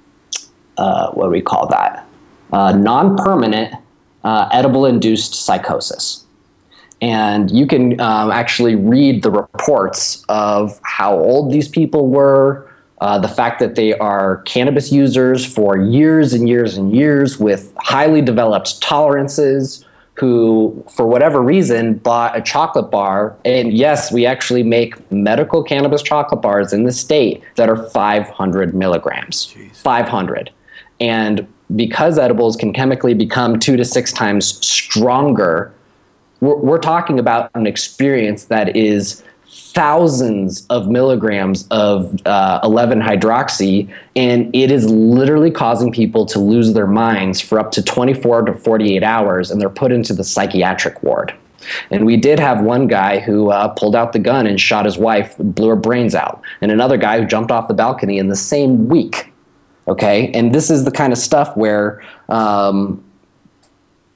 uh, 0.78 1.12
what 1.12 1.26
do 1.26 1.32
we 1.32 1.42
call 1.42 1.68
that? 1.68 2.08
Uh, 2.54 2.72
non 2.72 3.18
permanent 3.18 3.76
uh, 4.24 4.48
edible 4.54 4.86
induced 4.86 5.36
psychosis. 5.36 6.24
And 7.02 7.52
you 7.52 7.68
can 7.68 8.00
um, 8.00 8.32
actually 8.32 8.76
read 8.76 9.22
the 9.22 9.30
reports 9.30 10.24
of 10.30 10.80
how 10.84 11.20
old 11.20 11.52
these 11.52 11.68
people 11.68 12.08
were, 12.08 12.72
uh, 13.02 13.20
the 13.20 13.28
fact 13.28 13.60
that 13.60 13.76
they 13.76 13.94
are 14.00 14.38
cannabis 14.44 14.94
users 14.94 15.46
for 15.46 15.78
years 15.78 16.34
and 16.34 16.48
years 16.48 16.78
and 16.78 16.96
years 16.96 17.38
with 17.38 17.74
highly 17.80 18.22
developed 18.22 18.82
tolerances, 18.82 19.84
who, 20.18 20.84
for 20.90 21.06
whatever 21.06 21.42
reason, 21.42 21.96
bought 21.96 22.36
a 22.36 22.42
chocolate 22.42 22.90
bar. 22.90 23.36
And 23.46 23.72
yes, 23.72 24.12
we 24.12 24.26
actually 24.26 24.64
make 24.64 25.12
medical 25.12 25.64
cannabis 25.64 26.02
chocolate 26.02 26.42
bars 26.42 26.74
in 26.74 26.86
the 26.86 26.92
state 26.92 27.44
that 27.56 27.70
are 27.70 27.88
500 27.90 28.74
milligrams. 28.74 29.54
Jeez. 29.54 29.76
500. 29.76 30.50
And 31.00 31.48
because 31.76 32.18
edibles 32.18 32.56
can 32.56 32.74
chemically 32.74 33.14
become 33.14 33.60
two 33.60 33.78
to 33.78 33.86
six 33.86 34.12
times 34.12 34.66
stronger, 34.66 35.72
we're, 36.40 36.58
we're 36.58 36.80
talking 36.80 37.20
about 37.20 37.52
an 37.54 37.68
experience 37.68 38.46
that 38.46 38.76
is 38.76 39.24
thousands 39.78 40.66
of 40.72 40.90
milligrams 40.90 41.68
of 41.70 42.16
uh, 42.26 42.60
11 42.64 43.00
hydroxy, 43.00 43.88
and 44.16 44.50
it 44.56 44.72
is 44.72 44.90
literally 44.90 45.52
causing 45.52 45.92
people 45.92 46.26
to 46.26 46.40
lose 46.40 46.74
their 46.74 46.88
minds 46.88 47.40
for 47.40 47.60
up 47.60 47.70
to 47.70 47.84
24 47.84 48.42
to 48.42 48.56
48 48.56 49.04
hours, 49.04 49.52
and 49.52 49.62
they're 49.62 49.70
put 49.70 49.92
into 49.92 50.16
the 50.16 50.24
psychiatric 50.24 51.04
ward. 51.04 51.32
And 51.92 52.08
we 52.08 52.18
did 52.18 52.40
have 52.40 52.64
one 52.64 52.88
guy 52.88 53.20
who 53.20 53.52
uh, 53.52 53.68
pulled 53.68 53.96
out 53.96 54.14
the 54.14 54.20
gun 54.20 54.48
and 54.48 54.60
shot 54.60 54.86
his 54.86 54.98
wife, 54.98 55.36
blew 55.38 55.70
her 55.70 55.76
brains 55.76 56.16
out, 56.16 56.42
and 56.60 56.72
another 56.72 56.98
guy 56.98 57.20
who 57.20 57.28
jumped 57.28 57.52
off 57.52 57.68
the 57.68 57.76
balcony 57.76 58.18
in 58.18 58.30
the 58.30 58.36
same 58.36 58.88
week. 58.88 59.32
Okay, 59.88 60.32
and 60.34 60.56
this 60.56 60.72
is 60.72 60.86
the 60.86 60.92
kind 60.92 61.14
of 61.14 61.20
stuff 61.20 61.56
where 61.56 62.04
um, 62.30 63.04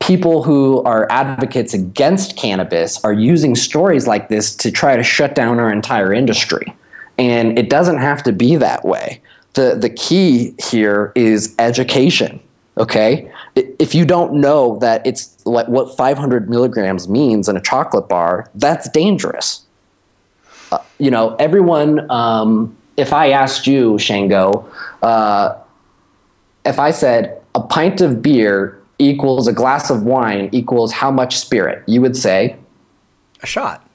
people 0.01 0.43
who 0.43 0.83
are 0.83 1.07
advocates 1.11 1.73
against 1.73 2.35
cannabis 2.35 3.01
are 3.05 3.13
using 3.13 3.55
stories 3.55 4.07
like 4.07 4.27
this 4.27 4.55
to 4.55 4.71
try 4.71 4.97
to 4.97 5.03
shut 5.03 5.35
down 5.35 5.59
our 5.59 5.71
entire 5.71 6.11
industry. 6.11 6.75
And 7.17 7.57
it 7.57 7.69
doesn't 7.69 7.99
have 7.99 8.23
to 8.23 8.33
be 8.33 8.55
that 8.55 8.83
way. 8.83 9.21
The, 9.53 9.75
the 9.75 9.89
key 9.89 10.55
here 10.69 11.11
is 11.15 11.55
education. 11.59 12.39
Okay. 12.77 13.31
If 13.55 13.93
you 13.93 14.05
don't 14.05 14.33
know 14.33 14.79
that 14.79 15.05
it's 15.05 15.45
like 15.45 15.67
what 15.67 15.95
500 15.95 16.49
milligrams 16.49 17.07
means 17.07 17.47
in 17.47 17.55
a 17.55 17.61
chocolate 17.61 18.09
bar, 18.09 18.49
that's 18.55 18.89
dangerous. 18.89 19.63
Uh, 20.71 20.79
you 20.97 21.11
know, 21.11 21.35
everyone, 21.35 22.09
um, 22.09 22.75
if 22.97 23.13
I 23.13 23.31
asked 23.31 23.67
you, 23.67 23.99
Shango, 23.99 24.67
uh, 25.03 25.57
if 26.65 26.79
I 26.79 26.91
said 26.91 27.41
a 27.53 27.61
pint 27.61 28.01
of 28.01 28.21
beer 28.21 28.80
equals 29.01 29.47
a 29.47 29.53
glass 29.53 29.89
of 29.89 30.03
wine 30.03 30.49
equals 30.51 30.91
how 30.91 31.11
much 31.11 31.37
spirit, 31.37 31.83
you 31.87 32.01
would 32.01 32.15
say 32.15 32.55
a 33.41 33.45
shot. 33.45 33.87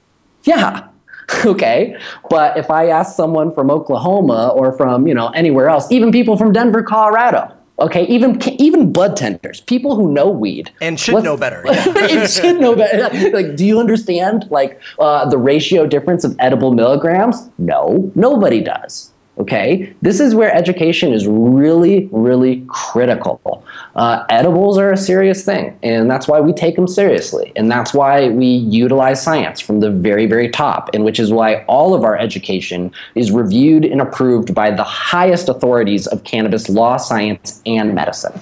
Yeah. 0.43 0.87
okay. 1.45 1.97
But 2.29 2.57
if 2.57 2.69
I 2.69 2.87
ask 2.87 3.15
someone 3.15 3.51
from 3.53 3.69
Oklahoma 3.69 4.49
or 4.49 4.71
from, 4.71 5.07
you 5.07 5.13
know, 5.13 5.29
anywhere 5.29 5.69
else, 5.69 5.91
even 5.91 6.11
people 6.11 6.37
from 6.37 6.53
Denver, 6.53 6.83
Colorado, 6.83 7.51
okay, 7.79 8.05
even 8.05 8.41
even 8.59 8.91
bud 8.91 9.15
tenders, 9.17 9.61
people 9.61 9.95
who 9.95 10.11
know 10.11 10.29
weed 10.29 10.71
and 10.81 10.99
should 10.99 11.23
know 11.23 11.37
better. 11.37 11.63
Yeah. 11.67 12.27
should 12.27 12.59
know 12.59 12.75
better. 12.75 13.09
Like, 13.37 13.55
do 13.55 13.65
you 13.65 13.79
understand 13.79 14.47
like 14.49 14.79
uh, 14.99 15.29
the 15.29 15.37
ratio 15.37 15.85
difference 15.85 16.23
of 16.23 16.35
edible 16.39 16.73
milligrams? 16.73 17.49
No, 17.57 18.11
nobody 18.15 18.61
does. 18.61 19.11
Okay, 19.39 19.93
this 20.01 20.19
is 20.19 20.33
where 20.33 20.51
education 20.51 21.13
is 21.13 21.27
really, 21.27 22.09
really 22.11 22.65
critical. 22.67 23.63
Uh, 23.95 24.25
edibles 24.29 24.79
are 24.79 24.91
a 24.91 24.97
serious 24.97 25.45
thing, 25.45 25.77
and 25.83 26.09
that's 26.09 26.27
why 26.27 26.39
we 26.39 26.51
take 26.53 26.75
them 26.75 26.87
seriously, 26.87 27.53
and 27.55 27.69
that's 27.69 27.93
why 27.93 28.29
we 28.29 28.47
utilize 28.47 29.21
science 29.21 29.61
from 29.61 29.79
the 29.79 29.91
very, 29.91 30.25
very 30.25 30.49
top, 30.49 30.89
and 30.93 31.05
which 31.05 31.19
is 31.19 31.31
why 31.31 31.63
all 31.65 31.93
of 31.93 32.03
our 32.03 32.17
education 32.17 32.91
is 33.13 33.31
reviewed 33.31 33.85
and 33.85 34.01
approved 34.01 34.55
by 34.55 34.71
the 34.71 34.83
highest 34.83 35.49
authorities 35.49 36.07
of 36.07 36.23
cannabis 36.23 36.67
law, 36.67 36.97
science, 36.97 37.61
and 37.67 37.93
medicine 37.93 38.33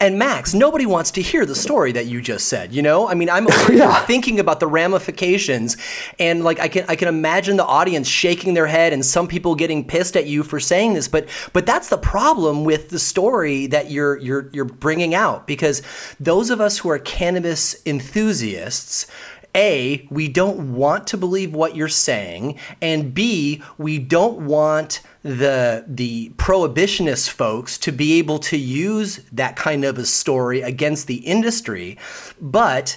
and 0.00 0.16
Max, 0.18 0.54
nobody 0.54 0.86
wants 0.86 1.10
to 1.12 1.22
hear 1.22 1.44
the 1.44 1.56
story 1.56 1.90
that 1.92 2.06
you 2.06 2.20
just 2.20 2.46
said. 2.46 2.72
You 2.72 2.82
know, 2.82 3.08
I 3.08 3.14
mean, 3.14 3.28
I'm 3.28 3.46
yeah. 3.70 4.04
thinking 4.04 4.38
about 4.38 4.60
the 4.60 4.66
ramifications, 4.66 5.76
and 6.18 6.44
like 6.44 6.60
I 6.60 6.68
can 6.68 6.84
I 6.88 6.94
can 6.94 7.08
imagine 7.08 7.56
the 7.56 7.64
audience 7.64 8.06
shaking 8.06 8.54
their 8.54 8.68
head, 8.68 8.92
and 8.92 9.04
some 9.04 9.26
people 9.26 9.54
getting 9.54 9.84
pissed 9.84 10.16
at 10.16 10.26
you 10.26 10.41
for 10.44 10.60
saying 10.60 10.94
this. 10.94 11.08
But 11.08 11.28
but 11.52 11.66
that's 11.66 11.88
the 11.88 11.98
problem 11.98 12.64
with 12.64 12.90
the 12.90 12.98
story 12.98 13.66
that 13.68 13.90
you're 13.90 14.18
you're 14.18 14.48
you're 14.52 14.64
bringing 14.64 15.14
out 15.14 15.46
because 15.46 15.82
those 16.20 16.50
of 16.50 16.60
us 16.60 16.78
who 16.78 16.90
are 16.90 16.98
cannabis 16.98 17.76
enthusiasts 17.86 19.06
a, 19.54 20.06
we 20.10 20.28
don't 20.28 20.74
want 20.74 21.06
to 21.08 21.18
believe 21.18 21.54
what 21.54 21.76
you're 21.76 21.88
saying, 21.88 22.58
and 22.80 23.12
B, 23.12 23.62
we 23.76 23.98
don't 23.98 24.46
want 24.46 25.00
the 25.22 25.84
the 25.86 26.30
prohibitionist 26.36 27.28
folks 27.28 27.76
to 27.78 27.92
be 27.92 28.18
able 28.18 28.38
to 28.38 28.56
use 28.56 29.18
that 29.30 29.56
kind 29.56 29.84
of 29.84 29.98
a 29.98 30.06
story 30.06 30.62
against 30.62 31.06
the 31.06 31.16
industry, 31.16 31.98
but 32.40 32.96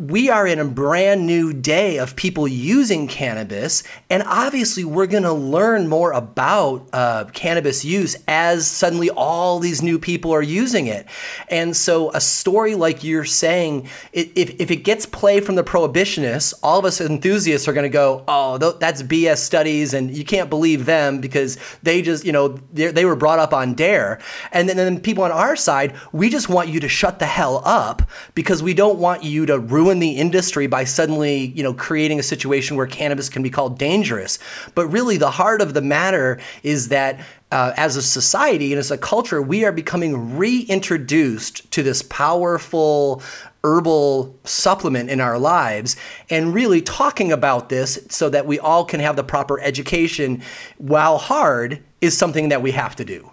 we 0.00 0.30
are 0.30 0.46
in 0.46 0.58
a 0.58 0.64
brand 0.64 1.26
new 1.26 1.52
day 1.52 1.98
of 1.98 2.16
people 2.16 2.48
using 2.48 3.06
cannabis, 3.06 3.82
and 4.08 4.22
obviously, 4.22 4.82
we're 4.82 5.06
going 5.06 5.24
to 5.24 5.32
learn 5.32 5.88
more 5.88 6.12
about 6.12 6.88
uh, 6.94 7.24
cannabis 7.34 7.84
use 7.84 8.16
as 8.26 8.66
suddenly 8.66 9.10
all 9.10 9.58
these 9.58 9.82
new 9.82 9.98
people 9.98 10.32
are 10.32 10.42
using 10.42 10.86
it. 10.86 11.06
And 11.48 11.76
so, 11.76 12.10
a 12.12 12.20
story 12.20 12.74
like 12.74 13.04
you're 13.04 13.26
saying, 13.26 13.88
if, 14.14 14.58
if 14.58 14.70
it 14.70 14.84
gets 14.84 15.04
play 15.04 15.40
from 15.40 15.56
the 15.56 15.64
prohibitionists, 15.64 16.54
all 16.62 16.78
of 16.78 16.86
us 16.86 17.00
enthusiasts 17.02 17.68
are 17.68 17.74
going 17.74 17.84
to 17.84 17.90
go, 17.90 18.24
oh, 18.26 18.56
that's 18.56 19.02
BS 19.02 19.38
studies, 19.38 19.92
and 19.92 20.16
you 20.16 20.24
can't 20.24 20.48
believe 20.48 20.86
them 20.86 21.20
because 21.20 21.58
they 21.82 22.00
just, 22.00 22.24
you 22.24 22.32
know, 22.32 22.48
they 22.72 23.04
were 23.04 23.16
brought 23.16 23.38
up 23.38 23.52
on 23.52 23.74
DARE. 23.74 24.18
And 24.52 24.66
then, 24.66 24.78
then 24.78 24.98
people 25.00 25.24
on 25.24 25.30
our 25.30 25.56
side, 25.56 25.94
we 26.12 26.30
just 26.30 26.48
want 26.48 26.70
you 26.70 26.80
to 26.80 26.88
shut 26.88 27.18
the 27.18 27.26
hell 27.26 27.60
up 27.66 28.08
because 28.34 28.62
we 28.62 28.72
don't 28.72 28.98
want 28.98 29.24
you 29.24 29.44
to 29.44 29.58
ruin 29.58 29.89
ruin 29.90 29.98
the 29.98 30.12
industry 30.12 30.66
by 30.66 30.84
suddenly, 30.84 31.46
you 31.56 31.62
know, 31.62 31.74
creating 31.74 32.20
a 32.20 32.22
situation 32.22 32.76
where 32.76 32.86
cannabis 32.86 33.28
can 33.28 33.42
be 33.42 33.50
called 33.50 33.78
dangerous. 33.78 34.38
But 34.74 34.86
really, 34.86 35.16
the 35.16 35.30
heart 35.30 35.60
of 35.60 35.74
the 35.74 35.82
matter 35.82 36.38
is 36.62 36.88
that 36.88 37.20
uh, 37.50 37.72
as 37.76 37.96
a 37.96 38.02
society 38.02 38.72
and 38.72 38.78
as 38.78 38.92
a 38.92 38.98
culture, 38.98 39.42
we 39.42 39.64
are 39.64 39.72
becoming 39.72 40.36
reintroduced 40.36 41.68
to 41.72 41.82
this 41.82 42.02
powerful 42.02 43.22
herbal 43.64 44.38
supplement 44.44 45.10
in 45.10 45.20
our 45.20 45.38
lives 45.38 45.96
and 46.30 46.54
really 46.54 46.80
talking 46.80 47.32
about 47.32 47.68
this 47.68 47.98
so 48.08 48.30
that 48.30 48.46
we 48.46 48.58
all 48.58 48.84
can 48.84 49.00
have 49.00 49.16
the 49.16 49.24
proper 49.24 49.60
education 49.60 50.40
while 50.78 51.18
hard 51.18 51.82
is 52.00 52.16
something 52.16 52.48
that 52.48 52.62
we 52.62 52.70
have 52.70 52.96
to 52.96 53.04
do. 53.04 53.30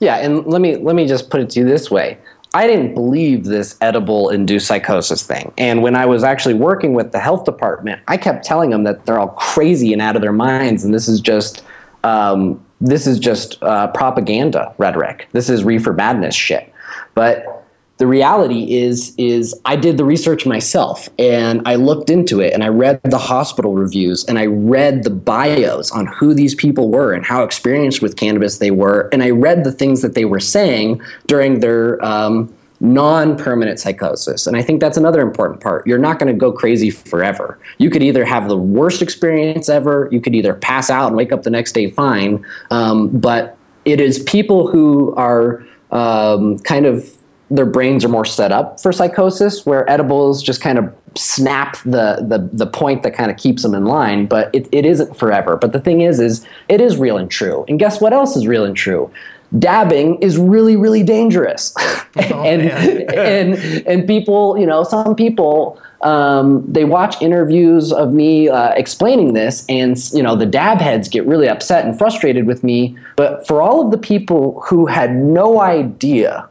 Yeah, 0.00 0.16
and 0.16 0.46
let 0.46 0.60
me 0.60 0.76
let 0.76 0.94
me 0.94 1.06
just 1.06 1.28
put 1.28 1.40
it 1.40 1.50
to 1.50 1.60
you 1.60 1.66
this 1.66 1.90
way. 1.90 2.18
I 2.54 2.66
didn't 2.66 2.94
believe 2.94 3.44
this 3.44 3.76
edible 3.80 4.30
induced 4.30 4.66
psychosis 4.66 5.22
thing. 5.26 5.52
And 5.58 5.82
when 5.82 5.94
I 5.94 6.06
was 6.06 6.24
actually 6.24 6.54
working 6.54 6.94
with 6.94 7.12
the 7.12 7.18
health 7.18 7.44
department, 7.44 8.00
I 8.08 8.16
kept 8.16 8.44
telling 8.44 8.70
them 8.70 8.84
that 8.84 9.04
they're 9.04 9.18
all 9.18 9.28
crazy 9.28 9.92
and 9.92 10.00
out 10.00 10.16
of 10.16 10.22
their 10.22 10.32
minds, 10.32 10.84
and 10.84 10.94
this 10.94 11.08
is 11.08 11.20
just 11.20 11.62
um, 12.04 12.64
this 12.80 13.06
is 13.06 13.18
just 13.18 13.62
uh, 13.62 13.88
propaganda 13.88 14.74
rhetoric. 14.78 15.28
This 15.32 15.50
is 15.50 15.64
reefer 15.64 15.92
madness 15.92 16.34
shit. 16.34 16.72
But 17.14 17.66
the 17.98 18.06
reality 18.06 18.76
is 18.78 19.12
is 19.18 19.54
I 19.64 19.76
did 19.76 19.96
the 19.96 20.04
research 20.04 20.46
myself 20.46 21.08
and 21.18 21.60
I 21.66 21.74
looked 21.74 22.10
into 22.10 22.40
it 22.40 22.54
and 22.54 22.62
I 22.62 22.68
read 22.68 23.00
the 23.02 23.18
hospital 23.18 23.74
reviews 23.74 24.24
and 24.24 24.38
I 24.38 24.46
read 24.46 25.02
the 25.02 25.10
bios 25.10 25.90
on 25.90 26.06
who 26.06 26.32
these 26.32 26.54
people 26.54 26.90
were 26.90 27.12
and 27.12 27.24
how 27.24 27.42
experienced 27.42 28.00
with 28.00 28.16
cannabis 28.16 28.58
they 28.58 28.70
were. 28.70 29.08
And 29.12 29.22
I 29.22 29.30
read 29.30 29.64
the 29.64 29.72
things 29.72 30.00
that 30.02 30.14
they 30.14 30.24
were 30.24 30.40
saying 30.40 31.02
during 31.26 31.58
their 31.58 32.02
um, 32.04 32.54
non-permanent 32.80 33.80
psychosis. 33.80 34.46
And 34.46 34.56
i 34.56 34.62
think 34.62 34.80
that's 34.80 34.96
another 34.96 35.20
important 35.20 35.60
part. 35.60 35.84
You're 35.84 35.98
not 35.98 36.20
going 36.20 36.32
to 36.32 36.38
go 36.38 36.52
crazy 36.52 36.90
forever. 36.90 37.58
You 37.78 37.90
could 37.90 38.04
either 38.04 38.24
have 38.24 38.46
the 38.48 38.56
worst 38.56 39.02
experience 39.02 39.68
ever 39.68 40.08
you 40.12 40.20
could 40.20 40.36
either 40.36 40.54
pass 40.54 40.88
out 40.88 41.08
and 41.08 41.16
wake 41.16 41.32
up 41.32 41.42
the 41.42 41.50
next 41.50 41.72
day 41.72 41.90
fine 41.90 42.46
um, 42.70 43.08
but 43.08 43.56
it 43.84 44.00
is 44.00 44.20
people 44.20 44.68
who 44.68 45.12
are 45.16 45.64
um, 45.90 46.58
kind 46.60 46.86
of 46.86 47.17
their 47.50 47.66
brains 47.66 48.04
are 48.04 48.08
more 48.08 48.24
set 48.24 48.52
up 48.52 48.80
for 48.80 48.92
psychosis, 48.92 49.64
where 49.64 49.88
edibles 49.90 50.42
just 50.42 50.60
kind 50.60 50.78
of 50.78 50.94
snap 51.16 51.76
the 51.84 52.24
the 52.28 52.48
the 52.52 52.66
point 52.66 53.02
that 53.02 53.14
kind 53.14 53.30
of 53.30 53.36
keeps 53.36 53.62
them 53.62 53.74
in 53.74 53.84
line. 53.84 54.26
But 54.26 54.54
it, 54.54 54.68
it 54.72 54.84
isn't 54.84 55.16
forever. 55.16 55.56
But 55.56 55.72
the 55.72 55.80
thing 55.80 56.02
is, 56.02 56.20
is 56.20 56.46
it 56.68 56.80
is 56.80 56.96
real 56.96 57.16
and 57.16 57.30
true. 57.30 57.64
And 57.68 57.78
guess 57.78 58.00
what 58.00 58.12
else 58.12 58.36
is 58.36 58.46
real 58.46 58.64
and 58.64 58.76
true? 58.76 59.10
dabbing 59.58 60.16
is 60.20 60.36
really 60.36 60.76
really 60.76 61.02
dangerous 61.02 61.74
Oh, 62.16 62.42
and 62.42 62.62
and 63.14 63.54
and 63.86 64.06
people 64.06 64.58
you 64.58 64.66
know 64.66 64.82
some 64.82 65.14
people 65.14 65.80
um, 66.00 66.64
they 66.70 66.84
watch 66.84 67.20
interviews 67.20 67.92
of 67.92 68.12
me 68.12 68.48
uh, 68.48 68.70
explaining 68.72 69.34
this 69.34 69.64
and 69.68 69.96
you 70.12 70.22
know 70.22 70.36
the 70.36 70.46
dab 70.46 70.80
heads 70.80 71.08
get 71.08 71.26
really 71.26 71.48
upset 71.48 71.84
and 71.84 71.96
frustrated 71.96 72.46
with 72.46 72.62
me 72.62 72.96
but 73.16 73.46
for 73.46 73.62
all 73.62 73.84
of 73.84 73.90
the 73.90 73.98
people 73.98 74.62
who 74.66 74.86
had 74.86 75.14
no 75.14 75.60
idea 75.60 76.48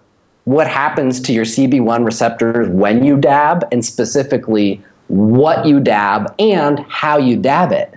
what 0.48 0.66
happens 0.66 1.20
to 1.20 1.34
your 1.34 1.44
cb1 1.44 2.06
receptors 2.06 2.70
when 2.70 3.04
you 3.04 3.18
dab 3.18 3.68
and 3.74 3.84
specifically 3.84 4.82
what 5.08 5.66
you 5.66 5.80
dab 5.82 6.34
and 6.40 6.80
how 6.88 7.18
you 7.18 7.36
dab 7.36 7.74
it 7.74 7.94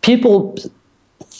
people 0.00 0.56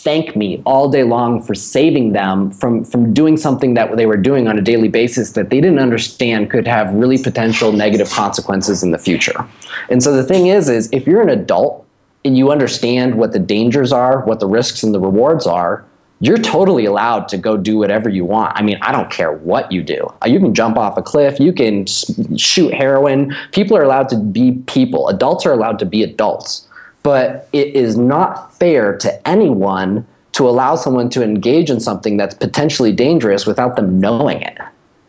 thank 0.02 0.34
me 0.34 0.60
all 0.66 0.90
day 0.90 1.04
long 1.04 1.40
for 1.40 1.54
saving 1.54 2.12
them 2.12 2.50
from 2.50 2.84
from 2.84 3.14
doing 3.14 3.36
something 3.36 3.72
that 3.74 3.96
they 3.96 4.04
were 4.04 4.16
doing 4.16 4.48
on 4.48 4.58
a 4.58 4.60
daily 4.60 4.88
basis 4.88 5.32
that 5.32 5.48
they 5.48 5.60
didn't 5.60 5.78
understand 5.78 6.50
could 6.50 6.66
have 6.66 6.92
really 6.92 7.22
potential 7.22 7.72
negative 7.72 8.10
consequences 8.10 8.82
in 8.82 8.90
the 8.90 8.98
future. 8.98 9.46
And 9.88 10.02
so 10.02 10.14
the 10.14 10.24
thing 10.24 10.48
is 10.48 10.68
is 10.68 10.90
if 10.92 11.06
you're 11.06 11.22
an 11.22 11.30
adult 11.30 11.86
and 12.24 12.36
you 12.36 12.50
understand 12.50 13.14
what 13.14 13.32
the 13.32 13.38
dangers 13.38 13.92
are, 13.92 14.20
what 14.24 14.40
the 14.40 14.46
risks 14.46 14.82
and 14.82 14.92
the 14.92 15.00
rewards 15.00 15.46
are, 15.46 15.84
you're 16.22 16.38
totally 16.38 16.86
allowed 16.86 17.28
to 17.28 17.36
go 17.36 17.58
do 17.58 17.76
whatever 17.76 18.08
you 18.08 18.24
want. 18.24 18.56
I 18.56 18.62
mean, 18.62 18.78
I 18.80 18.92
don't 18.92 19.10
care 19.10 19.32
what 19.32 19.70
you 19.70 19.82
do. 19.82 20.10
You 20.24 20.38
can 20.38 20.54
jump 20.54 20.78
off 20.78 20.96
a 20.96 21.02
cliff, 21.02 21.38
you 21.38 21.52
can 21.52 21.84
shoot 21.86 22.72
heroin. 22.72 23.34
People 23.52 23.76
are 23.76 23.82
allowed 23.82 24.08
to 24.08 24.16
be 24.16 24.52
people. 24.66 25.08
Adults 25.08 25.44
are 25.44 25.52
allowed 25.52 25.78
to 25.80 25.84
be 25.84 26.02
adults 26.02 26.66
but 27.02 27.48
it 27.52 27.74
is 27.74 27.96
not 27.96 28.54
fair 28.54 28.96
to 28.98 29.28
anyone 29.28 30.06
to 30.32 30.48
allow 30.48 30.76
someone 30.76 31.10
to 31.10 31.22
engage 31.22 31.70
in 31.70 31.80
something 31.80 32.16
that's 32.16 32.34
potentially 32.34 32.92
dangerous 32.92 33.46
without 33.46 33.76
them 33.76 34.00
knowing 34.00 34.40
it. 34.40 34.58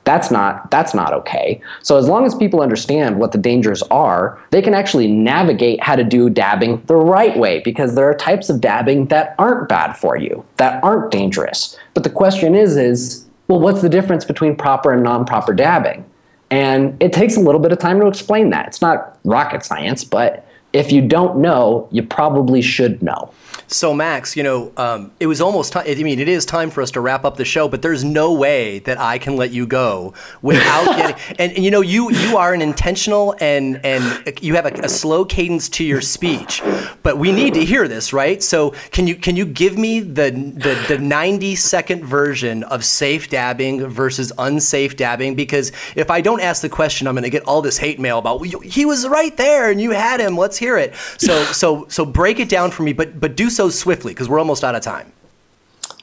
That's 0.06 0.30
not 0.32 0.70
that's 0.70 0.94
not 0.94 1.14
okay. 1.14 1.62
So 1.82 1.98
as 1.98 2.08
long 2.08 2.26
as 2.26 2.36
people 2.36 2.62
understand 2.62 3.20
what 3.20 3.32
the 3.32 3.38
dangers 3.38 3.82
are, 3.84 4.40
they 4.52 4.62
can 4.62 4.74
actually 4.74 5.08
navigate 5.08 5.82
how 5.82 5.96
to 5.96 6.04
do 6.04 6.30
dabbing 6.30 6.82
the 6.88 6.96
right 6.96 7.38
way 7.38 7.60
because 7.60 7.96
there 7.96 8.10
are 8.10 8.14
types 8.14 8.50
of 8.50 8.60
dabbing 8.60 9.08
that 9.08 9.36
aren't 9.40 9.70
bad 9.70 9.94
for 9.94 10.18
you, 10.18 10.44
that 10.58 10.84
aren't 10.84 11.12
dangerous. 11.12 11.78
But 11.94 12.04
the 12.04 12.10
question 12.10 12.54
is 12.54 12.76
is 12.76 13.26
well 13.48 13.60
what's 13.60 13.82
the 13.82 13.90
difference 13.90 14.26
between 14.26 14.56
proper 14.56 14.92
and 14.92 15.04
non-proper 15.04 15.54
dabbing? 15.54 16.06
And 16.52 17.02
it 17.02 17.14
takes 17.14 17.36
a 17.36 17.40
little 17.40 17.62
bit 17.62 17.72
of 17.72 17.80
time 17.80 18.00
to 18.00 18.08
explain 18.08 18.50
that. 18.52 18.68
It's 18.68 18.82
not 18.82 19.18
rocket 19.24 19.64
science, 19.64 20.04
but 20.04 20.46
if 20.74 20.92
you 20.92 21.02
don't 21.02 21.38
know, 21.38 21.88
you 21.92 22.04
probably 22.04 22.62
should 22.62 23.02
know. 23.02 23.32
So, 23.74 23.92
Max, 23.92 24.38
you 24.38 24.44
know, 24.44 24.72
um, 24.78 25.12
it 25.20 25.26
was 25.26 25.42
almost 25.42 25.74
time. 25.74 25.86
I 25.88 25.96
mean, 25.96 26.20
it 26.20 26.30
is 26.30 26.46
time 26.46 26.70
for 26.70 26.84
us 26.84 26.92
to 26.92 27.02
wrap 27.02 27.26
up 27.26 27.38
the 27.38 27.46
show, 27.46 27.68
but 27.68 27.82
there's 27.82 28.04
no 28.04 28.32
way 28.34 28.80
that 28.80 29.00
I 29.00 29.18
can 29.18 29.36
let 29.36 29.50
you 29.50 29.66
go 29.66 30.14
without 30.44 30.86
getting. 30.96 31.36
And, 31.40 31.54
and, 31.54 31.66
you 31.66 31.72
know, 31.72 31.82
you 31.82 32.12
you 32.12 32.38
are 32.38 32.54
an 32.54 32.62
intentional 32.62 33.36
and 33.42 33.84
and 33.84 34.32
you 34.44 34.54
have 34.54 34.68
a, 34.68 34.74
a, 34.84 34.90
slow 34.90 35.26
cadence 35.26 35.70
to 35.70 35.84
your 35.84 36.02
speech, 36.02 36.62
but 37.02 37.18
we 37.18 37.32
need 37.32 37.56
to 37.56 37.66
hear 37.66 37.88
this, 37.88 38.14
right? 38.14 38.44
So, 38.44 38.76
can 38.92 39.08
you 39.08 39.16
can 39.16 39.36
you 39.36 39.46
give 39.46 39.76
me 39.76 40.02
the 40.02 40.30
the, 40.30 40.86
the 40.88 41.00
90 41.00 41.56
second 41.56 42.06
version 42.06 42.62
of 42.66 42.86
safe 42.86 43.28
dabbing 43.28 43.88
versus 43.88 44.32
unsafe 44.38 44.96
dabbing? 44.96 45.34
Because 45.34 45.72
if 45.96 46.12
I 46.12 46.22
don't 46.22 46.42
ask 46.42 46.62
the 46.62 46.70
question, 46.70 47.08
I'm 47.08 47.16
going 47.16 47.24
to 47.24 47.32
get 47.32 47.44
all 47.46 47.64
this 47.64 47.80
hate 47.80 48.00
mail 48.00 48.20
about 48.20 48.46
he 48.46 48.86
was 48.86 49.08
right 49.08 49.36
there 49.36 49.72
and 49.72 49.82
you 49.82 49.92
had 49.92 50.20
him. 50.20 50.38
Let's 50.38 50.58
hear 50.58 50.78
it. 50.78 50.94
So 51.18 51.44
so 51.46 51.88
so 51.90 52.06
break 52.06 52.40
it 52.40 52.50
down 52.50 52.70
for 52.70 52.84
me, 52.84 52.94
but 52.94 53.20
but 53.20 53.36
do 53.36 53.50
so 53.50 53.63
swiftly 53.70 54.14
because 54.14 54.30
we're 54.30 54.40
almost 54.40 54.64
out 54.64 54.76
of 54.76 54.82
time. 54.82 55.12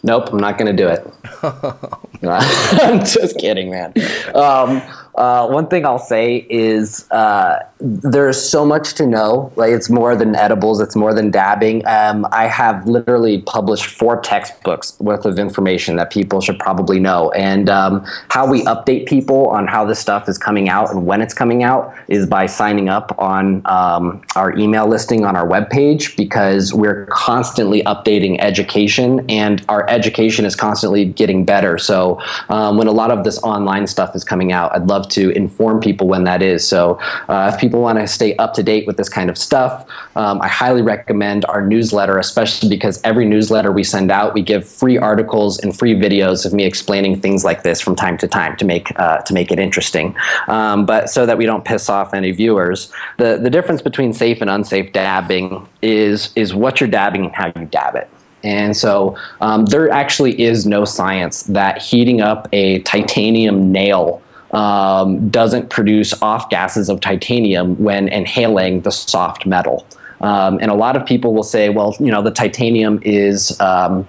Nope, 0.02 0.32
I'm 0.32 0.38
not 0.38 0.56
going 0.56 0.74
to 0.74 0.82
do 0.82 0.88
it. 0.88 1.06
I'm 2.22 3.00
just 3.00 3.38
kidding, 3.38 3.70
man. 3.70 3.92
Um, 4.34 4.82
uh, 5.20 5.46
one 5.46 5.68
thing 5.68 5.84
I'll 5.84 5.98
say 5.98 6.46
is 6.48 7.06
uh, 7.10 7.58
there's 7.78 8.42
so 8.42 8.64
much 8.64 8.94
to 8.94 9.06
know. 9.06 9.52
Like 9.54 9.70
it's 9.70 9.90
more 9.90 10.16
than 10.16 10.34
edibles. 10.34 10.80
It's 10.80 10.96
more 10.96 11.12
than 11.12 11.30
dabbing. 11.30 11.86
Um, 11.86 12.26
I 12.32 12.46
have 12.46 12.86
literally 12.86 13.42
published 13.42 13.84
four 13.84 14.18
textbooks 14.22 14.98
worth 14.98 15.26
of 15.26 15.38
information 15.38 15.96
that 15.96 16.10
people 16.10 16.40
should 16.40 16.58
probably 16.58 16.98
know. 16.98 17.30
And 17.32 17.68
um, 17.68 18.02
how 18.30 18.50
we 18.50 18.62
update 18.64 19.06
people 19.06 19.48
on 19.48 19.66
how 19.66 19.84
this 19.84 19.98
stuff 19.98 20.26
is 20.26 20.38
coming 20.38 20.70
out 20.70 20.90
and 20.90 21.04
when 21.04 21.20
it's 21.20 21.34
coming 21.34 21.64
out 21.64 21.94
is 22.08 22.26
by 22.26 22.46
signing 22.46 22.88
up 22.88 23.14
on 23.18 23.60
um, 23.66 24.22
our 24.36 24.56
email 24.56 24.86
listing 24.86 25.26
on 25.26 25.36
our 25.36 25.46
webpage 25.46 26.16
because 26.16 26.72
we're 26.72 27.04
constantly 27.10 27.82
updating 27.82 28.38
education 28.40 29.28
and 29.28 29.62
our 29.68 29.86
education 29.90 30.46
is 30.46 30.56
constantly 30.56 31.04
getting 31.04 31.44
better. 31.44 31.76
So 31.76 32.22
um, 32.48 32.78
when 32.78 32.86
a 32.86 32.92
lot 32.92 33.10
of 33.10 33.22
this 33.24 33.38
online 33.42 33.86
stuff 33.86 34.16
is 34.16 34.24
coming 34.24 34.50
out, 34.50 34.74
I'd 34.74 34.88
love 34.88 35.09
to 35.10 35.30
inform 35.30 35.80
people 35.80 36.08
when 36.08 36.24
that 36.24 36.42
is. 36.42 36.66
So 36.66 36.98
uh, 37.28 37.50
if 37.52 37.60
people 37.60 37.80
want 37.80 37.98
to 37.98 38.06
stay 38.06 38.36
up 38.36 38.54
to 38.54 38.62
date 38.62 38.86
with 38.86 38.96
this 38.96 39.08
kind 39.08 39.30
of 39.30 39.36
stuff, 39.36 39.86
um, 40.16 40.40
I 40.40 40.48
highly 40.48 40.82
recommend 40.82 41.44
our 41.46 41.64
newsletter, 41.64 42.18
especially 42.18 42.68
because 42.68 43.00
every 43.02 43.26
newsletter 43.26 43.72
we 43.72 43.84
send 43.84 44.10
out, 44.10 44.34
we 44.34 44.42
give 44.42 44.68
free 44.68 44.98
articles 44.98 45.58
and 45.58 45.76
free 45.76 45.94
videos 45.94 46.44
of 46.44 46.52
me 46.52 46.64
explaining 46.64 47.20
things 47.20 47.44
like 47.44 47.62
this 47.62 47.80
from 47.80 47.96
time 47.96 48.18
to 48.18 48.28
time 48.28 48.56
to 48.56 48.64
make 48.64 48.98
uh, 48.98 49.18
to 49.22 49.34
make 49.34 49.50
it 49.50 49.58
interesting. 49.58 50.14
Um, 50.48 50.86
but 50.86 51.10
so 51.10 51.26
that 51.26 51.38
we 51.38 51.46
don't 51.46 51.64
piss 51.64 51.88
off 51.88 52.14
any 52.14 52.32
viewers, 52.32 52.92
the 53.18 53.38
the 53.38 53.50
difference 53.50 53.82
between 53.82 54.12
safe 54.12 54.40
and 54.40 54.50
unsafe 54.50 54.92
dabbing 54.92 55.66
is 55.82 56.32
is 56.36 56.54
what 56.54 56.80
you're 56.80 56.88
dabbing 56.88 57.24
and 57.24 57.34
how 57.34 57.52
you 57.56 57.66
dab 57.66 57.96
it. 57.96 58.08
And 58.42 58.76
so 58.76 59.16
um, 59.40 59.66
there 59.66 59.90
actually 59.90 60.40
is 60.40 60.66
no 60.66 60.84
science 60.84 61.42
that 61.44 61.82
heating 61.82 62.20
up 62.20 62.48
a 62.52 62.80
titanium 62.80 63.70
nail 63.70 64.22
um, 64.52 65.28
doesn't 65.28 65.70
produce 65.70 66.20
off 66.22 66.50
gases 66.50 66.88
of 66.88 67.00
titanium 67.00 67.76
when 67.82 68.08
inhaling 68.08 68.80
the 68.82 68.90
soft 68.90 69.46
metal. 69.46 69.86
Um, 70.20 70.58
and 70.60 70.70
a 70.70 70.74
lot 70.74 70.96
of 70.96 71.06
people 71.06 71.34
will 71.34 71.42
say, 71.42 71.68
well, 71.68 71.96
you 71.98 72.10
know, 72.10 72.22
the 72.22 72.30
titanium 72.30 73.00
is 73.02 73.58
um, 73.60 74.06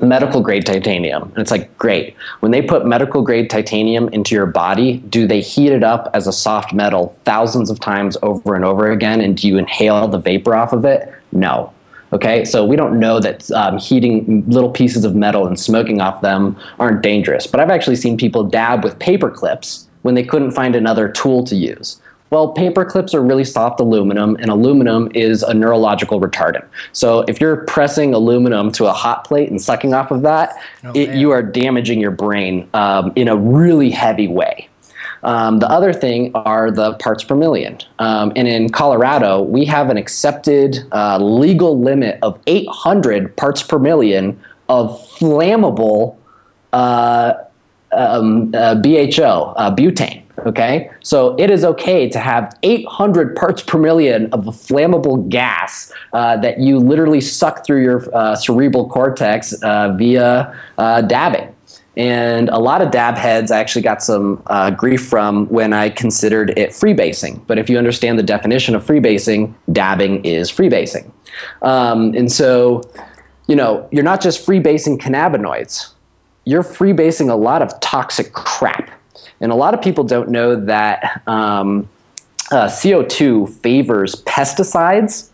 medical 0.00 0.40
grade 0.40 0.64
titanium. 0.64 1.22
And 1.22 1.38
it's 1.38 1.50
like, 1.50 1.76
great. 1.78 2.14
When 2.40 2.52
they 2.52 2.62
put 2.62 2.86
medical 2.86 3.22
grade 3.22 3.50
titanium 3.50 4.08
into 4.10 4.34
your 4.34 4.46
body, 4.46 4.98
do 5.08 5.26
they 5.26 5.40
heat 5.40 5.72
it 5.72 5.82
up 5.82 6.10
as 6.14 6.26
a 6.26 6.32
soft 6.32 6.72
metal 6.72 7.16
thousands 7.24 7.70
of 7.70 7.80
times 7.80 8.16
over 8.22 8.54
and 8.54 8.64
over 8.64 8.90
again? 8.90 9.20
And 9.20 9.36
do 9.36 9.48
you 9.48 9.58
inhale 9.58 10.06
the 10.08 10.18
vapor 10.18 10.54
off 10.54 10.72
of 10.72 10.84
it? 10.84 11.12
No. 11.32 11.72
Okay, 12.12 12.44
so 12.44 12.64
we 12.64 12.76
don't 12.76 12.98
know 12.98 13.20
that 13.20 13.50
um, 13.50 13.78
heating 13.78 14.44
little 14.48 14.70
pieces 14.70 15.04
of 15.04 15.14
metal 15.14 15.46
and 15.46 15.60
smoking 15.60 16.00
off 16.00 16.22
them 16.22 16.56
aren't 16.78 17.02
dangerous. 17.02 17.46
But 17.46 17.60
I've 17.60 17.70
actually 17.70 17.96
seen 17.96 18.16
people 18.16 18.44
dab 18.44 18.82
with 18.82 18.98
paper 18.98 19.30
clips 19.30 19.88
when 20.02 20.14
they 20.14 20.22
couldn't 20.22 20.52
find 20.52 20.74
another 20.74 21.08
tool 21.08 21.44
to 21.44 21.54
use. 21.54 22.00
Well, 22.30 22.52
paper 22.52 22.84
clips 22.84 23.14
are 23.14 23.22
really 23.22 23.44
soft 23.44 23.80
aluminum, 23.80 24.36
and 24.36 24.50
aluminum 24.50 25.10
is 25.14 25.42
a 25.42 25.54
neurological 25.54 26.20
retardant. 26.20 26.66
So 26.92 27.20
if 27.20 27.40
you're 27.40 27.64
pressing 27.64 28.12
aluminum 28.12 28.70
to 28.72 28.86
a 28.86 28.92
hot 28.92 29.24
plate 29.24 29.50
and 29.50 29.60
sucking 29.60 29.94
off 29.94 30.10
of 30.10 30.22
that, 30.22 30.54
oh, 30.84 30.92
it, 30.94 31.14
you 31.14 31.30
are 31.30 31.42
damaging 31.42 32.00
your 32.00 32.10
brain 32.10 32.68
um, 32.74 33.12
in 33.16 33.28
a 33.28 33.36
really 33.36 33.90
heavy 33.90 34.28
way. 34.28 34.67
Um, 35.22 35.58
the 35.58 35.68
other 35.70 35.92
thing 35.92 36.32
are 36.34 36.70
the 36.70 36.94
parts 36.94 37.24
per 37.24 37.34
million. 37.34 37.78
Um, 37.98 38.32
and 38.36 38.46
in 38.46 38.68
Colorado, 38.70 39.42
we 39.42 39.64
have 39.64 39.90
an 39.90 39.96
accepted 39.96 40.78
uh, 40.92 41.18
legal 41.18 41.80
limit 41.80 42.18
of 42.22 42.40
800 42.46 43.36
parts 43.36 43.62
per 43.62 43.78
million 43.78 44.40
of 44.68 44.90
flammable 45.18 46.16
uh, 46.72 47.34
um, 47.92 48.54
uh, 48.54 48.74
BHO, 48.76 49.54
uh, 49.56 49.74
butane. 49.74 50.22
Okay, 50.46 50.88
so 51.00 51.34
it 51.36 51.50
is 51.50 51.64
okay 51.64 52.08
to 52.08 52.20
have 52.20 52.56
800 52.62 53.34
parts 53.34 53.60
per 53.60 53.76
million 53.76 54.32
of 54.32 54.46
a 54.46 54.52
flammable 54.52 55.28
gas 55.28 55.92
uh, 56.12 56.36
that 56.36 56.60
you 56.60 56.78
literally 56.78 57.20
suck 57.20 57.66
through 57.66 57.82
your 57.82 58.14
uh, 58.14 58.36
cerebral 58.36 58.88
cortex 58.88 59.52
via 59.60 60.54
dabbing. 60.78 61.52
And 61.98 62.48
a 62.50 62.58
lot 62.58 62.80
of 62.80 62.92
dab 62.92 63.16
heads 63.16 63.50
I 63.50 63.58
actually 63.58 63.82
got 63.82 64.04
some 64.04 64.40
uh, 64.46 64.70
grief 64.70 65.04
from 65.04 65.46
when 65.48 65.72
I 65.72 65.90
considered 65.90 66.56
it 66.56 66.70
freebasing. 66.70 67.44
But 67.48 67.58
if 67.58 67.68
you 67.68 67.76
understand 67.76 68.20
the 68.20 68.22
definition 68.22 68.76
of 68.76 68.86
freebasing, 68.86 69.52
dabbing 69.72 70.24
is 70.24 70.50
freebasing. 70.50 71.10
Um, 71.60 72.14
and 72.14 72.30
so, 72.30 72.82
you 73.48 73.56
know, 73.56 73.88
you're 73.90 74.04
not 74.04 74.20
just 74.20 74.46
freebasing 74.46 74.98
cannabinoids, 74.98 75.92
you're 76.44 76.62
freebasing 76.62 77.30
a 77.30 77.34
lot 77.34 77.62
of 77.62 77.78
toxic 77.80 78.32
crap. 78.32 78.90
And 79.40 79.50
a 79.50 79.56
lot 79.56 79.74
of 79.74 79.82
people 79.82 80.04
don't 80.04 80.30
know 80.30 80.54
that 80.54 81.20
um, 81.26 81.88
uh, 82.52 82.66
CO2 82.66 83.48
favors 83.60 84.14
pesticides 84.22 85.30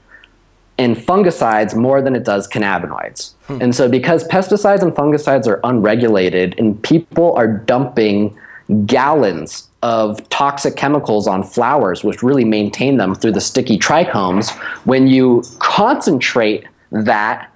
and 0.79 0.97
fungicides 0.97 1.75
more 1.77 2.03
than 2.03 2.17
it 2.17 2.25
does 2.25 2.49
cannabinoids. 2.49 3.33
Hmm. 3.47 3.63
And 3.63 3.75
so, 3.75 3.89
because 3.89 4.27
pesticides 4.29 4.83
and 4.83 4.93
fungicides 4.93 5.47
are 5.47 5.61
unregulated 5.65 6.55
and 6.59 6.81
people 6.83 7.35
are 7.35 7.47
dumping 7.47 8.37
gallons 8.87 9.69
of 9.83 10.27
toxic 10.31 10.77
chemicals 10.77 11.29
on 11.29 11.43
flowers, 11.43 12.03
which 12.03 12.23
really 12.23 12.45
maintain 12.45 12.97
them 12.97 13.15
through 13.15 13.33
the 13.33 13.41
sticky 13.41 13.79
trichomes, 13.79 14.51
when 14.85 15.07
you 15.07 15.45
concentrate 15.59 16.67
that 16.91 17.51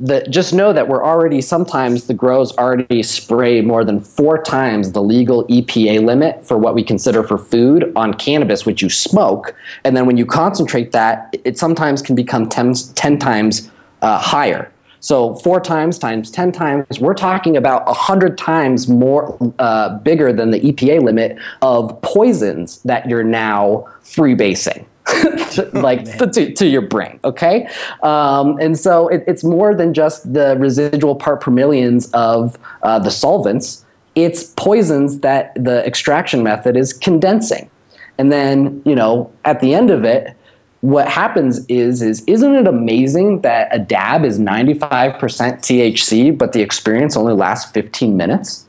that 0.00 0.30
just 0.30 0.52
know 0.52 0.72
that 0.72 0.88
we're 0.88 1.04
already 1.04 1.40
sometimes 1.40 2.06
the 2.06 2.14
grows 2.14 2.56
already 2.58 3.02
spray 3.02 3.60
more 3.60 3.84
than 3.84 4.00
four 4.00 4.42
times 4.42 4.92
the 4.92 5.02
legal 5.02 5.46
EPA 5.46 6.04
limit 6.04 6.44
for 6.44 6.58
what 6.58 6.74
we 6.74 6.82
consider 6.82 7.22
for 7.22 7.38
food 7.38 7.92
on 7.94 8.12
cannabis, 8.14 8.66
which 8.66 8.82
you 8.82 8.90
smoke. 8.90 9.54
And 9.84 9.96
then 9.96 10.06
when 10.06 10.16
you 10.16 10.26
concentrate 10.26 10.92
that, 10.92 11.34
it 11.44 11.58
sometimes 11.58 12.02
can 12.02 12.14
become 12.14 12.48
10, 12.48 12.74
10 12.94 13.18
times 13.18 13.70
uh, 14.02 14.18
higher. 14.18 14.70
So 14.98 15.34
four 15.34 15.60
times 15.60 15.98
times 15.98 16.30
10 16.30 16.50
times, 16.50 16.98
we're 16.98 17.14
talking 17.14 17.56
about 17.56 17.86
100 17.86 18.38
times 18.38 18.88
more 18.88 19.36
uh, 19.58 19.98
bigger 19.98 20.32
than 20.32 20.50
the 20.50 20.60
EPA 20.60 21.02
limit 21.02 21.36
of 21.60 22.00
poisons 22.00 22.80
that 22.84 23.06
you're 23.06 23.22
now 23.22 23.86
freebasing. 24.02 24.86
like 25.72 26.06
oh, 26.20 26.26
to, 26.26 26.52
to 26.52 26.66
your 26.66 26.82
brain 26.82 27.18
okay 27.24 27.68
um, 28.02 28.58
and 28.60 28.78
so 28.78 29.08
it, 29.08 29.22
it's 29.26 29.44
more 29.44 29.74
than 29.74 29.94
just 29.94 30.32
the 30.32 30.56
residual 30.58 31.14
part 31.14 31.40
per 31.40 31.50
millions 31.50 32.10
of 32.12 32.58
uh, 32.82 32.98
the 32.98 33.10
solvents 33.10 33.84
it's 34.14 34.44
poisons 34.56 35.20
that 35.20 35.52
the 35.56 35.84
extraction 35.86 36.42
method 36.42 36.76
is 36.76 36.92
condensing 36.92 37.70
and 38.18 38.30
then 38.32 38.82
you 38.84 38.94
know 38.94 39.32
at 39.44 39.60
the 39.60 39.74
end 39.74 39.90
of 39.90 40.04
it 40.04 40.36
what 40.84 41.08
happens 41.08 41.64
is 41.68 42.02
is 42.02 42.22
isn't 42.26 42.54
it 42.54 42.66
amazing 42.66 43.40
that 43.40 43.74
a 43.74 43.78
dab 43.78 44.22
is 44.22 44.38
95% 44.38 45.16
THC 45.18 46.36
but 46.36 46.52
the 46.52 46.60
experience 46.60 47.16
only 47.16 47.32
lasts 47.32 47.70
15 47.72 48.18
minutes? 48.18 48.68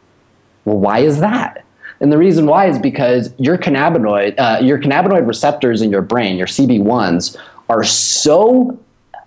Well, 0.64 0.78
why 0.78 1.00
is 1.00 1.20
that? 1.20 1.65
And 2.00 2.12
the 2.12 2.18
reason 2.18 2.46
why 2.46 2.68
is 2.68 2.78
because 2.78 3.32
your 3.38 3.58
cannabinoid 3.58 4.36
uh, 4.38 4.60
your 4.62 4.80
cannabinoid 4.80 5.28
receptors 5.28 5.82
in 5.82 5.92
your 5.92 6.02
brain, 6.02 6.38
your 6.38 6.48
CB1s 6.48 7.38
are 7.70 7.84
so 7.84 8.80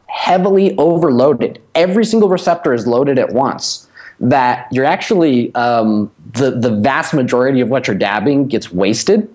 heavily 0.06 0.76
overloaded. 0.76 1.60
Every 1.74 2.04
single 2.04 2.28
receptor 2.28 2.72
is 2.72 2.86
loaded 2.86 3.18
at 3.18 3.32
once 3.32 3.88
that 4.20 4.66
you're 4.72 4.84
actually 4.84 5.54
um, 5.54 6.10
the 6.32 6.50
the 6.50 6.70
vast 6.70 7.14
majority 7.14 7.60
of 7.60 7.68
what 7.68 7.86
you're 7.86 7.96
dabbing 7.96 8.48
gets 8.48 8.72
wasted 8.72 9.32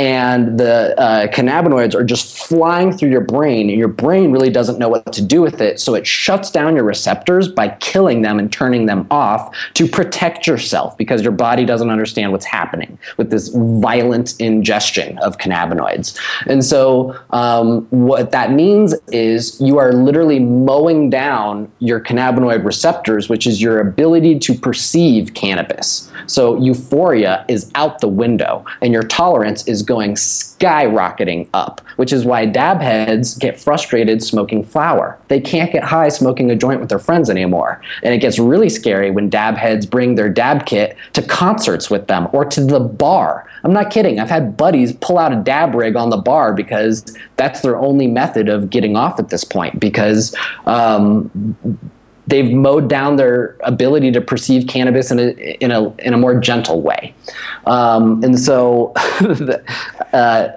and 0.00 0.58
the 0.58 0.98
uh, 0.98 1.26
cannabinoids 1.26 1.94
are 1.94 2.02
just 2.02 2.38
flying 2.38 2.90
through 2.90 3.10
your 3.10 3.20
brain, 3.20 3.68
and 3.68 3.78
your 3.78 3.86
brain 3.86 4.32
really 4.32 4.48
doesn't 4.48 4.78
know 4.78 4.88
what 4.88 5.12
to 5.12 5.20
do 5.20 5.42
with 5.42 5.60
it. 5.60 5.78
So 5.78 5.94
it 5.94 6.06
shuts 6.06 6.50
down 6.50 6.74
your 6.74 6.84
receptors 6.84 7.48
by 7.48 7.68
killing 7.80 8.22
them 8.22 8.38
and 8.38 8.50
turning 8.50 8.86
them 8.86 9.06
off 9.10 9.54
to 9.74 9.86
protect 9.86 10.46
yourself 10.46 10.96
because 10.96 11.20
your 11.20 11.32
body 11.32 11.66
doesn't 11.66 11.90
understand 11.90 12.32
what's 12.32 12.46
happening 12.46 12.98
with 13.18 13.30
this 13.30 13.50
violent 13.54 14.40
ingestion 14.40 15.18
of 15.18 15.36
cannabinoids. 15.36 16.18
And 16.46 16.64
so 16.64 17.14
um, 17.28 17.86
what 17.90 18.30
that 18.30 18.52
means 18.52 18.94
is 19.08 19.60
you 19.60 19.76
are 19.76 19.92
literally 19.92 20.38
mowing 20.38 21.10
down 21.10 21.70
your 21.78 22.00
cannabinoid 22.00 22.64
receptors, 22.64 23.28
which 23.28 23.46
is 23.46 23.60
your 23.60 23.78
ability 23.80 24.38
to 24.38 24.54
perceive 24.54 25.34
cannabis. 25.34 26.10
So 26.26 26.58
euphoria 26.58 27.44
is 27.48 27.70
out 27.74 28.00
the 28.00 28.08
window, 28.08 28.64
and 28.80 28.94
your 28.94 29.02
tolerance 29.02 29.68
is 29.68 29.82
going 29.90 30.14
skyrocketing 30.14 31.48
up, 31.52 31.80
which 31.96 32.12
is 32.12 32.24
why 32.24 32.46
dab 32.46 32.80
heads 32.80 33.36
get 33.36 33.58
frustrated 33.58 34.22
smoking 34.22 34.62
flower. 34.62 35.18
They 35.26 35.40
can't 35.40 35.72
get 35.72 35.82
high 35.82 36.10
smoking 36.10 36.48
a 36.48 36.54
joint 36.54 36.78
with 36.78 36.90
their 36.90 37.00
friends 37.00 37.28
anymore. 37.28 37.82
And 38.04 38.14
it 38.14 38.18
gets 38.18 38.38
really 38.38 38.68
scary 38.68 39.10
when 39.10 39.28
dab 39.28 39.56
heads 39.56 39.86
bring 39.86 40.14
their 40.14 40.28
dab 40.28 40.64
kit 40.64 40.96
to 41.14 41.22
concerts 41.22 41.90
with 41.90 42.06
them 42.06 42.28
or 42.32 42.44
to 42.44 42.64
the 42.64 42.78
bar. 42.78 43.50
I'm 43.64 43.72
not 43.72 43.90
kidding. 43.90 44.20
I've 44.20 44.30
had 44.30 44.56
buddies 44.56 44.92
pull 44.92 45.18
out 45.18 45.32
a 45.32 45.42
dab 45.42 45.74
rig 45.74 45.96
on 45.96 46.10
the 46.10 46.18
bar 46.18 46.54
because 46.54 47.04
that's 47.34 47.62
their 47.62 47.76
only 47.76 48.06
method 48.06 48.48
of 48.48 48.70
getting 48.70 48.94
off 48.94 49.18
at 49.18 49.30
this 49.30 49.42
point 49.42 49.80
because 49.80 50.36
um, 50.66 51.76
they've 52.30 52.50
mowed 52.50 52.88
down 52.88 53.16
their 53.16 53.56
ability 53.60 54.10
to 54.12 54.20
perceive 54.20 54.66
cannabis 54.66 55.10
in 55.10 55.18
a 55.18 55.30
in 55.62 55.70
a 55.70 55.94
in 55.96 56.14
a 56.14 56.18
more 56.18 56.38
gentle 56.38 56.80
way, 56.80 57.14
um, 57.66 58.22
and 58.24 58.38
so. 58.38 58.92
uh, 60.12 60.48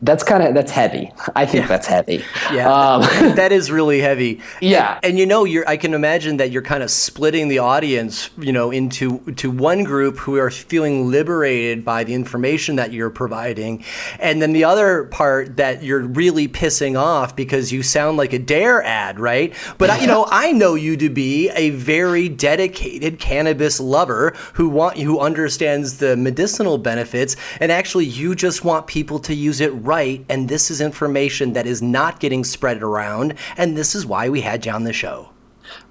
that's 0.00 0.22
kind 0.22 0.44
of 0.44 0.54
that's 0.54 0.70
heavy. 0.70 1.10
I 1.34 1.44
think 1.44 1.62
yeah. 1.62 1.68
that's 1.68 1.86
heavy. 1.86 2.24
Yeah, 2.52 2.72
um, 2.72 3.02
that 3.34 3.50
is 3.50 3.70
really 3.70 4.00
heavy. 4.00 4.40
Yeah, 4.60 4.94
and, 4.96 5.06
and, 5.06 5.18
you 5.18 5.26
know, 5.26 5.44
you're 5.44 5.68
I 5.68 5.76
can 5.76 5.92
imagine 5.92 6.36
that 6.36 6.52
you're 6.52 6.62
kind 6.62 6.84
of 6.84 6.90
splitting 6.90 7.48
the 7.48 7.58
audience, 7.58 8.30
you 8.38 8.52
know, 8.52 8.70
into 8.70 9.18
to 9.32 9.50
one 9.50 9.82
group 9.82 10.16
who 10.18 10.36
are 10.36 10.50
feeling 10.50 11.10
liberated 11.10 11.84
by 11.84 12.04
the 12.04 12.14
information 12.14 12.76
that 12.76 12.92
you're 12.92 13.10
providing, 13.10 13.84
and 14.20 14.40
then 14.40 14.52
the 14.52 14.62
other 14.62 15.04
part 15.04 15.56
that 15.56 15.82
you're 15.82 16.02
really 16.02 16.46
pissing 16.46 16.98
off 16.98 17.34
because 17.34 17.72
you 17.72 17.82
sound 17.82 18.16
like 18.16 18.32
a 18.32 18.38
DARE 18.38 18.82
ad, 18.84 19.18
right? 19.18 19.52
But 19.78 19.90
I, 19.90 20.00
you 20.00 20.06
know, 20.06 20.26
I 20.30 20.52
know 20.52 20.76
you 20.76 20.96
to 20.98 21.10
be 21.10 21.50
a 21.50 21.70
very 21.70 22.28
dedicated 22.28 23.18
cannabis 23.18 23.80
lover 23.80 24.36
who 24.52 24.68
want 24.68 24.96
who 24.98 25.18
understands 25.18 25.98
the 25.98 26.16
medicinal 26.16 26.78
benefits, 26.78 27.34
and 27.58 27.72
actually, 27.72 28.04
you 28.04 28.36
just 28.36 28.64
want 28.64 28.86
people 28.86 29.18
to 29.18 29.34
use 29.34 29.60
it 29.60 29.72
right, 29.88 30.24
and 30.28 30.48
this 30.48 30.70
is 30.70 30.80
information 30.80 31.54
that 31.54 31.66
is 31.66 31.80
not 31.82 32.20
getting 32.20 32.44
spread 32.44 32.82
around, 32.82 33.34
and 33.56 33.76
this 33.76 33.94
is 33.94 34.04
why 34.04 34.28
we 34.28 34.42
had 34.42 34.64
you 34.66 34.72
on 34.72 34.84
the 34.84 34.92
show. 34.92 35.30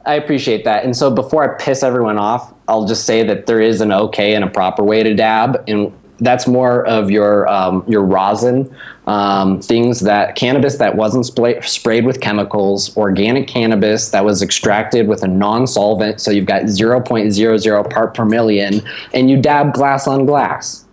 I 0.05 0.15
appreciate 0.15 0.63
that. 0.63 0.85
And 0.85 0.95
so 0.95 1.11
before 1.11 1.43
I 1.43 1.61
piss 1.61 1.83
everyone 1.83 2.17
off, 2.17 2.53
I'll 2.67 2.85
just 2.85 3.05
say 3.05 3.23
that 3.23 3.47
there 3.47 3.59
is 3.59 3.81
an 3.81 3.91
okay 3.91 4.35
and 4.35 4.43
a 4.43 4.47
proper 4.47 4.83
way 4.83 5.03
to 5.03 5.13
dab, 5.13 5.63
and 5.67 5.91
that's 6.19 6.47
more 6.47 6.85
of 6.87 7.11
your 7.11 7.47
um, 7.47 7.83
your 7.87 8.03
rosin 8.03 8.75
um, 9.07 9.61
things 9.61 9.99
that 10.01 10.35
cannabis 10.35 10.77
that 10.77 10.95
wasn't 10.95 11.25
spray, 11.25 11.61
sprayed 11.61 12.05
with 12.05 12.21
chemicals, 12.21 12.95
organic 12.97 13.47
cannabis 13.47 14.09
that 14.09 14.23
was 14.25 14.41
extracted 14.41 15.07
with 15.07 15.23
a 15.23 15.27
non-solvent, 15.27 16.19
so 16.19 16.29
you've 16.31 16.45
got 16.45 16.63
0.00 16.63 17.89
part 17.89 18.13
per 18.13 18.25
million, 18.25 18.81
and 19.13 19.29
you 19.29 19.41
dab 19.41 19.73
glass 19.73 20.07
on 20.07 20.25
glass. 20.25 20.85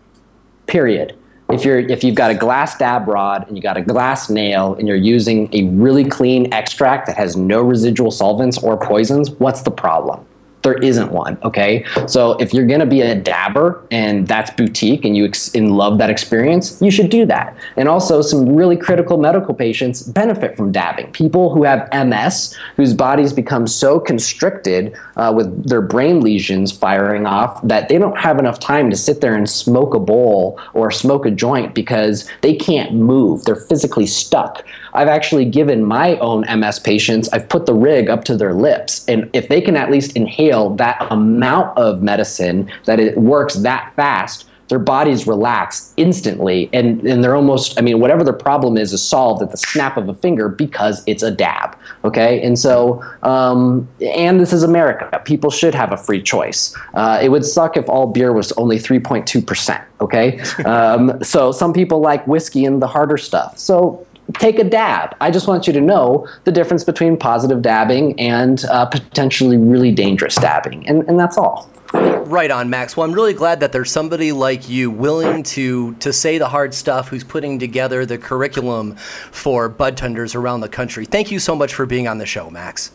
Period 0.66 1.16
if 1.50 1.64
you're 1.64 1.78
if 1.78 2.02
you've 2.02 2.14
got 2.14 2.30
a 2.30 2.34
glass 2.34 2.76
dab 2.78 3.06
rod 3.06 3.46
and 3.46 3.56
you 3.56 3.62
got 3.62 3.76
a 3.76 3.82
glass 3.82 4.30
nail 4.30 4.74
and 4.74 4.88
you're 4.88 4.96
using 4.96 5.48
a 5.52 5.64
really 5.68 6.04
clean 6.04 6.52
extract 6.52 7.06
that 7.06 7.16
has 7.16 7.36
no 7.36 7.60
residual 7.60 8.10
solvents 8.10 8.58
or 8.58 8.76
poisons, 8.76 9.30
what's 9.30 9.62
the 9.62 9.70
problem? 9.70 10.24
There 10.64 10.74
isn't 10.74 11.12
one. 11.12 11.38
Okay, 11.44 11.84
so 12.06 12.32
if 12.38 12.52
you're 12.52 12.66
gonna 12.66 12.86
be 12.86 13.02
a 13.02 13.14
dabber 13.14 13.86
and 13.90 14.26
that's 14.26 14.50
boutique 14.50 15.04
and 15.04 15.16
you 15.16 15.26
ex- 15.26 15.54
and 15.54 15.76
love 15.76 15.98
that 15.98 16.10
experience, 16.10 16.80
you 16.80 16.90
should 16.90 17.10
do 17.10 17.24
that. 17.26 17.56
And 17.76 17.88
also, 17.88 18.22
some 18.22 18.56
really 18.56 18.76
critical 18.76 19.18
medical 19.18 19.54
patients 19.54 20.02
benefit 20.02 20.56
from 20.56 20.72
dabbing. 20.72 21.12
People 21.12 21.54
who 21.54 21.62
have 21.64 21.88
MS, 21.92 22.56
whose 22.76 22.94
bodies 22.94 23.32
become 23.32 23.66
so 23.66 24.00
constricted 24.00 24.96
uh, 25.16 25.32
with 25.36 25.68
their 25.68 25.82
brain 25.82 26.20
lesions 26.20 26.72
firing 26.72 27.26
off 27.26 27.62
that 27.62 27.88
they 27.88 27.98
don't 27.98 28.16
have 28.16 28.38
enough 28.38 28.58
time 28.58 28.90
to 28.90 28.96
sit 28.96 29.20
there 29.20 29.34
and 29.34 29.48
smoke 29.48 29.94
a 29.94 30.00
bowl 30.00 30.58
or 30.72 30.90
smoke 30.90 31.26
a 31.26 31.30
joint 31.30 31.74
because 31.74 32.28
they 32.40 32.56
can't 32.56 32.94
move. 32.94 33.44
They're 33.44 33.54
physically 33.54 34.06
stuck. 34.06 34.64
I've 34.94 35.08
actually 35.08 35.44
given 35.44 35.84
my 35.84 36.16
own 36.18 36.44
MS 36.58 36.78
patients, 36.78 37.28
I've 37.30 37.48
put 37.48 37.66
the 37.66 37.74
rig 37.74 38.08
up 38.08 38.24
to 38.24 38.36
their 38.36 38.54
lips, 38.54 39.04
and 39.08 39.28
if 39.32 39.48
they 39.48 39.60
can 39.60 39.76
at 39.76 39.90
least 39.90 40.16
inhale 40.16 40.70
that 40.76 41.06
amount 41.10 41.76
of 41.76 42.02
medicine 42.02 42.70
that 42.84 43.00
it 43.00 43.18
works 43.18 43.54
that 43.54 43.92
fast 43.94 44.46
their 44.68 44.78
bodies 44.78 45.26
relax 45.26 45.92
instantly. 45.96 46.70
And, 46.72 47.06
and 47.06 47.22
they're 47.22 47.36
almost 47.36 47.78
i 47.78 47.82
mean 47.82 48.00
whatever 48.00 48.24
their 48.24 48.32
problem 48.32 48.76
is 48.76 48.92
is 48.92 49.02
solved 49.02 49.42
at 49.42 49.50
the 49.50 49.56
snap 49.56 49.96
of 49.96 50.08
a 50.08 50.14
finger 50.14 50.48
because 50.48 51.02
it's 51.06 51.22
a 51.22 51.30
dab 51.30 51.76
okay? 52.04 52.42
And 52.42 52.58
so 52.58 53.02
um, 53.22 53.88
and 54.00 54.40
this 54.40 54.52
is 54.52 54.62
america. 54.62 55.20
People 55.24 55.50
should 55.50 55.74
have 55.74 55.92
a 55.92 55.96
free 55.96 56.22
choice. 56.22 56.76
Uh, 56.94 57.18
it 57.22 57.28
would 57.28 57.44
suck 57.44 57.76
if 57.76 57.88
all 57.88 58.06
beer 58.06 58.32
was 58.32 58.52
only 58.52 58.78
3.2% 58.78 59.84
okay? 60.00 60.42
Um, 60.64 61.22
so 61.22 61.52
some 61.52 61.72
people 61.72 62.00
like 62.00 62.26
whiskey 62.26 62.64
and 62.64 62.80
the 62.80 62.86
harder 62.86 63.18
stuff. 63.18 63.58
So 63.58 64.06
take 64.38 64.58
a 64.58 64.64
dab. 64.64 65.16
I 65.20 65.30
just 65.30 65.46
want 65.46 65.66
you 65.66 65.72
to 65.72 65.80
know 65.80 66.26
the 66.44 66.52
difference 66.52 66.84
between 66.84 67.16
positive 67.16 67.62
dabbing 67.62 68.18
and 68.18 68.64
uh, 68.66 68.86
potentially 68.86 69.56
really 69.56 69.92
dangerous 69.92 70.34
dabbing, 70.36 70.86
and, 70.88 71.06
and 71.08 71.18
that's 71.18 71.38
all. 71.38 71.70
Right 71.92 72.50
on, 72.50 72.70
Max. 72.70 72.96
Well, 72.96 73.06
I'm 73.06 73.12
really 73.12 73.34
glad 73.34 73.60
that 73.60 73.70
there's 73.70 73.90
somebody 73.90 74.32
like 74.32 74.68
you 74.68 74.90
willing 74.90 75.44
to 75.44 75.94
to 75.96 76.12
say 76.12 76.38
the 76.38 76.48
hard 76.48 76.74
stuff, 76.74 77.08
who's 77.08 77.22
putting 77.22 77.58
together 77.58 78.04
the 78.04 78.18
curriculum 78.18 78.96
for 78.96 79.68
bud 79.68 79.96
tenders 79.96 80.34
around 80.34 80.60
the 80.60 80.68
country. 80.68 81.04
Thank 81.04 81.30
you 81.30 81.38
so 81.38 81.54
much 81.54 81.74
for 81.74 81.86
being 81.86 82.08
on 82.08 82.18
the 82.18 82.26
show, 82.26 82.50
Max. 82.50 82.90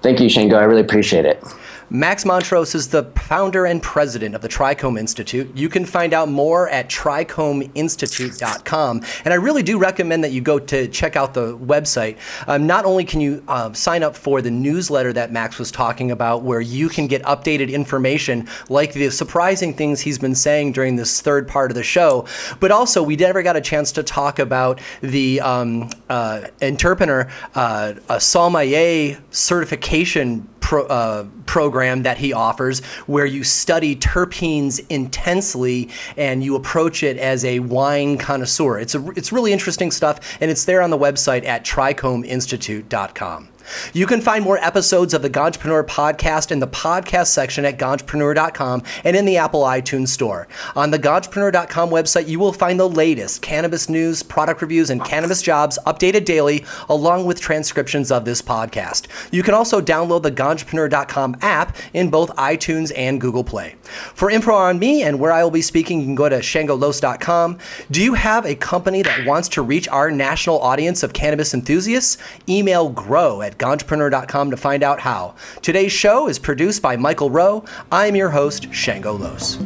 Thank 0.00 0.20
you, 0.20 0.28
Shango. 0.28 0.56
I 0.56 0.62
really 0.62 0.80
appreciate 0.80 1.26
it. 1.26 1.42
Max 1.90 2.26
Montrose 2.26 2.74
is 2.74 2.88
the 2.88 3.04
founder 3.16 3.64
and 3.64 3.82
president 3.82 4.34
of 4.34 4.42
the 4.42 4.48
Trichome 4.48 4.98
Institute. 4.98 5.56
You 5.56 5.70
can 5.70 5.86
find 5.86 6.12
out 6.12 6.28
more 6.28 6.68
at 6.68 6.90
trichomeinstitute.com. 6.90 9.02
And 9.24 9.32
I 9.32 9.36
really 9.36 9.62
do 9.62 9.78
recommend 9.78 10.22
that 10.24 10.32
you 10.32 10.42
go 10.42 10.58
to 10.58 10.86
check 10.88 11.16
out 11.16 11.32
the 11.32 11.56
website. 11.56 12.18
Um, 12.46 12.66
not 12.66 12.84
only 12.84 13.06
can 13.06 13.22
you 13.22 13.42
uh, 13.48 13.72
sign 13.72 14.02
up 14.02 14.14
for 14.16 14.42
the 14.42 14.50
newsletter 14.50 15.14
that 15.14 15.32
Max 15.32 15.58
was 15.58 15.70
talking 15.70 16.10
about, 16.10 16.42
where 16.42 16.60
you 16.60 16.90
can 16.90 17.06
get 17.06 17.22
updated 17.22 17.72
information 17.72 18.46
like 18.68 18.92
the 18.92 19.08
surprising 19.10 19.72
things 19.72 20.00
he's 20.00 20.18
been 20.18 20.34
saying 20.34 20.72
during 20.72 20.96
this 20.96 21.22
third 21.22 21.48
part 21.48 21.70
of 21.70 21.74
the 21.74 21.82
show, 21.82 22.26
but 22.60 22.70
also 22.70 23.02
we 23.02 23.16
never 23.16 23.42
got 23.42 23.56
a 23.56 23.62
chance 23.62 23.92
to 23.92 24.02
talk 24.02 24.38
about 24.38 24.78
the 25.00 25.40
um, 25.40 25.88
uh, 26.10 26.42
Entrepreneur 26.60 27.30
uh, 27.54 27.94
sommelier 28.18 29.18
certification 29.30 30.46
pro, 30.68 30.84
uh, 30.84 31.24
program 31.46 32.02
that 32.02 32.18
he 32.18 32.34
offers 32.34 32.84
where 33.06 33.24
you 33.24 33.42
study 33.42 33.96
terpenes 33.96 34.84
intensely 34.90 35.88
and 36.18 36.44
you 36.44 36.56
approach 36.56 37.02
it 37.02 37.16
as 37.16 37.42
a 37.46 37.58
wine 37.60 38.18
connoisseur. 38.18 38.78
It's, 38.78 38.94
a, 38.94 39.08
it's 39.12 39.32
really 39.32 39.54
interesting 39.54 39.90
stuff, 39.90 40.36
and 40.42 40.50
it's 40.50 40.66
there 40.66 40.82
on 40.82 40.90
the 40.90 40.98
website 40.98 41.46
at 41.46 41.64
trichomeinstitute.com. 41.64 43.48
You 43.92 44.06
can 44.06 44.20
find 44.20 44.44
more 44.44 44.58
episodes 44.58 45.14
of 45.14 45.22
the 45.22 45.30
Ganjapreneur 45.30 45.86
podcast 45.86 46.50
in 46.50 46.60
the 46.60 46.66
podcast 46.66 47.28
section 47.28 47.64
at 47.64 47.78
ganjapreneur.com 47.78 48.82
and 49.04 49.16
in 49.16 49.24
the 49.24 49.36
Apple 49.36 49.62
iTunes 49.62 50.08
Store. 50.08 50.48
On 50.76 50.90
the 50.90 50.98
ganjapreneur.com 50.98 51.90
website, 51.90 52.28
you 52.28 52.38
will 52.38 52.52
find 52.52 52.78
the 52.78 52.88
latest 52.88 53.42
cannabis 53.42 53.88
news, 53.88 54.22
product 54.22 54.62
reviews, 54.62 54.90
and 54.90 55.04
cannabis 55.04 55.42
jobs 55.42 55.78
updated 55.86 56.24
daily, 56.24 56.64
along 56.88 57.26
with 57.26 57.40
transcriptions 57.40 58.10
of 58.10 58.24
this 58.24 58.42
podcast. 58.42 59.06
You 59.32 59.42
can 59.42 59.54
also 59.54 59.80
download 59.80 60.22
the 60.22 60.32
ganjapreneur.com 60.32 61.36
app 61.42 61.76
in 61.92 62.10
both 62.10 62.34
iTunes 62.36 62.92
and 62.96 63.20
Google 63.20 63.44
Play. 63.44 63.76
For 64.14 64.30
info 64.30 64.52
on 64.52 64.78
me 64.78 65.02
and 65.02 65.18
where 65.18 65.32
I 65.32 65.42
will 65.42 65.50
be 65.50 65.62
speaking, 65.62 66.00
you 66.00 66.06
can 66.06 66.14
go 66.14 66.28
to 66.28 66.38
shangolos.com. 66.38 67.58
Do 67.90 68.02
you 68.02 68.14
have 68.14 68.46
a 68.46 68.54
company 68.54 69.02
that 69.02 69.26
wants 69.26 69.48
to 69.50 69.62
reach 69.62 69.88
our 69.88 70.10
national 70.10 70.60
audience 70.60 71.02
of 71.02 71.12
cannabis 71.12 71.54
enthusiasts? 71.54 72.18
Email 72.48 72.88
grow 72.88 73.42
at 73.42 73.57
ganjapreneur.com 73.58 74.50
to 74.50 74.56
find 74.56 74.82
out 74.82 75.00
how. 75.00 75.34
Today's 75.62 75.92
show 75.92 76.28
is 76.28 76.38
produced 76.38 76.82
by 76.82 76.96
Michael 76.96 77.30
Rowe. 77.30 77.64
I'm 77.90 78.16
your 78.16 78.30
host, 78.30 78.72
Shango 78.72 79.12
Los. 79.12 79.58